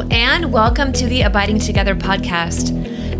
And 0.00 0.50
welcome 0.50 0.90
to 0.94 1.06
the 1.06 1.20
Abiding 1.20 1.58
Together 1.58 1.94
podcast. 1.94 2.72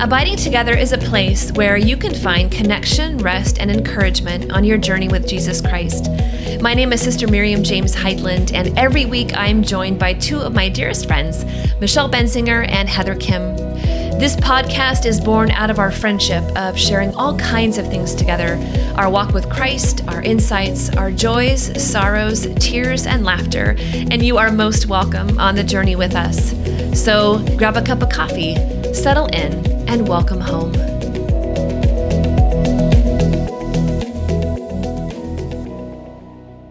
Abiding 0.02 0.36
Together 0.36 0.74
is 0.74 0.92
a 0.92 0.98
place 0.98 1.52
where 1.52 1.76
you 1.76 1.98
can 1.98 2.14
find 2.14 2.50
connection, 2.50 3.18
rest, 3.18 3.60
and 3.60 3.70
encouragement 3.70 4.50
on 4.50 4.64
your 4.64 4.78
journey 4.78 5.06
with 5.06 5.28
Jesus 5.28 5.60
Christ. 5.60 6.08
My 6.62 6.72
name 6.72 6.94
is 6.94 7.02
Sister 7.02 7.28
Miriam 7.28 7.62
James 7.62 7.94
Heidland, 7.94 8.54
and 8.54 8.76
every 8.78 9.04
week 9.04 9.36
I 9.36 9.48
am 9.48 9.62
joined 9.62 9.98
by 9.98 10.14
two 10.14 10.38
of 10.38 10.54
my 10.54 10.70
dearest 10.70 11.06
friends, 11.06 11.44
Michelle 11.78 12.10
Benzinger 12.10 12.66
and 12.66 12.88
Heather 12.88 13.16
Khym. 13.16 13.71
This 14.22 14.36
podcast 14.36 15.04
is 15.04 15.20
born 15.20 15.50
out 15.50 15.68
of 15.68 15.80
our 15.80 15.90
friendship 15.90 16.44
of 16.56 16.78
sharing 16.78 17.12
all 17.16 17.36
kinds 17.38 17.76
of 17.76 17.88
things 17.88 18.14
together 18.14 18.56
our 18.94 19.10
walk 19.10 19.34
with 19.34 19.50
Christ, 19.50 20.06
our 20.06 20.22
insights, 20.22 20.88
our 20.90 21.10
joys, 21.10 21.72
sorrows, 21.82 22.46
tears, 22.60 23.04
and 23.04 23.24
laughter. 23.24 23.74
And 24.12 24.24
you 24.24 24.38
are 24.38 24.52
most 24.52 24.86
welcome 24.86 25.40
on 25.40 25.56
the 25.56 25.64
journey 25.64 25.96
with 25.96 26.14
us. 26.14 26.52
So 26.96 27.44
grab 27.56 27.76
a 27.76 27.82
cup 27.82 28.00
of 28.00 28.10
coffee, 28.10 28.54
settle 28.94 29.26
in, 29.26 29.66
and 29.88 30.06
welcome 30.06 30.40
home. 30.40 30.72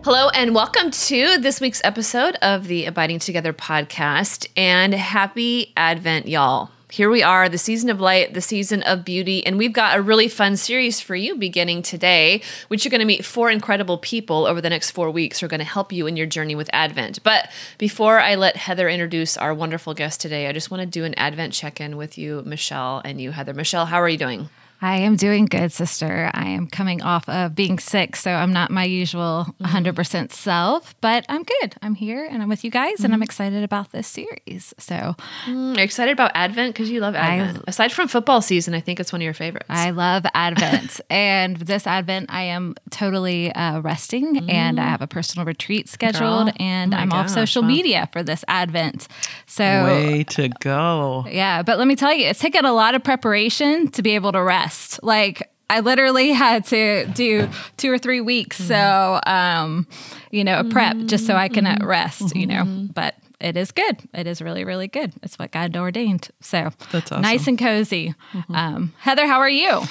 Hello, 0.05 0.29
and 0.29 0.55
welcome 0.55 0.89
to 0.89 1.37
this 1.39 1.59
week's 1.59 1.81
episode 1.83 2.35
of 2.41 2.67
the 2.67 2.85
Abiding 2.85 3.19
Together 3.19 3.51
podcast. 3.51 4.47
And 4.55 4.93
happy 4.93 5.73
Advent, 5.75 6.29
y'all 6.29 6.69
here 6.91 7.09
we 7.09 7.23
are, 7.23 7.47
the 7.47 7.57
season 7.57 7.89
of 7.89 8.01
light, 8.01 8.33
the 8.33 8.41
season 8.41 8.83
of 8.83 9.05
beauty, 9.05 9.45
and 9.45 9.57
we've 9.57 9.71
got 9.71 9.97
a 9.97 10.01
really 10.01 10.27
fun 10.27 10.57
series 10.57 10.99
for 10.99 11.15
you 11.15 11.37
beginning 11.37 11.81
today, 11.81 12.41
which 12.67 12.83
you're 12.83 12.89
going 12.89 12.99
to 12.99 13.05
meet 13.05 13.23
four 13.23 13.49
incredible 13.49 13.97
people 13.97 14.45
over 14.45 14.59
the 14.59 14.69
next 14.69 14.91
four 14.91 15.09
weeks 15.09 15.39
who 15.39 15.45
are 15.45 15.49
going 15.49 15.61
to 15.61 15.65
help 15.65 15.93
you 15.93 16.05
in 16.05 16.17
your 16.17 16.27
journey 16.27 16.53
with 16.53 16.69
Advent. 16.73 17.23
But 17.23 17.49
before 17.77 18.19
I 18.19 18.35
let 18.35 18.57
Heather 18.57 18.89
introduce 18.89 19.37
our 19.37 19.53
wonderful 19.53 19.93
guest 19.93 20.19
today, 20.19 20.47
I 20.47 20.51
just 20.51 20.69
want 20.69 20.81
to 20.81 20.85
do 20.85 21.05
an 21.05 21.13
Advent 21.15 21.53
check 21.53 21.79
in 21.79 21.95
with 21.95 22.17
you, 22.17 22.43
Michelle, 22.45 23.01
and 23.05 23.21
you, 23.21 23.31
Heather. 23.31 23.53
Michelle, 23.53 23.85
how 23.85 24.01
are 24.01 24.09
you 24.09 24.17
doing? 24.17 24.49
I 24.83 24.97
am 24.97 25.15
doing 25.15 25.45
good, 25.45 25.71
sister. 25.71 26.31
I 26.33 26.47
am 26.47 26.65
coming 26.65 27.03
off 27.03 27.29
of 27.29 27.53
being 27.53 27.77
sick, 27.77 28.15
so 28.15 28.31
I'm 28.31 28.51
not 28.51 28.71
my 28.71 28.83
usual 28.83 29.45
100% 29.61 29.93
mm-hmm. 29.93 30.31
self, 30.31 30.95
but 31.01 31.23
I'm 31.29 31.43
good. 31.43 31.75
I'm 31.83 31.93
here 31.93 32.25
and 32.25 32.41
I'm 32.41 32.49
with 32.49 32.63
you 32.63 32.71
guys, 32.71 32.95
mm-hmm. 32.95 33.05
and 33.05 33.13
I'm 33.13 33.17
mm-hmm. 33.17 33.23
excited 33.23 33.63
about 33.63 33.91
this 33.91 34.07
series. 34.07 34.73
So, 34.79 35.15
mm, 35.45 35.77
excited 35.77 36.13
about 36.13 36.31
Advent 36.33 36.73
because 36.73 36.89
you 36.89 36.99
love 36.99 37.13
Advent. 37.13 37.59
I, 37.59 37.63
Aside 37.67 37.91
from 37.91 38.07
football 38.07 38.41
season, 38.41 38.73
I 38.73 38.79
think 38.79 38.99
it's 38.99 39.13
one 39.13 39.21
of 39.21 39.23
your 39.23 39.35
favorites. 39.35 39.67
I 39.69 39.91
love 39.91 40.25
Advent, 40.33 40.99
and 41.11 41.57
this 41.57 41.85
Advent, 41.85 42.31
I 42.33 42.43
am 42.43 42.73
totally 42.89 43.53
uh, 43.53 43.81
resting, 43.81 44.35
mm. 44.35 44.51
and 44.51 44.79
I 44.79 44.85
mm. 44.85 44.89
have 44.89 45.03
a 45.03 45.07
personal 45.07 45.45
retreat 45.45 45.89
scheduled, 45.89 46.47
Girl. 46.47 46.55
and 46.59 46.95
oh 46.95 46.97
I'm 46.97 47.09
gosh, 47.09 47.25
off 47.25 47.29
social 47.29 47.61
huh? 47.61 47.67
media 47.67 48.09
for 48.11 48.23
this 48.23 48.43
Advent. 48.47 49.07
So, 49.45 49.63
way 49.63 50.23
to 50.29 50.49
go! 50.59 51.27
Yeah, 51.29 51.61
but 51.61 51.77
let 51.77 51.87
me 51.87 51.95
tell 51.95 52.13
you, 52.13 52.25
it's 52.25 52.39
taken 52.39 52.65
a 52.65 52.73
lot 52.73 52.95
of 52.95 53.03
preparation 53.03 53.87
to 53.91 54.01
be 54.01 54.15
able 54.15 54.31
to 54.31 54.41
rest 54.41 54.70
rest. 54.71 55.03
Like 55.03 55.51
I 55.69 55.79
literally 55.81 56.31
had 56.31 56.65
to 56.65 57.05
do 57.07 57.49
two 57.77 57.91
or 57.91 57.97
three 57.97 58.21
weeks. 58.21 58.59
Mm-hmm. 58.59 58.67
So, 58.67 59.31
um, 59.31 59.87
you 60.31 60.43
know, 60.43 60.59
a 60.59 60.63
prep 60.63 60.97
just 61.05 61.25
so 61.25 61.35
I 61.35 61.49
can 61.49 61.65
mm-hmm. 61.65 61.85
rest, 61.85 62.35
you 62.35 62.47
know, 62.47 62.63
mm-hmm. 62.63 62.85
but 62.87 63.15
it 63.39 63.57
is 63.57 63.71
good. 63.71 63.97
It 64.13 64.27
is 64.27 64.41
really, 64.41 64.63
really 64.63 64.87
good. 64.87 65.13
It's 65.23 65.39
what 65.39 65.51
God 65.51 65.75
ordained. 65.75 66.29
So 66.41 66.69
that's 66.91 67.11
awesome. 67.11 67.21
nice 67.23 67.47
and 67.47 67.57
cozy. 67.57 68.13
Mm-hmm. 68.33 68.55
Um, 68.55 68.93
Heather, 68.99 69.25
how 69.25 69.39
are 69.39 69.49
you? 69.49 69.81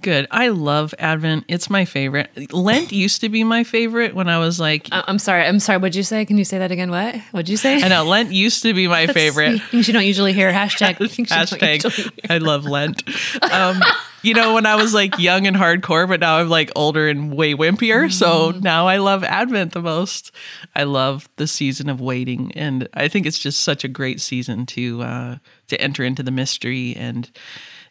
Good. 0.00 0.28
I 0.30 0.48
love 0.48 0.94
Advent. 0.98 1.46
It's 1.48 1.68
my 1.68 1.84
favorite. 1.84 2.52
Lent 2.52 2.92
used 2.92 3.20
to 3.22 3.28
be 3.28 3.42
my 3.42 3.64
favorite 3.64 4.14
when 4.14 4.28
I 4.28 4.38
was 4.38 4.60
like. 4.60 4.88
I'm 4.92 5.18
sorry. 5.18 5.44
I'm 5.44 5.58
sorry. 5.58 5.78
What'd 5.78 5.96
you 5.96 6.04
say? 6.04 6.24
Can 6.24 6.38
you 6.38 6.44
say 6.44 6.58
that 6.58 6.70
again? 6.70 6.90
What? 6.90 7.16
What'd 7.32 7.48
you 7.48 7.56
say? 7.56 7.82
I 7.82 7.88
know. 7.88 8.04
Lent 8.04 8.30
used 8.30 8.62
to 8.62 8.74
be 8.74 8.86
my 8.86 9.08
favorite. 9.08 9.60
Things 9.70 9.88
you 9.88 9.94
don't 9.94 10.04
usually 10.06 10.32
hear. 10.32 10.52
Hashtag. 10.52 10.98
Hashtag. 11.26 12.30
I 12.30 12.38
love 12.38 12.64
Lent. 12.64 13.02
Um, 13.50 13.82
you 14.22 14.34
know, 14.34 14.54
when 14.54 14.66
I 14.66 14.74
was 14.74 14.94
like 14.94 15.18
young 15.18 15.46
and 15.46 15.56
hardcore, 15.56 16.08
but 16.08 16.20
now 16.20 16.38
I'm 16.38 16.48
like 16.48 16.70
older 16.74 17.08
and 17.08 17.36
way 17.36 17.54
wimpier. 17.54 18.12
So 18.12 18.50
now 18.50 18.88
I 18.88 18.96
love 18.96 19.22
Advent 19.22 19.72
the 19.72 19.82
most. 19.82 20.32
I 20.74 20.84
love 20.84 21.28
the 21.36 21.46
season 21.46 21.88
of 21.88 22.00
waiting, 22.00 22.52
and 22.52 22.88
I 22.94 23.08
think 23.08 23.26
it's 23.26 23.38
just 23.38 23.60
such 23.60 23.84
a 23.84 23.88
great 23.88 24.20
season 24.20 24.66
to 24.66 25.02
uh, 25.02 25.36
to 25.68 25.80
enter 25.80 26.02
into 26.04 26.22
the 26.22 26.30
mystery 26.30 26.94
and 26.96 27.30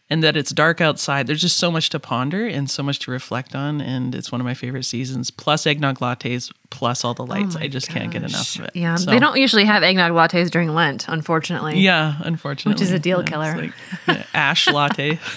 and 0.10 0.24
that 0.24 0.38
it's 0.38 0.52
dark 0.52 0.80
outside. 0.82 1.28
There's 1.28 1.42
just 1.42 1.58
so 1.58 1.72
much 1.72 1.90
to 1.90 2.00
ponder 2.00 2.46
and 2.48 2.70
so 2.70 2.82
much 2.84 3.00
to 3.00 3.12
reflect 3.12 3.56
on, 3.56 3.82
and 3.82 4.16
it's 4.16 4.32
one 4.32 4.42
of 4.42 4.46
my 4.46 4.54
favorite 4.54 4.86
seasons. 4.86 5.32
Plus 5.32 5.66
eggnog 5.66 6.00
lattes, 6.00 6.52
plus 6.70 7.04
all 7.04 7.14
the 7.14 7.26
lights. 7.26 7.56
Oh 7.56 7.60
I 7.60 7.68
just 7.68 7.88
gosh. 7.88 7.98
can't 7.98 8.12
get 8.12 8.24
enough 8.24 8.56
of 8.58 8.66
it. 8.66 8.72
Yeah, 8.76 8.96
so. 8.96 9.12
they 9.12 9.20
don't 9.20 9.38
usually 9.38 9.66
have 9.66 9.84
eggnog 9.84 10.12
lattes 10.12 10.50
during 10.50 10.74
Lent, 10.74 11.08
unfortunately. 11.08 11.80
Yeah, 11.80 12.16
unfortunately, 12.20 12.74
which 12.74 12.82
is 12.82 12.92
a 12.92 13.00
deal 13.00 13.24
killer. 13.24 13.56
Like, 13.56 13.74
yeah, 14.08 14.26
ash 14.34 14.68
latte. 14.68 15.20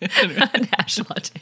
ash 0.78 0.98
latte. 0.98 1.40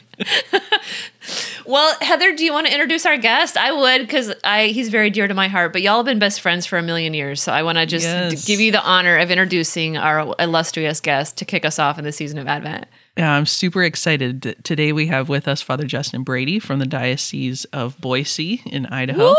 well, 1.65 1.95
Heather, 2.01 2.35
do 2.35 2.43
you 2.43 2.53
want 2.53 2.67
to 2.67 2.73
introduce 2.73 3.05
our 3.05 3.17
guest? 3.17 3.57
I 3.57 3.71
would 3.71 4.01
because 4.01 4.33
I 4.43 4.67
he's 4.67 4.89
very 4.89 5.09
dear 5.09 5.27
to 5.27 5.33
my 5.33 5.47
heart. 5.47 5.73
But 5.73 5.81
y'all 5.81 5.97
have 5.97 6.05
been 6.05 6.19
best 6.19 6.41
friends 6.41 6.65
for 6.65 6.77
a 6.77 6.83
million 6.83 7.13
years, 7.13 7.41
so 7.41 7.51
I 7.51 7.63
want 7.63 7.77
to 7.77 7.85
just 7.85 8.05
yes. 8.05 8.45
give 8.45 8.59
you 8.59 8.71
the 8.71 8.83
honor 8.83 9.17
of 9.17 9.31
introducing 9.31 9.97
our 9.97 10.35
illustrious 10.39 10.99
guest 10.99 11.37
to 11.37 11.45
kick 11.45 11.65
us 11.65 11.79
off 11.79 11.97
in 11.97 12.03
the 12.03 12.11
season 12.11 12.37
of 12.37 12.47
Advent. 12.47 12.85
I'm 13.27 13.45
super 13.45 13.83
excited. 13.83 14.55
Today 14.63 14.91
we 14.93 15.07
have 15.07 15.29
with 15.29 15.47
us 15.47 15.61
Father 15.61 15.85
Justin 15.85 16.23
Brady 16.23 16.59
from 16.59 16.79
the 16.79 16.85
Diocese 16.85 17.65
of 17.65 17.99
Boise 17.99 18.61
in 18.65 18.85
Idaho. 18.85 19.35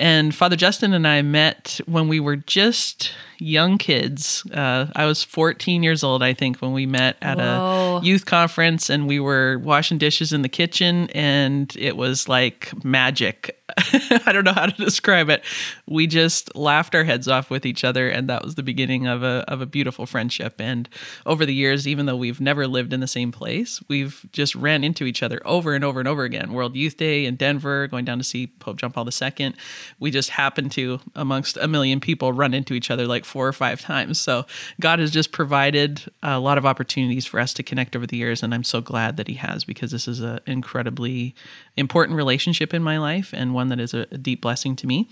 And 0.00 0.34
Father 0.34 0.56
Justin 0.56 0.94
and 0.94 1.06
I 1.06 1.20
met 1.20 1.78
when 1.84 2.08
we 2.08 2.20
were 2.20 2.36
just 2.36 3.12
young 3.38 3.78
kids. 3.78 4.44
Uh, 4.50 4.86
I 4.94 5.04
was 5.06 5.22
14 5.22 5.82
years 5.82 6.04
old, 6.04 6.22
I 6.22 6.34
think, 6.34 6.58
when 6.58 6.72
we 6.72 6.86
met 6.86 7.16
at 7.20 7.38
Whoa. 7.38 8.00
a 8.00 8.04
youth 8.04 8.26
conference 8.26 8.88
and 8.90 9.06
we 9.06 9.18
were 9.18 9.58
washing 9.58 9.98
dishes 9.98 10.32
in 10.32 10.42
the 10.42 10.48
kitchen 10.48 11.10
and 11.10 11.74
it 11.76 11.96
was 11.96 12.28
like 12.28 12.72
magic. 12.84 13.58
I 14.26 14.32
don't 14.32 14.44
know 14.44 14.52
how 14.52 14.66
to 14.66 14.84
describe 14.84 15.30
it. 15.30 15.44
We 15.86 16.06
just 16.06 16.54
laughed 16.56 16.94
our 16.94 17.04
heads 17.04 17.28
off 17.28 17.50
with 17.50 17.64
each 17.64 17.84
other 17.84 18.08
and 18.08 18.28
that 18.28 18.44
was 18.44 18.56
the 18.56 18.62
beginning 18.62 19.06
of 19.06 19.22
a 19.22 19.44
of 19.48 19.60
a 19.60 19.66
beautiful 19.66 20.06
friendship. 20.06 20.60
And 20.60 20.88
over 21.24 21.46
the 21.46 21.54
years, 21.54 21.86
even 21.86 22.06
though 22.06 22.16
we've 22.16 22.40
never 22.40 22.66
lived 22.66 22.92
in 22.92 23.00
the 23.00 23.06
same 23.06 23.32
place, 23.32 23.80
we've 23.88 24.24
just 24.32 24.54
ran 24.54 24.82
into 24.84 25.04
each 25.04 25.22
other 25.22 25.40
over 25.44 25.74
and 25.74 25.84
over 25.84 26.00
and 26.00 26.08
over 26.08 26.24
again. 26.24 26.52
World 26.52 26.74
Youth 26.74 26.96
Day 26.96 27.24
in 27.26 27.36
Denver, 27.36 27.86
going 27.86 28.04
down 28.04 28.18
to 28.18 28.24
see 28.24 28.48
Pope 28.48 28.76
John 28.76 28.90
Paul 28.90 29.08
II. 29.08 29.54
We 29.98 30.10
just 30.10 30.30
happen 30.30 30.68
to, 30.70 31.00
amongst 31.14 31.56
a 31.56 31.68
million 31.68 32.00
people, 32.00 32.32
run 32.32 32.54
into 32.54 32.74
each 32.74 32.90
other 32.90 33.06
like 33.06 33.24
four 33.24 33.46
or 33.46 33.52
five 33.52 33.80
times. 33.80 34.20
So 34.20 34.46
God 34.80 34.98
has 34.98 35.10
just 35.10 35.32
provided 35.32 36.10
a 36.22 36.38
lot 36.38 36.58
of 36.58 36.66
opportunities 36.66 37.26
for 37.26 37.40
us 37.40 37.52
to 37.54 37.62
connect 37.62 37.96
over 37.96 38.06
the 38.06 38.16
years. 38.16 38.42
And 38.42 38.54
I'm 38.54 38.64
so 38.64 38.80
glad 38.80 39.16
that 39.16 39.28
He 39.28 39.34
has 39.34 39.64
because 39.64 39.90
this 39.90 40.06
is 40.06 40.20
an 40.20 40.40
incredibly 40.46 41.34
important 41.76 42.16
relationship 42.16 42.72
in 42.74 42.82
my 42.82 42.98
life 42.98 43.32
and 43.32 43.54
one 43.54 43.68
that 43.68 43.80
is 43.80 43.94
a, 43.94 44.06
a 44.10 44.18
deep 44.18 44.40
blessing 44.40 44.76
to 44.76 44.86
me. 44.86 45.08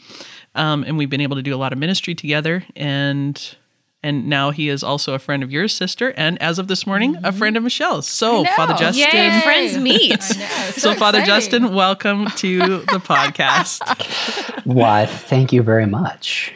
Um, 0.55 0.85
and 0.85 0.97
we've 0.97 1.11
been 1.11 1.21
able 1.21 1.37
to 1.37 1.43
do 1.43 1.55
a 1.55 1.57
lot 1.57 1.73
of 1.73 1.79
ministry 1.79 2.15
together. 2.15 2.65
And 2.77 3.57
and 4.03 4.29
now 4.29 4.51
he 4.51 4.69
is 4.69 4.83
also 4.83 5.15
a 5.15 5.19
friend 5.19 5.43
of 5.43 5.51
yours, 5.51 5.75
sister, 5.75 6.13
and 6.17 6.41
as 6.41 6.59
of 6.59 6.69
this 6.69 6.87
morning, 6.87 7.15
mm-hmm. 7.15 7.25
a 7.25 7.33
friend 7.33 7.57
of 7.57 7.63
Michelle's. 7.63 8.09
So, 8.09 8.45
Father 8.45 8.75
Justin, 8.75 9.33
Yay. 9.33 9.41
friends 9.41 9.77
meet. 9.77 10.23
so, 10.23 10.93
so 10.93 10.95
Father 10.95 11.23
Justin, 11.23 11.75
welcome 11.75 12.27
to 12.37 12.59
the 12.59 13.01
podcast. 13.03 13.83
Why, 14.65 15.07
thank 15.07 15.53
you 15.53 15.63
very 15.63 15.87
much. 15.87 16.53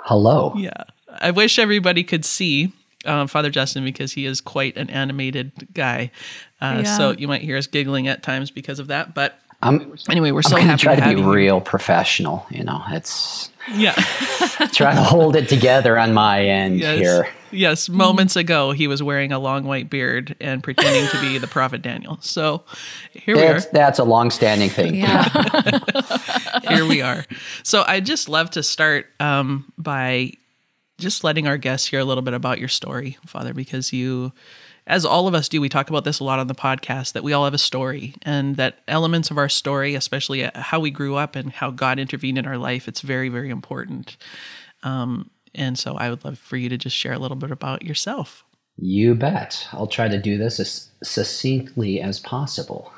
Hello. 0.00 0.54
Yeah. 0.56 0.84
I 1.20 1.32
wish 1.32 1.58
everybody 1.58 2.04
could 2.04 2.24
see 2.24 2.72
uh, 3.04 3.26
Father 3.26 3.50
Justin 3.50 3.84
because 3.84 4.12
he 4.12 4.26
is 4.26 4.40
quite 4.40 4.76
an 4.76 4.90
animated 4.90 5.52
guy. 5.72 6.10
Uh, 6.60 6.82
yeah. 6.84 6.96
So 6.96 7.10
you 7.12 7.26
might 7.26 7.42
hear 7.42 7.56
us 7.56 7.66
giggling 7.66 8.06
at 8.06 8.22
times 8.22 8.50
because 8.50 8.78
of 8.78 8.88
that. 8.88 9.14
But 9.14 9.38
I'm, 9.66 9.96
anyway, 10.08 10.30
we're 10.30 10.42
so 10.42 10.56
I'm 10.56 10.62
happy 10.62 10.82
try 10.82 10.96
to, 10.96 11.02
to 11.02 11.16
be 11.16 11.22
real 11.22 11.60
professional. 11.60 12.46
You 12.50 12.64
know, 12.64 12.82
it's 12.88 13.50
yeah. 13.72 13.92
try 14.72 14.94
to 14.94 15.02
hold 15.02 15.36
it 15.36 15.48
together 15.48 15.98
on 15.98 16.14
my 16.14 16.44
end 16.44 16.80
yes. 16.80 16.98
here. 16.98 17.28
Yes, 17.50 17.88
moments 17.88 18.36
ago 18.36 18.72
he 18.72 18.86
was 18.86 19.02
wearing 19.02 19.32
a 19.32 19.38
long 19.38 19.64
white 19.64 19.88
beard 19.88 20.36
and 20.40 20.62
pretending 20.62 21.08
to 21.10 21.20
be 21.20 21.38
the 21.38 21.46
prophet 21.46 21.82
Daniel. 21.82 22.18
So 22.20 22.64
here 23.12 23.36
that's, 23.36 23.64
we 23.64 23.70
are. 23.70 23.72
That's 23.72 23.98
a 23.98 24.04
long-standing 24.04 24.70
thing. 24.70 24.96
Yeah. 24.96 25.80
here 26.68 26.86
we 26.86 27.02
are. 27.02 27.24
So 27.62 27.84
I 27.86 28.00
just 28.00 28.28
love 28.28 28.50
to 28.50 28.62
start 28.62 29.06
um, 29.20 29.72
by 29.78 30.32
just 30.98 31.24
letting 31.24 31.46
our 31.46 31.56
guests 31.56 31.86
hear 31.86 32.00
a 32.00 32.04
little 32.04 32.22
bit 32.22 32.34
about 32.34 32.58
your 32.58 32.68
story, 32.68 33.16
Father, 33.26 33.54
because 33.54 33.92
you, 33.92 34.32
as 34.86 35.04
all 35.04 35.26
of 35.26 35.34
us 35.34 35.48
do, 35.48 35.60
we 35.60 35.68
talk 35.68 35.90
about 35.90 36.04
this 36.04 36.20
a 36.20 36.24
lot 36.24 36.38
on 36.38 36.46
the 36.46 36.54
podcast 36.54 37.12
that 37.12 37.24
we 37.24 37.32
all 37.32 37.44
have 37.44 37.54
a 37.54 37.58
story 37.58 38.14
and 38.22 38.56
that 38.56 38.78
elements 38.86 39.30
of 39.30 39.38
our 39.38 39.48
story, 39.48 39.94
especially 39.94 40.44
uh, 40.44 40.50
how 40.54 40.78
we 40.78 40.90
grew 40.90 41.16
up 41.16 41.34
and 41.34 41.52
how 41.52 41.70
God 41.70 41.98
intervened 41.98 42.38
in 42.38 42.46
our 42.46 42.58
life, 42.58 42.86
it's 42.86 43.00
very, 43.00 43.28
very 43.28 43.50
important. 43.50 44.16
Um, 44.84 45.30
and 45.54 45.78
so 45.78 45.96
I 45.96 46.10
would 46.10 46.24
love 46.24 46.38
for 46.38 46.56
you 46.56 46.68
to 46.68 46.78
just 46.78 46.94
share 46.94 47.12
a 47.12 47.18
little 47.18 47.36
bit 47.36 47.50
about 47.50 47.82
yourself. 47.82 48.44
You 48.78 49.14
bet. 49.14 49.66
I'll 49.72 49.86
try 49.86 50.06
to 50.06 50.18
do 50.18 50.38
this 50.38 50.60
as 50.60 50.88
succinctly 51.02 52.00
as 52.00 52.20
possible. 52.20 52.92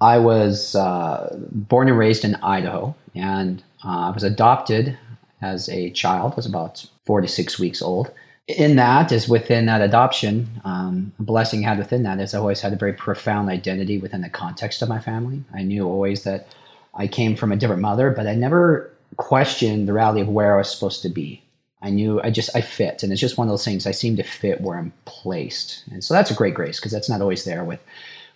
I 0.00 0.18
was 0.18 0.74
uh, 0.74 1.36
born 1.52 1.88
and 1.88 1.98
raised 1.98 2.24
in 2.24 2.36
Idaho, 2.36 2.94
and 3.14 3.62
uh, 3.84 4.08
I 4.08 4.10
was 4.10 4.22
adopted 4.22 4.98
as 5.42 5.68
a 5.68 5.90
child. 5.90 6.32
I 6.32 6.36
was 6.36 6.46
about 6.46 6.86
four 7.04 7.20
to 7.20 7.28
six 7.28 7.58
weeks 7.58 7.82
old 7.82 8.10
in 8.50 8.76
that 8.76 9.12
is 9.12 9.28
within 9.28 9.66
that 9.66 9.80
adoption, 9.80 10.48
um, 10.64 11.12
a 11.18 11.22
blessing 11.22 11.62
had 11.62 11.78
within 11.78 12.02
that 12.04 12.20
is 12.20 12.34
I 12.34 12.38
always 12.38 12.60
had 12.60 12.72
a 12.72 12.76
very 12.76 12.92
profound 12.92 13.48
identity 13.48 13.98
within 13.98 14.20
the 14.20 14.28
context 14.28 14.82
of 14.82 14.88
my 14.88 14.98
family. 14.98 15.42
I 15.54 15.62
knew 15.62 15.86
always 15.86 16.24
that 16.24 16.48
I 16.94 17.06
came 17.06 17.36
from 17.36 17.52
a 17.52 17.56
different 17.56 17.82
mother, 17.82 18.10
but 18.10 18.26
I 18.26 18.34
never 18.34 18.90
questioned 19.16 19.88
the 19.88 19.92
reality 19.92 20.20
of 20.20 20.28
where 20.28 20.54
I 20.54 20.58
was 20.58 20.70
supposed 20.70 21.02
to 21.02 21.08
be. 21.08 21.42
I 21.82 21.90
knew 21.90 22.20
I 22.22 22.30
just 22.30 22.54
I 22.54 22.60
fit, 22.60 23.02
and 23.02 23.10
it's 23.10 23.20
just 23.20 23.38
one 23.38 23.48
of 23.48 23.52
those 23.52 23.64
things. 23.64 23.86
I 23.86 23.92
seem 23.92 24.16
to 24.16 24.22
fit 24.22 24.60
where 24.60 24.78
I'm 24.78 24.92
placed, 25.06 25.84
and 25.90 26.04
so 26.04 26.12
that's 26.12 26.30
a 26.30 26.34
great 26.34 26.54
grace 26.54 26.78
because 26.78 26.92
that's 26.92 27.08
not 27.08 27.22
always 27.22 27.44
there 27.44 27.64
with 27.64 27.80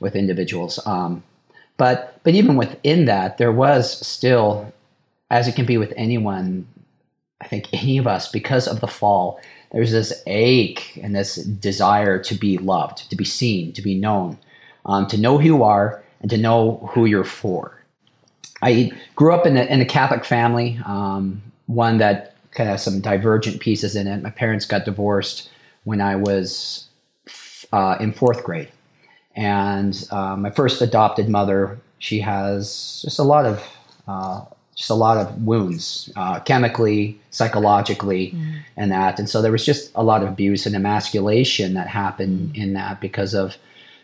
with 0.01 0.17
individuals. 0.17 0.81
Um, 0.87 1.23
but 1.77 2.21
but 2.23 2.35
even 2.35 2.57
within 2.57 3.05
that, 3.05 3.37
there 3.37 3.53
was 3.53 4.07
still, 4.07 4.73
as 5.31 5.47
it 5.47 5.57
can 5.57 5.67
be 5.67 5.77
with 5.77 5.93
anyone, 5.97 6.67
I 7.41 7.47
think 7.47 7.69
any 7.75 7.99
of 7.99 8.07
us, 8.07 8.31
because 8.31 8.67
of 8.67 8.81
the 8.81 8.87
fall, 8.87 9.41
there's 9.75 9.91
this 9.91 10.23
ache 10.29 11.01
and 11.03 11.17
this 11.17 11.35
desire 11.35 12.17
to 12.23 12.35
be 12.37 12.59
loved, 12.59 13.11
to 13.11 13.17
be 13.17 13.25
seen, 13.25 13.73
to 13.73 13.83
be 13.83 13.97
known, 13.97 14.39
um, 14.87 15.09
to 15.09 15.19
know 15.19 15.37
who 15.37 15.45
you 15.45 15.65
are, 15.65 16.01
and 16.21 16.31
to 16.31 16.37
know 16.37 16.89
who 16.93 17.07
you're 17.07 17.25
for. 17.25 17.77
I 18.63 18.93
grew 19.17 19.35
up 19.35 19.47
in 19.47 19.57
a, 19.57 19.65
in 19.65 19.81
a 19.81 19.85
Catholic 19.85 20.25
family, 20.25 20.79
um, 20.87 21.43
one 21.67 21.99
that 21.99 22.37
kind 22.53 22.69
of 22.69 22.75
has 22.75 22.85
some 22.85 23.01
divergent 23.01 23.61
pieces 23.61 23.97
in 23.97 24.07
it. 24.07 24.23
My 24.23 24.31
parents 24.31 24.65
got 24.65 24.85
divorced 24.85 25.51
when 25.83 26.01
I 26.01 26.15
was 26.15 26.87
uh, 27.73 27.97
in 27.99 28.13
fourth 28.13 28.45
grade. 28.45 28.71
And 29.35 30.07
uh, 30.13 30.37
my 30.37 30.51
first 30.51 30.83
adopted 30.83 31.29
mother, 31.29 31.81
she 31.99 32.21
has 32.21 33.03
just 33.05 33.19
a 33.19 33.25
lot 33.25 33.45
of 33.45 33.61
uh, 34.07 34.45
just 34.75 34.91
a 34.91 34.95
lot 34.95 35.17
of 35.17 35.43
wounds, 35.43 36.13
uh, 36.17 36.41
chemically, 36.41 37.19
psychologically, 37.31 38.33
mm. 38.33 38.59
and 38.77 38.91
that. 38.91 39.19
And 39.19 39.29
so 39.29 39.41
there 39.41 39.53
was 39.53 39.65
just 39.65 39.91
a 39.95 40.03
lot 40.03 40.23
of 40.23 40.29
abuse 40.29 40.67
and 40.67 40.75
emasculation 40.75 41.75
that 41.75 41.87
happened 41.87 42.55
mm. 42.55 42.63
in 42.63 42.73
that 42.75 43.01
because 43.01 43.35
of 43.35 43.57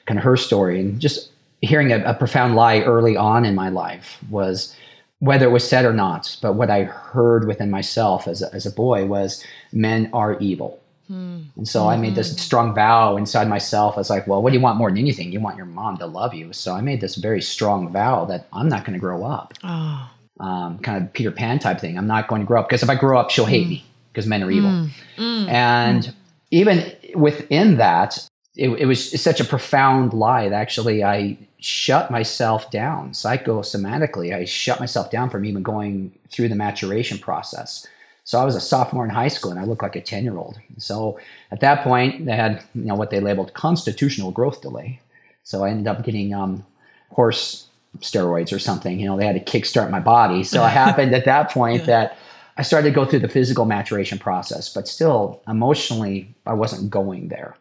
kind 0.06 0.19
of 0.19 0.25
her 0.25 0.37
story. 0.37 0.81
And 0.81 1.00
just 1.00 1.31
hearing 1.61 1.93
a, 1.93 1.99
a, 2.05 2.14
profound 2.14 2.55
lie 2.55 2.81
early 2.81 3.17
on 3.17 3.44
in 3.44 3.55
my 3.55 3.69
life 3.69 4.19
was 4.31 4.75
whether 5.19 5.46
it 5.46 5.50
was 5.50 5.69
said 5.69 5.84
or 5.84 5.93
not, 5.93 6.37
but 6.40 6.55
what 6.55 6.70
I 6.70 6.84
heard 6.84 7.46
within 7.46 7.70
myself 7.70 8.26
as 8.26 8.40
a, 8.40 8.52
as 8.55 8.64
a 8.64 8.70
boy 8.70 9.05
was 9.05 9.44
men 9.72 10.08
are 10.12 10.38
evil. 10.38 10.81
Mm. 11.11 11.46
And 11.56 11.69
so 11.69 11.81
mm-hmm. 11.81 11.88
I 11.88 11.96
made 11.96 12.14
this 12.14 12.31
mm-hmm. 12.31 12.38
strong 12.38 12.75
vow 12.75 13.17
inside 13.17 13.49
myself. 13.49 13.96
I 13.96 14.00
was 14.00 14.08
like, 14.08 14.26
well, 14.26 14.40
what 14.40 14.50
do 14.50 14.56
you 14.56 14.62
want 14.62 14.78
more 14.78 14.88
than 14.88 14.99
anything? 14.99 15.32
You 15.32 15.40
want 15.40 15.56
your 15.56 15.67
mom 15.67 15.99
to 15.99 16.06
love 16.06 16.32
you. 16.32 16.52
So 16.52 16.75
I 16.75 16.81
made 16.81 17.00
this 17.00 17.17
very 17.17 17.43
strong 17.43 17.93
vow 17.93 18.25
that 18.26 18.46
I'm 18.52 18.69
not 18.69 18.84
going 18.84 18.94
to 18.94 19.00
grow 19.00 19.25
up. 19.25 19.52
Oh 19.64 20.08
um, 20.41 20.79
kind 20.79 21.03
of 21.05 21.13
Peter 21.13 21.31
Pan 21.31 21.59
type 21.59 21.81
thing. 21.81 21.97
I'm 21.97 22.07
not 22.07 22.29
going 22.29 22.41
to 22.41 22.47
grow 22.47 22.61
up 22.61 22.69
because 22.69 22.83
if 22.83 22.91
I 22.91 22.95
grow 22.95 23.19
up, 23.19 23.31
she'll 23.31 23.47
hate 23.47 23.67
mm. 23.67 23.71
me 23.71 23.85
because 24.13 24.27
men 24.27 24.43
are 24.43 24.51
evil. 24.51 24.71
Mm. 24.71 24.91
Mm. 25.19 25.49
And 25.49 26.15
even 26.51 26.93
within 27.15 27.77
that, 27.77 28.27
it, 28.57 28.71
it, 28.71 28.87
was 28.87 29.21
such 29.21 29.41
a 29.41 29.45
profound 29.45 30.13
lie 30.13 30.49
that 30.49 30.61
actually 30.61 31.05
I 31.05 31.39
shut 31.61 32.11
myself 32.11 32.71
down 32.71 33.11
psychosomatically. 33.11 34.35
I 34.35 34.45
shut 34.45 34.81
myself 34.81 35.11
down 35.11 35.31
from 35.31 35.45
even 35.45 35.63
going 35.63 36.13
through 36.31 36.49
the 36.49 36.57
maturation 36.57 37.19
process. 37.19 37.87
So 38.25 38.41
I 38.41 38.45
was 38.45 38.57
a 38.57 38.61
sophomore 38.61 39.05
in 39.05 39.11
high 39.11 39.29
school 39.29 39.51
and 39.51 39.61
I 39.61 39.65
looked 39.65 39.83
like 39.83 39.97
a 39.97 40.01
10 40.01 40.25
year 40.25 40.37
old. 40.37 40.59
So 40.79 41.19
at 41.51 41.61
that 41.61 41.83
point, 41.83 42.27
they 42.27 42.37
had 42.37 42.63
you 42.75 42.85
know 42.85 42.95
what 42.95 43.11
they 43.11 43.21
labeled 43.21 43.55
constitutional 43.55 44.31
growth 44.31 44.63
delay. 44.63 45.01
So 45.45 45.65
I 45.65 45.71
ended 45.71 45.87
up 45.87 46.05
getting 46.05 46.35
um, 46.35 46.65
horse 47.11 47.67
steroids 47.99 48.53
or 48.53 48.59
something. 48.59 49.01
You 49.01 49.07
know, 49.07 49.17
they 49.17 49.27
had 49.27 49.45
to 49.45 49.59
kickstart 49.59 49.91
my 49.91 50.01
body. 50.01 50.45
So 50.45 50.65
it 50.67 50.71
happened 50.71 51.15
at 51.15 51.25
that 51.25 51.51
point 51.51 51.81
yeah. 51.81 51.87
that 51.87 52.19
I 52.57 52.63
started 52.63 52.89
to 52.89 52.95
go 52.95 53.05
through 53.05 53.21
the 53.21 53.29
physical 53.29 53.65
maturation 53.65 54.19
process, 54.19 54.73
but 54.73 54.87
still 54.87 55.43
emotionally, 55.49 56.35
I 56.47 56.53
wasn't 56.55 56.91
going 56.91 57.29
there. 57.29 57.57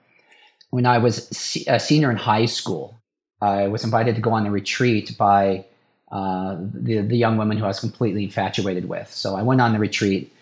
When 0.71 0.85
I 0.85 0.97
was 0.97 1.29
a 1.67 1.79
senior 1.79 2.11
in 2.11 2.17
high 2.17 2.45
school, 2.45 2.99
I 3.41 3.67
was 3.67 3.83
invited 3.83 4.15
to 4.15 4.21
go 4.21 4.31
on 4.31 4.45
a 4.45 4.51
retreat 4.51 5.17
by 5.17 5.65
uh, 6.11 6.57
the, 6.59 6.99
the 7.01 7.17
young 7.17 7.37
woman 7.37 7.57
who 7.57 7.63
I 7.63 7.67
was 7.67 7.79
completely 7.79 8.23
infatuated 8.23 8.89
with. 8.89 9.11
So 9.11 9.35
I 9.35 9.41
went 9.41 9.61
on 9.61 9.73
the 9.73 9.79
retreat 9.79 10.33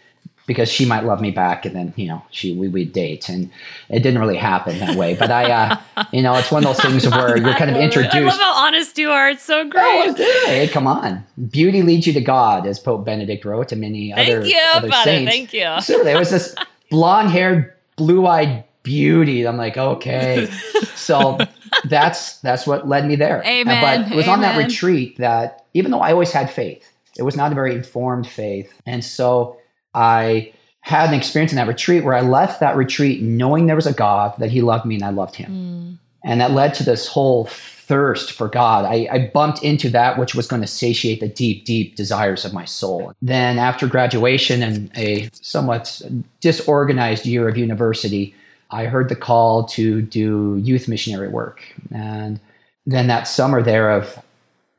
because 0.47 0.71
she 0.71 0.85
might 0.85 1.03
love 1.03 1.21
me 1.21 1.29
back 1.29 1.65
and 1.65 1.75
then 1.75 1.93
you 1.95 2.07
know 2.07 2.23
she 2.31 2.53
we 2.53 2.67
would 2.67 2.91
date 2.91 3.29
and 3.29 3.51
it 3.89 3.99
didn't 3.99 4.19
really 4.19 4.37
happen 4.37 4.79
that 4.79 4.95
way. 4.95 5.13
But 5.13 5.29
i 5.29 5.51
uh 5.51 6.05
you 6.11 6.23
know 6.23 6.33
it's 6.33 6.51
one 6.51 6.65
of 6.65 6.75
those 6.75 6.83
things 6.83 7.07
where 7.07 7.37
you're 7.37 7.53
kind 7.53 7.69
of 7.69 7.77
introduced 7.77 8.15
i 8.15 8.19
love 8.21 8.39
how 8.39 8.65
honest 8.65 8.97
you 8.97 9.11
are. 9.11 9.29
It's 9.29 9.43
so 9.43 9.69
great. 9.69 10.15
Oh, 10.17 10.45
hey 10.47 10.67
come 10.67 10.87
on. 10.87 11.23
Beauty 11.51 11.83
leads 11.83 12.07
you 12.07 12.13
to 12.13 12.21
god 12.21 12.65
as 12.65 12.79
pope 12.79 13.05
benedict 13.05 13.45
wrote 13.45 13.71
and 13.71 13.81
many 13.81 14.11
thank 14.11 14.29
other, 14.29 14.47
you, 14.47 14.59
other 14.73 14.89
Father, 14.89 15.03
saints. 15.03 15.31
Thank 15.31 15.53
you. 15.53 15.81
So 15.81 16.03
there 16.03 16.17
was 16.17 16.31
this 16.31 16.55
blonde 16.89 17.29
haired 17.29 17.73
blue-eyed 17.97 18.63
beauty. 18.81 19.45
I'm 19.45 19.57
like 19.57 19.77
okay. 19.77 20.49
So 20.95 21.37
that's 21.85 22.39
that's 22.39 22.67
what 22.67 22.85
led 22.85 23.07
me 23.07 23.15
there. 23.15 23.41
Amen. 23.45 23.81
but 23.81 24.11
it 24.11 24.15
was 24.15 24.25
Amen. 24.27 24.35
on 24.35 24.41
that 24.41 24.57
retreat 24.57 25.17
that 25.19 25.65
even 25.73 25.89
though 25.89 26.01
i 26.01 26.11
always 26.11 26.31
had 26.31 26.49
faith 26.49 26.91
it 27.17 27.23
was 27.23 27.35
not 27.35 27.51
a 27.51 27.55
very 27.55 27.75
informed 27.75 28.27
faith. 28.27 28.71
And 28.85 29.03
so 29.03 29.57
I 29.97 30.53
had 30.81 31.09
an 31.09 31.15
experience 31.15 31.51
in 31.51 31.57
that 31.57 31.67
retreat 31.67 32.03
where 32.03 32.13
I 32.13 32.21
left 32.21 32.59
that 32.59 32.77
retreat 32.77 33.21
knowing 33.21 33.65
there 33.65 33.75
was 33.75 33.87
a 33.87 33.93
God, 33.93 34.33
that 34.37 34.51
He 34.51 34.61
loved 34.61 34.85
me 34.85 34.95
and 34.95 35.03
I 35.03 35.09
loved 35.09 35.35
Him. 35.35 35.51
Mm. 35.51 35.97
And 36.23 36.39
that 36.39 36.51
led 36.51 36.73
to 36.75 36.83
this 36.83 37.07
whole 37.07 37.45
thirst 37.45 38.31
for 38.31 38.47
God. 38.47 38.85
I, 38.85 39.07
I, 39.11 39.31
bumped 39.33 39.63
into 39.63 39.89
that 39.91 40.19
which 40.19 40.35
was 40.35 40.45
going 40.45 40.61
to 40.61 40.67
satiate 40.67 41.21
the 41.21 41.29
deep, 41.29 41.63
deep 41.63 41.95
desires 41.95 42.43
of 42.43 42.53
my 42.53 42.65
soul. 42.65 43.13
Then, 43.21 43.57
after 43.57 43.87
graduation 43.87 44.61
and 44.61 44.91
a 44.97 45.29
somewhat 45.33 46.01
disorganized 46.41 47.25
year 47.25 47.47
of 47.47 47.57
university, 47.57 48.35
I 48.71 48.85
heard 48.85 49.07
the 49.07 49.15
call 49.15 49.65
to 49.67 50.01
do 50.01 50.57
youth 50.61 50.89
missionary 50.89 51.29
work. 51.29 51.63
And 51.93 52.41
then 52.85 53.07
that 53.07 53.27
summer 53.27 53.63
there 53.63 53.91
of 53.91 54.21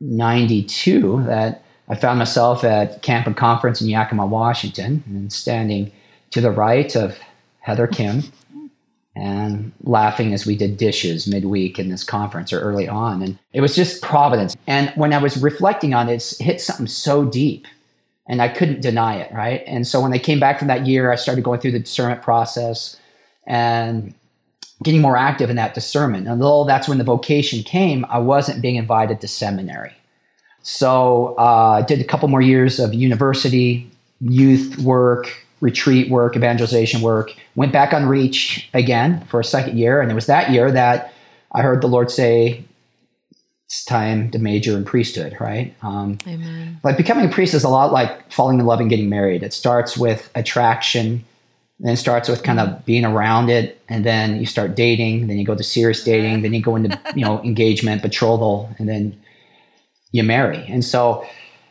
92, 0.01 1.25
that 1.25 1.63
I 1.89 1.95
found 1.95 2.19
myself 2.19 2.65
at 2.65 3.03
Camp 3.03 3.27
and 3.27 3.37
Conference 3.37 3.81
in 3.81 3.89
Yakima, 3.89 4.27
Washington, 4.27 5.03
and 5.07 5.33
standing 5.33 5.91
to 6.31 6.41
the 6.41 6.51
right 6.51 6.95
of 6.95 7.19
Heather 7.61 7.87
Khym 7.87 8.31
and 9.17 9.73
laughing 9.83 10.33
as 10.33 10.47
we 10.47 10.57
did 10.57 10.77
dishes 10.77 11.27
midweek 11.27 11.79
in 11.79 11.89
this 11.89 12.05
conference 12.05 12.53
or 12.53 12.61
early 12.61 12.89
on. 12.89 13.23
And 13.23 13.39
it 13.53 13.61
was 13.61 13.75
just 13.75 14.03
providence. 14.03 14.57
And 14.67 14.91
when 14.91 15.13
I 15.13 15.19
was 15.19 15.37
reflecting 15.37 15.93
on 15.95 16.09
it, 16.09 16.15
it 16.15 16.45
hit 16.45 16.61
something 16.61 16.87
so 16.87 17.25
deep 17.25 17.67
and 18.29 18.41
I 18.41 18.49
couldn't 18.49 18.83
deny 18.83 19.17
it, 19.17 19.33
right? 19.33 19.65
And 19.67 19.87
so 19.87 20.01
when 20.01 20.13
I 20.13 20.19
came 20.19 20.39
back 20.39 20.59
from 20.59 20.69
that 20.69 20.87
year, 20.87 21.11
I 21.11 21.17
started 21.17 21.43
going 21.43 21.61
through 21.61 21.73
the 21.73 21.81
discernment 21.81 22.23
process 22.23 22.97
and 23.47 24.15
getting 24.83 25.01
more 25.01 25.17
active 25.17 25.51
in 25.51 25.57
that 25.57 25.75
discernment. 25.75 26.29
And 26.29 26.43
although 26.43 26.69
that's 26.69 26.87
when 26.87 26.99
the 26.99 27.05
vocation 27.05 27.65
came, 27.65 28.05
I 28.09 28.19
wasn't 28.19 28.63
being 28.63 28.77
invited 28.77 29.21
to 29.23 29.29
seminary. 29.29 29.98
So 30.69 31.35
uh, 31.39 31.79
I 31.79 31.83
did 31.83 31.99
a 31.99 32.05
couple 32.05 32.29
more 32.29 32.43
years 32.43 32.79
of 32.79 32.93
university, 32.93 33.91
youth 34.21 34.77
work, 34.81 35.47
retreat 35.63 36.11
work, 36.11 36.37
evangelization 36.37 37.01
work. 37.01 37.33
Went 37.55 37.73
back 37.73 37.95
on 37.95 38.05
Reach 38.05 38.69
again 38.75 39.25
for 39.25 39.41
a 39.41 39.45
second 39.45 39.79
year. 39.79 40.03
And 40.03 40.13
it 40.13 40.15
was 40.15 40.27
that 40.27 40.51
year 40.51 40.71
that 40.71 41.15
I 41.53 41.63
heard 41.63 41.81
the 41.81 41.87
Lord 41.87 42.11
say, 42.11 42.63
it's 43.65 43.83
time 43.83 44.31
to 44.33 44.39
major 44.39 44.77
in 44.77 44.85
priesthood, 44.85 45.39
right? 45.41 45.75
Um, 45.81 46.19
Amen. 46.27 46.79
Like 46.85 46.99
becoming 46.99 47.25
a 47.25 47.33
priest 47.33 47.55
is 47.55 47.65
a 47.65 47.71
lot 47.71 47.91
like 47.91 48.31
falling 48.31 48.61
in 48.61 48.67
love 48.67 48.81
and 48.81 48.91
getting 48.91 49.09
married. 49.09 49.43
It 49.43 49.55
starts 49.55 49.97
with 49.97 50.31
attraction, 50.35 51.25
then 51.81 51.95
it 51.95 51.97
starts 51.97 52.29
with 52.29 52.43
kind 52.43 52.61
of 52.61 52.85
being 52.85 53.07
around 53.07 53.49
it, 53.49 53.81
and 53.89 54.05
then 54.05 54.39
you 54.39 54.45
start 54.45 54.75
dating, 54.75 55.29
then 55.29 55.39
you 55.39 55.47
go 55.47 55.55
to 55.55 55.65
serious 55.65 56.05
dating, 56.05 56.43
then 56.43 56.53
you 56.53 56.61
go 56.61 56.77
into 56.77 57.01
you 57.15 57.25
know 57.25 57.43
engagement, 57.45 58.03
betrothal, 58.03 58.69
and 58.79 58.87
then 58.87 59.19
you 60.13 60.23
marry. 60.23 60.65
And 60.69 60.85
so 60.85 61.27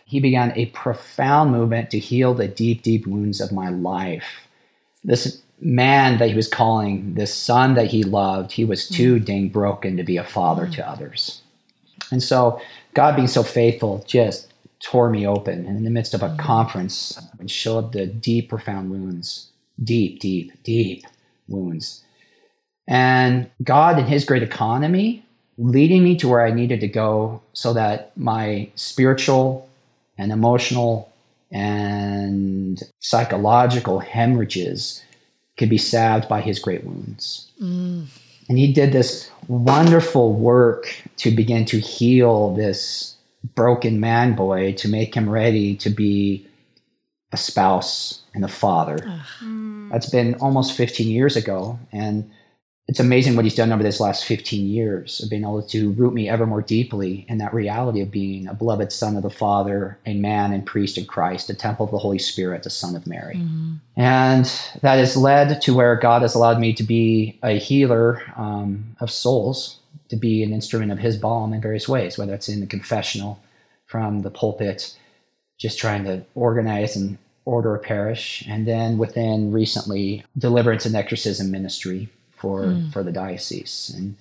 he 0.05 0.19
began 0.19 0.53
a 0.55 0.67
profound 0.67 1.51
movement 1.51 1.91
to 1.91 1.99
heal 1.99 2.33
the 2.33 2.47
deep, 2.47 2.81
deep 2.81 3.05
wounds 3.05 3.41
of 3.41 3.51
my 3.51 3.69
life. 3.69 4.47
This 5.03 5.41
man 5.59 6.19
that 6.19 6.29
he 6.29 6.35
was 6.35 6.47
calling, 6.47 7.15
this 7.15 7.33
son 7.33 7.73
that 7.73 7.87
he 7.87 8.03
loved, 8.03 8.51
he 8.51 8.63
was 8.63 8.87
too 8.87 9.19
mm. 9.19 9.25
dang 9.25 9.49
broken 9.49 9.97
to 9.97 10.03
be 10.03 10.17
a 10.17 10.23
father 10.23 10.67
mm. 10.67 10.73
to 10.75 10.87
others. 10.87 11.41
And 12.11 12.21
so 12.21 12.61
God 12.93 13.15
being 13.15 13.27
so 13.27 13.43
faithful 13.43 14.03
just 14.07 14.53
tore 14.79 15.09
me 15.09 15.25
open 15.25 15.65
and 15.65 15.77
in 15.77 15.83
the 15.83 15.89
midst 15.89 16.13
of 16.13 16.21
a 16.21 16.29
mm. 16.29 16.37
conference 16.37 17.19
and 17.39 17.49
showed 17.49 17.91
the 17.91 18.05
deep, 18.05 18.49
profound 18.49 18.91
wounds, 18.91 19.49
deep, 19.83 20.19
deep, 20.19 20.51
deep 20.63 21.05
wounds. 21.47 22.03
And 22.87 23.49
God, 23.63 23.99
in 23.99 24.05
his 24.05 24.23
great 24.23 24.43
economy, 24.43 25.25
leading 25.57 26.03
me 26.03 26.15
to 26.17 26.27
where 26.27 26.45
I 26.45 26.51
needed 26.51 26.79
to 26.81 26.87
go 26.87 27.41
so 27.53 27.73
that 27.73 28.15
my 28.17 28.69
spiritual 28.75 29.69
and 30.17 30.31
emotional 30.31 31.11
and 31.51 32.81
psychological 32.99 33.99
hemorrhages 33.99 35.03
could 35.57 35.69
be 35.69 35.77
salved 35.77 36.27
by 36.27 36.41
his 36.41 36.59
great 36.59 36.83
wounds. 36.83 37.49
Mm. 37.61 38.05
And 38.49 38.57
he 38.57 38.71
did 38.71 38.91
this 38.91 39.29
wonderful 39.47 40.33
work 40.33 40.93
to 41.17 41.31
begin 41.31 41.65
to 41.65 41.79
heal 41.79 42.53
this 42.55 43.15
broken 43.55 43.99
man 43.99 44.35
boy 44.35 44.73
to 44.73 44.87
make 44.87 45.15
him 45.15 45.29
ready 45.29 45.75
to 45.77 45.89
be 45.89 46.45
a 47.31 47.37
spouse 47.37 48.21
and 48.33 48.45
a 48.45 48.47
father. 48.47 48.97
Mm. 49.39 49.91
That's 49.91 50.09
been 50.09 50.35
almost 50.35 50.73
15 50.73 51.07
years 51.07 51.35
ago. 51.35 51.79
And 51.91 52.29
it's 52.87 53.01
amazing 53.01 53.35
what 53.35 53.43
he's 53.43 53.55
done 53.55 53.73
over 53.73 53.83
this 53.83 53.99
last 53.99 54.23
15 54.23 54.65
years 54.65 55.21
of 55.21 55.29
being 55.29 55.41
able 55.41 55.61
to 55.61 55.91
root 55.91 56.13
me 56.13 56.29
ever 56.29 56.45
more 56.45 56.61
deeply 56.61 57.25
in 57.27 57.37
that 57.37 57.53
reality 57.53 57.99
of 57.99 58.09
being 58.09 58.47
a 58.47 58.53
beloved 58.53 58.93
son 58.93 59.17
of 59.17 59.23
the 59.23 59.29
Father, 59.29 59.99
a 60.05 60.13
man 60.13 60.53
and 60.53 60.65
priest 60.65 60.97
in 60.97 61.05
Christ, 61.05 61.49
a 61.49 61.53
temple 61.53 61.85
of 61.85 61.91
the 61.91 61.97
Holy 61.97 62.17
Spirit, 62.17 62.63
the 62.63 62.69
Son 62.69 62.95
of 62.95 63.05
Mary. 63.05 63.35
Mm-hmm. 63.35 63.73
And 63.97 64.45
that 64.81 64.95
has 64.95 65.17
led 65.17 65.61
to 65.63 65.75
where 65.75 65.97
God 65.97 66.21
has 66.21 66.33
allowed 66.33 66.61
me 66.61 66.71
to 66.73 66.83
be 66.83 67.37
a 67.43 67.59
healer 67.59 68.21
um, 68.37 68.95
of 69.01 69.11
souls, 69.11 69.79
to 70.07 70.15
be 70.15 70.41
an 70.41 70.53
instrument 70.53 70.93
of 70.93 70.99
his 70.99 71.17
balm 71.17 71.51
in 71.51 71.59
various 71.59 71.89
ways, 71.89 72.17
whether 72.17 72.33
it's 72.33 72.47
in 72.47 72.61
the 72.61 72.67
confessional, 72.67 73.41
from 73.85 74.21
the 74.21 74.31
pulpit, 74.31 74.95
just 75.57 75.77
trying 75.77 76.05
to 76.05 76.23
organize 76.35 76.95
and 76.95 77.17
order 77.43 77.75
a 77.75 77.79
parish, 77.79 78.45
and 78.47 78.65
then 78.65 78.97
within 78.97 79.51
recently, 79.51 80.23
deliverance 80.37 80.85
and 80.85 80.95
exorcism 80.95 81.49
ministry 81.51 82.09
for 82.37 82.63
mm. 82.63 82.93
for 82.93 83.03
the 83.03 83.11
diocese 83.11 83.93
and 83.95 84.15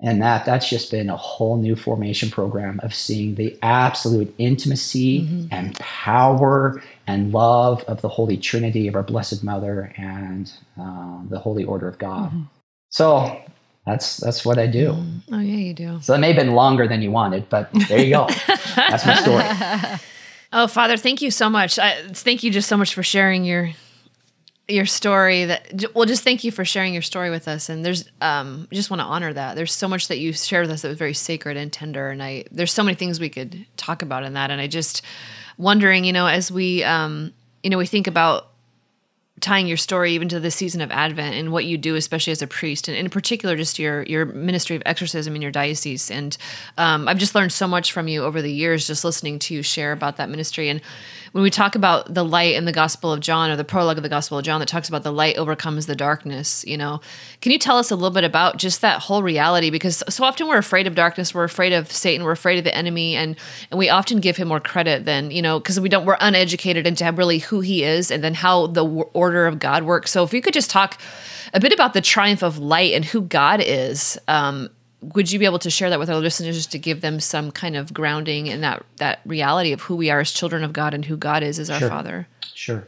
and 0.00 0.20
that 0.20 0.44
that's 0.44 0.68
just 0.68 0.90
been 0.90 1.08
a 1.08 1.16
whole 1.16 1.56
new 1.56 1.76
formation 1.76 2.30
program 2.30 2.80
of 2.82 2.94
seeing 2.94 3.36
the 3.36 3.56
absolute 3.62 4.32
intimacy 4.38 5.22
mm-hmm. 5.22 5.46
and 5.50 5.78
power 5.78 6.82
and 7.06 7.32
love 7.32 7.82
of 7.84 8.00
the 8.02 8.08
holy 8.08 8.36
trinity 8.36 8.88
of 8.88 8.96
our 8.96 9.02
blessed 9.02 9.44
mother 9.44 9.92
and 9.96 10.52
uh, 10.80 11.18
the 11.28 11.38
holy 11.38 11.64
order 11.64 11.88
of 11.88 11.98
god 11.98 12.28
mm-hmm. 12.30 12.42
so 12.90 13.40
that's 13.86 14.16
that's 14.18 14.44
what 14.44 14.58
i 14.58 14.66
do 14.66 14.92
mm. 14.92 15.20
oh 15.32 15.38
yeah 15.38 15.56
you 15.56 15.74
do 15.74 15.98
so 16.02 16.14
it 16.14 16.18
may 16.18 16.32
have 16.32 16.36
been 16.36 16.54
longer 16.54 16.88
than 16.88 17.00
you 17.00 17.10
wanted 17.10 17.48
but 17.48 17.68
there 17.88 18.00
you 18.00 18.10
go 18.10 18.26
that's 18.76 19.06
my 19.06 19.14
story 19.14 20.00
oh 20.52 20.66
father 20.66 20.96
thank 20.96 21.22
you 21.22 21.30
so 21.30 21.48
much 21.48 21.78
I, 21.78 22.02
thank 22.08 22.42
you 22.42 22.50
just 22.50 22.68
so 22.68 22.76
much 22.76 22.94
for 22.94 23.02
sharing 23.02 23.44
your 23.44 23.70
your 24.66 24.86
story 24.86 25.44
that 25.44 25.84
well 25.94 26.06
just 26.06 26.24
thank 26.24 26.42
you 26.42 26.50
for 26.50 26.64
sharing 26.64 26.94
your 26.94 27.02
story 27.02 27.28
with 27.28 27.46
us 27.48 27.68
and 27.68 27.84
there's 27.84 28.08
um 28.22 28.66
just 28.72 28.90
want 28.90 28.98
to 28.98 29.04
honor 29.04 29.30
that 29.30 29.56
there's 29.56 29.72
so 29.72 29.86
much 29.86 30.08
that 30.08 30.18
you 30.18 30.32
shared 30.32 30.64
with 30.64 30.70
us 30.70 30.82
that 30.82 30.88
was 30.88 30.96
very 30.96 31.12
sacred 31.12 31.56
and 31.56 31.70
tender 31.70 32.08
and 32.08 32.22
I 32.22 32.44
there's 32.50 32.72
so 32.72 32.82
many 32.82 32.94
things 32.94 33.20
we 33.20 33.28
could 33.28 33.66
talk 33.76 34.00
about 34.00 34.24
in 34.24 34.32
that 34.34 34.50
and 34.50 34.60
I 34.60 34.66
just 34.66 35.02
wondering 35.58 36.04
you 36.04 36.14
know 36.14 36.26
as 36.26 36.50
we 36.50 36.82
um 36.82 37.34
you 37.62 37.68
know 37.68 37.76
we 37.76 37.84
think 37.84 38.06
about 38.06 38.54
tying 39.40 39.66
your 39.66 39.76
story 39.76 40.12
even 40.12 40.28
to 40.28 40.40
the 40.40 40.50
season 40.50 40.80
of 40.80 40.90
Advent 40.90 41.34
and 41.34 41.52
what 41.52 41.64
you 41.64 41.76
do, 41.76 41.96
especially 41.96 42.30
as 42.30 42.40
a 42.40 42.46
priest, 42.46 42.88
and 42.88 42.96
in 42.96 43.10
particular, 43.10 43.56
just 43.56 43.78
your 43.78 44.02
your 44.04 44.24
ministry 44.24 44.76
of 44.76 44.82
exorcism 44.86 45.34
in 45.34 45.42
your 45.42 45.50
diocese. 45.50 46.10
And 46.10 46.36
um, 46.78 47.08
I've 47.08 47.18
just 47.18 47.34
learned 47.34 47.52
so 47.52 47.66
much 47.66 47.92
from 47.92 48.08
you 48.08 48.24
over 48.24 48.40
the 48.40 48.52
years, 48.52 48.86
just 48.86 49.04
listening 49.04 49.38
to 49.40 49.54
you 49.54 49.62
share 49.62 49.92
about 49.92 50.16
that 50.16 50.30
ministry. 50.30 50.68
And 50.68 50.80
when 51.34 51.42
we 51.42 51.50
talk 51.50 51.74
about 51.74 52.14
the 52.14 52.24
light 52.24 52.54
in 52.54 52.64
the 52.64 52.70
Gospel 52.70 53.12
of 53.12 53.18
John 53.18 53.50
or 53.50 53.56
the 53.56 53.64
prologue 53.64 53.96
of 53.96 54.04
the 54.04 54.08
Gospel 54.08 54.38
of 54.38 54.44
John 54.44 54.60
that 54.60 54.68
talks 54.68 54.88
about 54.88 55.02
the 55.02 55.10
light 55.10 55.36
overcomes 55.36 55.86
the 55.86 55.96
darkness, 55.96 56.64
you 56.64 56.76
know, 56.76 57.00
can 57.40 57.50
you 57.50 57.58
tell 57.58 57.76
us 57.76 57.90
a 57.90 57.96
little 57.96 58.12
bit 58.12 58.22
about 58.22 58.56
just 58.56 58.82
that 58.82 59.00
whole 59.00 59.20
reality? 59.20 59.68
Because 59.68 60.04
so 60.08 60.22
often 60.22 60.46
we're 60.46 60.58
afraid 60.58 60.86
of 60.86 60.94
darkness, 60.94 61.34
we're 61.34 61.42
afraid 61.42 61.72
of 61.72 61.90
Satan, 61.90 62.24
we're 62.24 62.30
afraid 62.30 62.58
of 62.58 62.64
the 62.64 62.72
enemy, 62.72 63.16
and 63.16 63.34
and 63.72 63.78
we 63.80 63.88
often 63.88 64.20
give 64.20 64.36
him 64.36 64.46
more 64.46 64.60
credit 64.60 65.06
than 65.06 65.32
you 65.32 65.42
know 65.42 65.58
because 65.58 65.80
we 65.80 65.88
don't 65.88 66.06
we're 66.06 66.16
uneducated 66.20 66.86
into 66.86 67.04
really 67.10 67.40
who 67.40 67.58
he 67.58 67.82
is 67.82 68.12
and 68.12 68.22
then 68.22 68.34
how 68.34 68.68
the 68.68 68.84
order 68.84 69.48
of 69.48 69.58
God 69.58 69.82
works. 69.82 70.12
So 70.12 70.22
if 70.22 70.32
you 70.32 70.40
could 70.40 70.54
just 70.54 70.70
talk 70.70 71.00
a 71.52 71.58
bit 71.58 71.72
about 71.72 71.94
the 71.94 72.00
triumph 72.00 72.44
of 72.44 72.58
light 72.58 72.92
and 72.92 73.04
who 73.04 73.22
God 73.22 73.60
is. 73.60 74.20
Um, 74.28 74.70
would 75.14 75.30
you 75.30 75.38
be 75.38 75.44
able 75.44 75.58
to 75.58 75.70
share 75.70 75.90
that 75.90 75.98
with 75.98 76.08
our 76.08 76.16
listeners 76.16 76.56
just 76.56 76.72
to 76.72 76.78
give 76.78 77.00
them 77.00 77.20
some 77.20 77.50
kind 77.50 77.76
of 77.76 77.92
grounding 77.92 78.46
in 78.46 78.60
that 78.62 78.84
that 78.96 79.20
reality 79.26 79.72
of 79.72 79.82
who 79.82 79.96
we 79.96 80.10
are 80.10 80.20
as 80.20 80.30
children 80.30 80.64
of 80.64 80.72
God 80.72 80.94
and 80.94 81.04
who 81.04 81.16
God 81.16 81.42
is 81.42 81.58
as 81.58 81.68
our 81.68 81.78
sure. 81.78 81.88
Father? 81.88 82.26
Sure. 82.54 82.86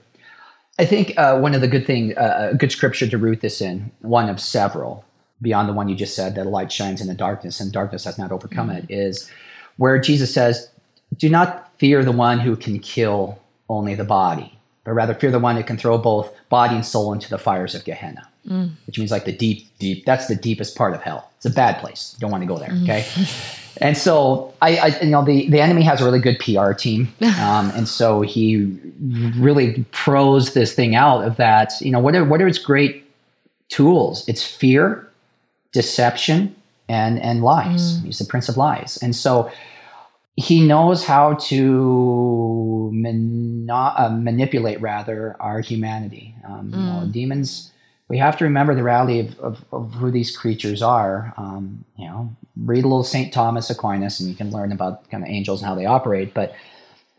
I 0.78 0.84
think 0.84 1.14
uh, 1.16 1.38
one 1.38 1.54
of 1.54 1.60
the 1.60 1.68
good 1.68 1.86
thing, 1.86 2.16
uh, 2.16 2.52
good 2.56 2.70
scripture 2.70 3.06
to 3.06 3.18
root 3.18 3.40
this 3.40 3.60
in, 3.60 3.90
one 4.00 4.28
of 4.28 4.40
several, 4.40 5.04
beyond 5.40 5.68
the 5.68 5.72
one 5.72 5.88
you 5.88 5.96
just 5.96 6.14
said, 6.14 6.34
that 6.34 6.46
light 6.46 6.70
shines 6.70 7.00
in 7.00 7.06
the 7.06 7.14
darkness 7.14 7.60
and 7.60 7.72
darkness 7.72 8.04
has 8.04 8.18
not 8.18 8.30
overcome 8.30 8.68
mm-hmm. 8.68 8.78
it, 8.78 8.90
is 8.90 9.30
where 9.76 9.98
Jesus 9.98 10.32
says, 10.32 10.70
"Do 11.16 11.28
not 11.28 11.70
fear 11.78 12.04
the 12.04 12.12
one 12.12 12.40
who 12.40 12.56
can 12.56 12.78
kill 12.78 13.38
only 13.68 13.94
the 13.94 14.04
body, 14.04 14.58
but 14.84 14.92
rather 14.92 15.14
fear 15.14 15.30
the 15.30 15.38
one 15.38 15.56
who 15.56 15.64
can 15.64 15.76
throw 15.76 15.98
both 15.98 16.32
body 16.48 16.76
and 16.76 16.86
soul 16.86 17.12
into 17.12 17.28
the 17.28 17.38
fires 17.38 17.74
of 17.74 17.84
Gehenna." 17.84 18.28
Mm. 18.46 18.70
which 18.86 18.98
means 18.98 19.10
like 19.10 19.24
the 19.24 19.32
deep, 19.32 19.66
deep. 19.78 20.04
That's 20.04 20.26
the 20.26 20.36
deepest 20.36 20.76
part 20.76 20.94
of 20.94 21.02
hell. 21.02 21.30
It's 21.36 21.46
a 21.46 21.50
bad 21.50 21.78
place. 21.78 22.14
You 22.14 22.20
don't 22.20 22.30
want 22.30 22.42
to 22.42 22.46
go 22.46 22.58
there. 22.58 22.70
Mm. 22.70 22.82
Okay. 22.84 23.06
and 23.80 23.96
so 23.96 24.54
I, 24.62 24.76
I, 24.76 25.00
you 25.00 25.10
know, 25.10 25.24
the 25.24 25.48
the 25.48 25.60
enemy 25.60 25.82
has 25.82 26.00
a 26.00 26.04
really 26.04 26.20
good 26.20 26.38
PR 26.38 26.72
team, 26.72 27.12
um, 27.40 27.70
and 27.70 27.88
so 27.88 28.22
he 28.22 28.76
really 29.38 29.84
pros 29.92 30.54
this 30.54 30.74
thing 30.74 30.94
out 30.94 31.24
of 31.24 31.36
that. 31.36 31.72
You 31.80 31.90
know, 31.90 32.00
what 32.00 32.14
are 32.14 32.24
what 32.24 32.40
are 32.40 32.48
its 32.48 32.58
great 32.58 33.04
tools? 33.68 34.26
It's 34.28 34.44
fear, 34.44 35.10
deception, 35.72 36.54
and 36.88 37.20
and 37.20 37.42
lies. 37.42 37.98
Mm. 37.98 38.04
He's 38.06 38.18
the 38.18 38.24
prince 38.24 38.48
of 38.48 38.56
lies, 38.56 38.98
and 39.02 39.14
so 39.14 39.50
he 40.36 40.66
knows 40.66 41.04
how 41.04 41.32
to 41.34 42.92
uh, 43.70 44.10
manipulate 44.10 44.80
rather 44.82 45.34
our 45.40 45.60
humanity. 45.60 46.34
Um, 46.46 46.70
mm. 46.70 46.76
you 46.76 46.84
know, 46.84 47.06
mm. 47.06 47.12
demons 47.12 47.72
we 48.08 48.18
have 48.18 48.36
to 48.38 48.44
remember 48.44 48.74
the 48.74 48.84
reality 48.84 49.20
of, 49.20 49.38
of, 49.40 49.64
of 49.72 49.94
who 49.94 50.10
these 50.10 50.36
creatures 50.36 50.82
are. 50.82 51.34
Um, 51.36 51.84
you 51.96 52.06
know, 52.06 52.34
read 52.56 52.84
a 52.84 52.88
little 52.88 53.04
St. 53.04 53.32
Thomas 53.32 53.68
Aquinas 53.68 54.20
and 54.20 54.28
you 54.28 54.36
can 54.36 54.50
learn 54.50 54.72
about 54.72 55.08
kind 55.10 55.24
of 55.24 55.28
angels 55.28 55.60
and 55.60 55.68
how 55.68 55.74
they 55.74 55.86
operate. 55.86 56.32
But 56.32 56.54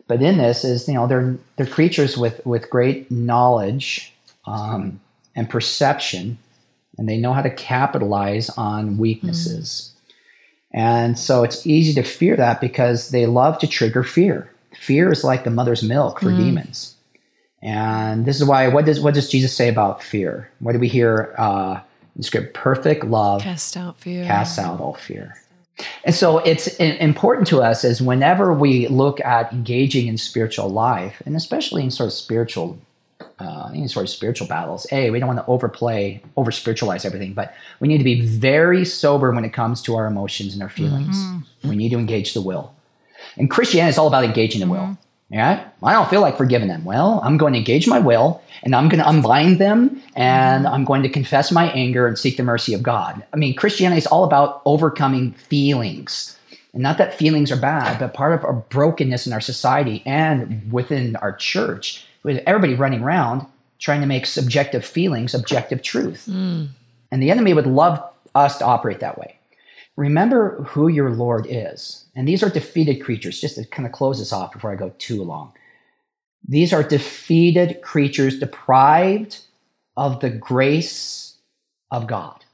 but 0.06 0.22
in 0.22 0.38
this 0.38 0.64
is, 0.64 0.88
you 0.88 0.94
know, 0.94 1.06
they're 1.06 1.36
they're 1.56 1.66
creatures 1.66 2.16
with 2.16 2.44
with 2.46 2.70
great 2.70 3.10
knowledge 3.10 4.14
um, 4.46 5.00
and 5.36 5.48
perception, 5.50 6.38
and 6.96 7.08
they 7.08 7.18
know 7.18 7.34
how 7.34 7.42
to 7.42 7.50
capitalize 7.50 8.48
on 8.50 8.96
weaknesses. 8.96 9.92
Mm. 9.92 9.94
And 10.70 11.18
so 11.18 11.44
it's 11.44 11.66
easy 11.66 11.94
to 11.94 12.02
fear 12.02 12.36
that 12.36 12.60
because 12.60 13.10
they 13.10 13.26
love 13.26 13.58
to 13.58 13.66
trigger 13.66 14.02
fear. 14.02 14.50
Fear 14.74 15.12
is 15.12 15.24
like 15.24 15.44
the 15.44 15.50
mother's 15.50 15.82
milk 15.82 16.20
for 16.20 16.30
mm. 16.30 16.38
demons. 16.38 16.94
And 17.62 18.24
this 18.24 18.40
is 18.40 18.44
why 18.44 18.68
what 18.68 18.84
does 18.84 19.00
what 19.00 19.14
does 19.14 19.28
Jesus 19.28 19.56
say 19.56 19.68
about 19.68 20.02
fear? 20.02 20.50
What 20.60 20.72
do 20.72 20.78
we 20.78 20.88
hear 20.88 21.34
uh, 21.38 21.80
in 22.16 22.22
script? 22.22 22.54
Perfect 22.54 23.04
love 23.04 23.42
cast 23.42 23.76
out 23.76 23.98
fear. 23.98 24.24
Casts 24.24 24.58
out 24.58 24.80
all 24.80 24.94
fear. 24.94 25.34
And 26.04 26.14
so 26.14 26.38
it's 26.38 26.66
important 26.76 27.46
to 27.48 27.62
us 27.62 27.84
is 27.84 28.02
whenever 28.02 28.52
we 28.52 28.88
look 28.88 29.20
at 29.20 29.52
engaging 29.52 30.08
in 30.08 30.18
spiritual 30.18 30.68
life, 30.68 31.22
and 31.24 31.36
especially 31.36 31.84
in 31.84 31.90
sort 31.90 32.08
of 32.08 32.12
spiritual, 32.12 32.78
uh, 33.38 33.70
any 33.72 33.86
sort 33.86 34.04
of 34.04 34.10
spiritual 34.10 34.48
battles. 34.48 34.86
A, 34.90 35.10
we 35.10 35.20
don't 35.20 35.28
want 35.28 35.38
to 35.38 35.46
overplay, 35.46 36.20
over 36.36 36.50
spiritualize 36.50 37.04
everything, 37.04 37.32
but 37.32 37.54
we 37.78 37.86
need 37.86 37.98
to 37.98 38.04
be 38.04 38.20
very 38.20 38.84
sober 38.84 39.30
when 39.30 39.44
it 39.44 39.52
comes 39.52 39.80
to 39.82 39.94
our 39.94 40.06
emotions 40.06 40.52
and 40.52 40.62
our 40.62 40.68
feelings. 40.68 41.16
Mm-hmm. 41.16 41.68
We 41.68 41.76
need 41.76 41.90
to 41.90 41.98
engage 41.98 42.34
the 42.34 42.42
will. 42.42 42.74
And 43.36 43.50
Christianity 43.50 43.90
is 43.90 43.98
all 43.98 44.08
about 44.08 44.24
engaging 44.24 44.60
the 44.60 44.68
will. 44.68 44.98
Yeah, 45.30 45.68
I 45.82 45.92
don't 45.92 46.08
feel 46.08 46.22
like 46.22 46.38
forgiving 46.38 46.68
them. 46.68 46.84
Well, 46.84 47.20
I'm 47.22 47.36
going 47.36 47.52
to 47.52 47.58
engage 47.58 47.86
my 47.86 47.98
will 47.98 48.42
and 48.62 48.74
I'm 48.74 48.88
going 48.88 49.02
to 49.02 49.08
unbind 49.08 49.58
them 49.58 50.02
and 50.16 50.66
I'm 50.66 50.84
going 50.84 51.02
to 51.02 51.08
confess 51.10 51.52
my 51.52 51.70
anger 51.72 52.06
and 52.06 52.18
seek 52.18 52.38
the 52.38 52.42
mercy 52.42 52.72
of 52.72 52.82
God. 52.82 53.22
I 53.34 53.36
mean, 53.36 53.54
Christianity 53.54 53.98
is 53.98 54.06
all 54.06 54.24
about 54.24 54.62
overcoming 54.64 55.32
feelings. 55.32 56.38
And 56.72 56.82
not 56.82 56.96
that 56.96 57.12
feelings 57.12 57.52
are 57.52 57.60
bad, 57.60 57.98
but 57.98 58.14
part 58.14 58.32
of 58.32 58.44
our 58.44 58.54
brokenness 58.54 59.26
in 59.26 59.34
our 59.34 59.40
society 59.40 60.02
and 60.06 60.72
within 60.72 61.16
our 61.16 61.32
church, 61.32 62.06
with 62.22 62.42
everybody 62.46 62.74
running 62.74 63.02
around 63.02 63.46
trying 63.78 64.00
to 64.00 64.06
make 64.06 64.26
subjective 64.26 64.84
feelings 64.84 65.34
objective 65.34 65.82
truth. 65.82 66.26
Mm. 66.28 66.68
And 67.12 67.22
the 67.22 67.30
enemy 67.30 67.52
would 67.52 67.66
love 67.66 68.02
us 68.34 68.58
to 68.58 68.64
operate 68.64 69.00
that 69.00 69.18
way. 69.18 69.37
Remember 69.98 70.62
who 70.62 70.86
your 70.86 71.10
Lord 71.10 71.44
is. 71.50 72.04
And 72.14 72.28
these 72.28 72.44
are 72.44 72.48
defeated 72.48 73.02
creatures, 73.02 73.40
just 73.40 73.56
to 73.56 73.64
kind 73.64 73.84
of 73.84 73.90
close 73.90 74.20
this 74.20 74.32
off 74.32 74.52
before 74.52 74.70
I 74.70 74.76
go 74.76 74.92
too 74.98 75.24
long. 75.24 75.52
These 76.48 76.72
are 76.72 76.84
defeated 76.84 77.82
creatures 77.82 78.38
deprived 78.38 79.40
of 79.96 80.20
the 80.20 80.30
grace 80.30 81.38
of 81.90 82.06
God. 82.06 82.44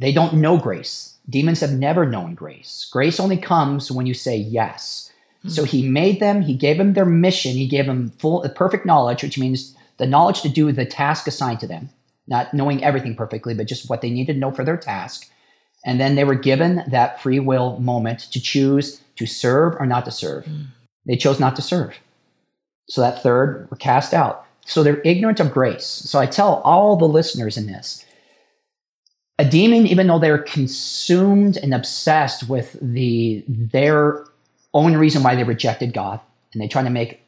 They 0.00 0.12
don't 0.12 0.34
know 0.34 0.58
grace. 0.58 1.14
Demons 1.30 1.60
have 1.60 1.70
never 1.70 2.04
known 2.04 2.34
grace. 2.34 2.88
Grace 2.90 3.20
only 3.20 3.36
comes 3.36 3.92
when 3.92 4.06
you 4.06 4.14
say 4.14 4.36
yes. 4.36 5.12
Mm-hmm. 5.38 5.50
So 5.50 5.62
he 5.62 5.88
made 5.88 6.18
them, 6.18 6.42
he 6.42 6.56
gave 6.56 6.78
them 6.78 6.94
their 6.94 7.04
mission, 7.04 7.52
he 7.52 7.68
gave 7.68 7.86
them 7.86 8.10
full 8.18 8.46
perfect 8.56 8.84
knowledge, 8.84 9.22
which 9.22 9.38
means 9.38 9.76
the 9.98 10.08
knowledge 10.08 10.42
to 10.42 10.48
do 10.48 10.72
the 10.72 10.84
task 10.84 11.28
assigned 11.28 11.60
to 11.60 11.68
them, 11.68 11.90
not 12.26 12.52
knowing 12.52 12.82
everything 12.82 13.14
perfectly, 13.14 13.54
but 13.54 13.68
just 13.68 13.88
what 13.88 14.00
they 14.00 14.10
needed 14.10 14.32
to 14.32 14.38
know 14.40 14.50
for 14.50 14.64
their 14.64 14.76
task. 14.76 15.30
And 15.84 16.00
then 16.00 16.14
they 16.14 16.24
were 16.24 16.34
given 16.34 16.82
that 16.88 17.20
free 17.20 17.40
will 17.40 17.78
moment 17.78 18.20
to 18.32 18.40
choose 18.40 19.00
to 19.16 19.26
serve 19.26 19.74
or 19.78 19.86
not 19.86 20.04
to 20.06 20.10
serve. 20.10 20.44
Mm. 20.44 20.66
They 21.06 21.16
chose 21.16 21.38
not 21.38 21.56
to 21.56 21.62
serve. 21.62 21.98
So 22.88 23.00
that 23.00 23.22
third 23.22 23.68
were 23.70 23.76
cast 23.76 24.14
out. 24.14 24.46
So 24.64 24.82
they're 24.82 25.02
ignorant 25.02 25.40
of 25.40 25.52
grace. 25.52 25.84
So 25.84 26.18
I 26.18 26.26
tell 26.26 26.62
all 26.64 26.96
the 26.96 27.04
listeners 27.06 27.56
in 27.56 27.66
this 27.66 28.04
a 29.38 29.44
demon, 29.44 29.86
even 29.86 30.06
though 30.06 30.18
they're 30.18 30.38
consumed 30.38 31.56
and 31.56 31.74
obsessed 31.74 32.48
with 32.48 32.76
the 32.80 33.44
their 33.48 34.24
own 34.72 34.96
reason 34.96 35.22
why 35.22 35.34
they 35.34 35.44
rejected 35.44 35.92
God, 35.92 36.20
and 36.52 36.62
they 36.62 36.68
try 36.68 36.82
to 36.82 36.90
make 36.90 37.20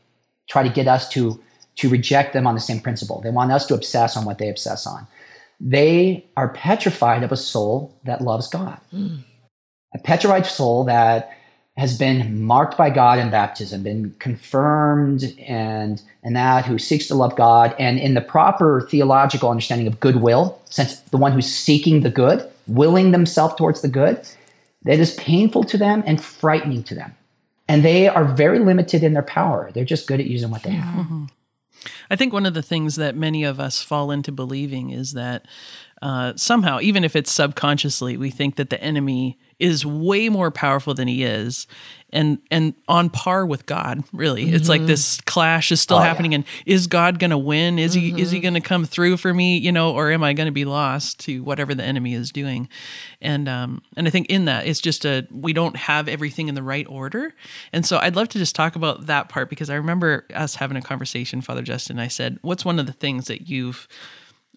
try 0.49 0.63
to 0.63 0.69
get 0.69 0.87
us 0.87 1.09
to 1.11 1.41
to 1.77 1.89
reject 1.89 2.33
them 2.33 2.47
on 2.47 2.55
the 2.55 2.61
same 2.61 2.81
principle. 2.81 3.21
They 3.21 3.31
want 3.31 3.53
us 3.53 3.67
to 3.67 3.75
obsess 3.75 4.17
on 4.17 4.25
what 4.25 4.39
they 4.39 4.49
obsess 4.49 4.87
on. 4.87 5.07
They 5.61 6.27
are 6.37 6.49
petrified 6.49 7.23
of 7.23 7.33
a 7.33 7.37
soul 7.37 7.99
that 8.05 8.21
loves 8.21 8.49
God. 8.49 8.79
Mm. 8.93 9.21
A 9.95 9.99
petrified 9.99 10.47
soul 10.47 10.85
that 10.85 11.33
has 11.77 11.99
been 11.99 12.43
marked 12.43 12.79
by 12.79 12.89
God 12.89 13.19
in 13.19 13.31
baptism, 13.31 13.83
been 13.83 14.15
confirmed 14.19 15.35
and 15.39 16.03
and 16.23 16.35
that 16.35 16.65
who 16.65 16.79
seeks 16.79 17.07
to 17.09 17.15
love 17.15 17.37
God 17.37 17.75
and 17.79 17.99
in 17.99 18.15
the 18.15 18.21
proper 18.21 18.87
theological 18.91 19.51
understanding 19.51 19.87
of 19.87 20.01
goodwill, 20.01 20.61
since 20.71 21.01
the 21.01 21.19
one 21.19 21.33
who's 21.33 21.51
seeking 21.51 22.01
the 22.01 22.11
good, 22.11 22.49
willing 22.67 23.11
themselves 23.11 23.55
towards 23.57 23.83
the 23.83 23.89
good, 23.89 24.27
that 24.83 24.99
is 24.99 25.15
painful 25.15 25.65
to 25.65 25.77
them 25.77 26.03
and 26.07 26.23
frightening 26.23 26.83
to 26.85 26.95
them. 26.95 27.15
And 27.69 27.85
they 27.85 28.09
are 28.09 28.25
very 28.25 28.59
limited 28.59 29.03
in 29.03 29.13
their 29.13 29.23
power. 29.23 29.71
They're 29.75 29.85
just 29.85 30.07
good 30.07 30.21
at 30.21 30.27
using 30.27 30.51
what 30.51 30.63
they 30.63 30.71
have. 30.71 31.07
Mm-hmm. 31.07 31.25
I 32.11 32.17
think 32.17 32.33
one 32.33 32.47
of 32.47 32.55
the 32.55 32.63
things 32.63 32.97
that 32.97 33.17
many 33.17 33.45
of 33.45 33.61
us 33.61 33.83
fall 33.83 34.11
into 34.11 34.33
believing 34.33 34.91
is 34.91 35.13
that 35.13 35.47
uh, 36.03 36.35
somehow, 36.37 36.81
even 36.81 37.05
if 37.05 37.17
it's 37.17 37.33
subconsciously, 37.33 38.17
we 38.17 38.31
think 38.31 38.57
that 38.57 38.71
the 38.71 38.81
enemy 38.83 39.39
is 39.59 39.87
way 39.87 40.29
more 40.29 40.51
powerful 40.51 40.93
than 40.93 41.09
he 41.09 41.25
is 41.25 41.67
and 42.11 42.39
and 42.51 42.75
on 42.89 43.09
par 43.09 43.47
with 43.47 43.67
God 43.67 44.05
really 44.13 44.45
mm-hmm. 44.45 44.55
it's 44.55 44.69
like 44.69 44.81
mm-hmm. 44.83 44.89
this 44.89 45.21
clash 45.23 45.73
is 45.73 45.81
still 45.81 45.97
oh, 45.97 46.01
happening 46.01 46.33
yeah. 46.33 46.37
and 46.37 46.45
is 46.67 46.87
God 46.87 47.19
going 47.19 47.31
to 47.31 47.39
win 47.39 47.79
is 47.79 47.97
mm-hmm. 47.97 48.17
he 48.17 48.23
is 48.23 48.31
he 48.31 48.39
mm-hmm. 48.39 48.43
going 48.43 48.55
to 48.55 48.61
come 48.61 48.85
through 48.85 49.17
for 49.17 49.33
me 49.33 49.57
you 49.57 49.73
know 49.73 49.93
or 49.93 50.13
am 50.13 50.23
I 50.23 50.35
going 50.35 50.47
to 50.47 50.53
be 50.53 50.65
lost 50.67 51.21
to 51.21 51.43
whatever 51.43 51.75
the 51.75 51.83
enemy 51.83 52.13
is 52.13 52.31
doing 52.31 52.69
and 53.21 53.49
um 53.49 53.83
and 53.97 54.07
I 54.07 54.11
think 54.11 54.27
in 54.29 54.45
that 54.45 54.67
it's 54.67 54.81
just 54.81 55.05
a 55.05 55.27
we 55.31 55.53
don't 55.53 55.77
have 55.77 56.07
everything 56.07 56.49
in 56.49 56.55
the 56.55 56.63
right 56.63 56.87
order 56.89 57.35
and 57.73 57.85
so 57.85 57.99
I'd 57.99 58.15
love 58.15 58.29
to 58.31 58.39
just 58.39 58.55
talk 58.55 58.77
about 58.77 59.07
that 59.07 59.29
part 59.29 59.49
because 59.49 59.71
I 59.71 59.77
remember 59.77 60.27
us 60.35 60.57
having 60.57 60.77
a 60.77 60.83
conversation 60.83 61.41
Father 61.41 61.63
Justin 61.63 61.99
I 61.99 62.09
said 62.09 62.39
what's 62.43 62.65
one 62.65 62.79
of 62.79 62.87
the 62.87 62.93
things 62.93 63.27
that 63.27 63.49
you've 63.49 63.89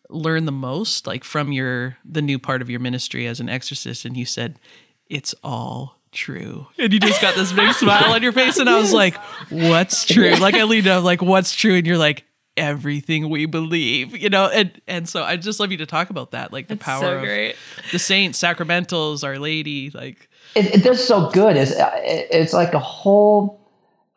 learned 0.09 0.47
the 0.47 0.51
most 0.51 1.05
like 1.05 1.23
from 1.23 1.51
your 1.51 1.97
the 2.03 2.21
new 2.21 2.39
part 2.39 2.61
of 2.61 2.69
your 2.69 2.79
ministry 2.79 3.27
as 3.27 3.39
an 3.39 3.47
exorcist 3.47 4.05
and 4.05 4.17
you 4.17 4.25
said 4.25 4.59
it's 5.07 5.35
all 5.43 5.99
true. 6.11 6.67
And 6.77 6.91
you 6.91 6.99
just 6.99 7.21
got 7.21 7.35
this 7.35 7.51
big 7.51 7.73
smile 7.73 8.11
on 8.13 8.23
your 8.23 8.31
face. 8.31 8.57
And 8.57 8.69
I 8.69 8.79
was 8.79 8.93
like, 8.93 9.15
what's 9.49 10.05
true? 10.05 10.35
Like 10.35 10.55
I 10.55 10.63
leaned 10.63 10.87
up, 10.87 11.03
like, 11.03 11.21
what's 11.21 11.53
true? 11.55 11.75
And 11.75 11.85
you're 11.85 11.97
like, 11.97 12.25
everything 12.57 13.29
we 13.29 13.45
believe, 13.45 14.17
you 14.17 14.29
know? 14.29 14.47
And 14.47 14.81
and 14.87 15.07
so 15.07 15.23
I 15.23 15.37
just 15.37 15.59
love 15.59 15.71
you 15.71 15.77
to 15.77 15.85
talk 15.85 16.09
about 16.09 16.31
that, 16.31 16.51
like 16.51 16.67
the 16.67 16.73
it's 16.73 16.83
power 16.83 17.01
so 17.01 17.15
of 17.17 17.23
great. 17.23 17.55
the 17.91 17.99
saints, 17.99 18.41
sacramentals, 18.41 19.23
Our 19.23 19.39
Lady, 19.39 19.89
like 19.91 20.29
it, 20.55 20.75
it 20.75 20.83
does 20.83 21.05
so 21.05 21.29
good. 21.29 21.55
It's, 21.55 21.71
it's 21.75 22.53
like 22.53 22.73
a 22.73 22.79
whole 22.79 23.68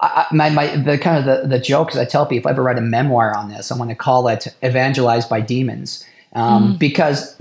I, 0.02 0.26
my, 0.32 0.50
my 0.50 0.76
the 0.76 0.98
kind 0.98 1.16
of 1.16 1.24
the, 1.24 1.48
the 1.48 1.58
joke 1.58 1.92
is 1.92 1.96
I 1.96 2.04
tell 2.04 2.26
people 2.26 2.40
if 2.40 2.46
I 2.48 2.50
ever 2.50 2.62
write 2.62 2.78
a 2.78 2.82
memoir 2.82 3.36
on 3.36 3.48
this, 3.48 3.70
I'm 3.70 3.78
going 3.78 3.88
to 3.88 3.94
call 3.94 4.28
it 4.28 4.48
"Evangelized 4.64 5.30
by 5.30 5.40
Demons," 5.40 6.04
um, 6.34 6.74
mm. 6.74 6.78
because 6.78 7.36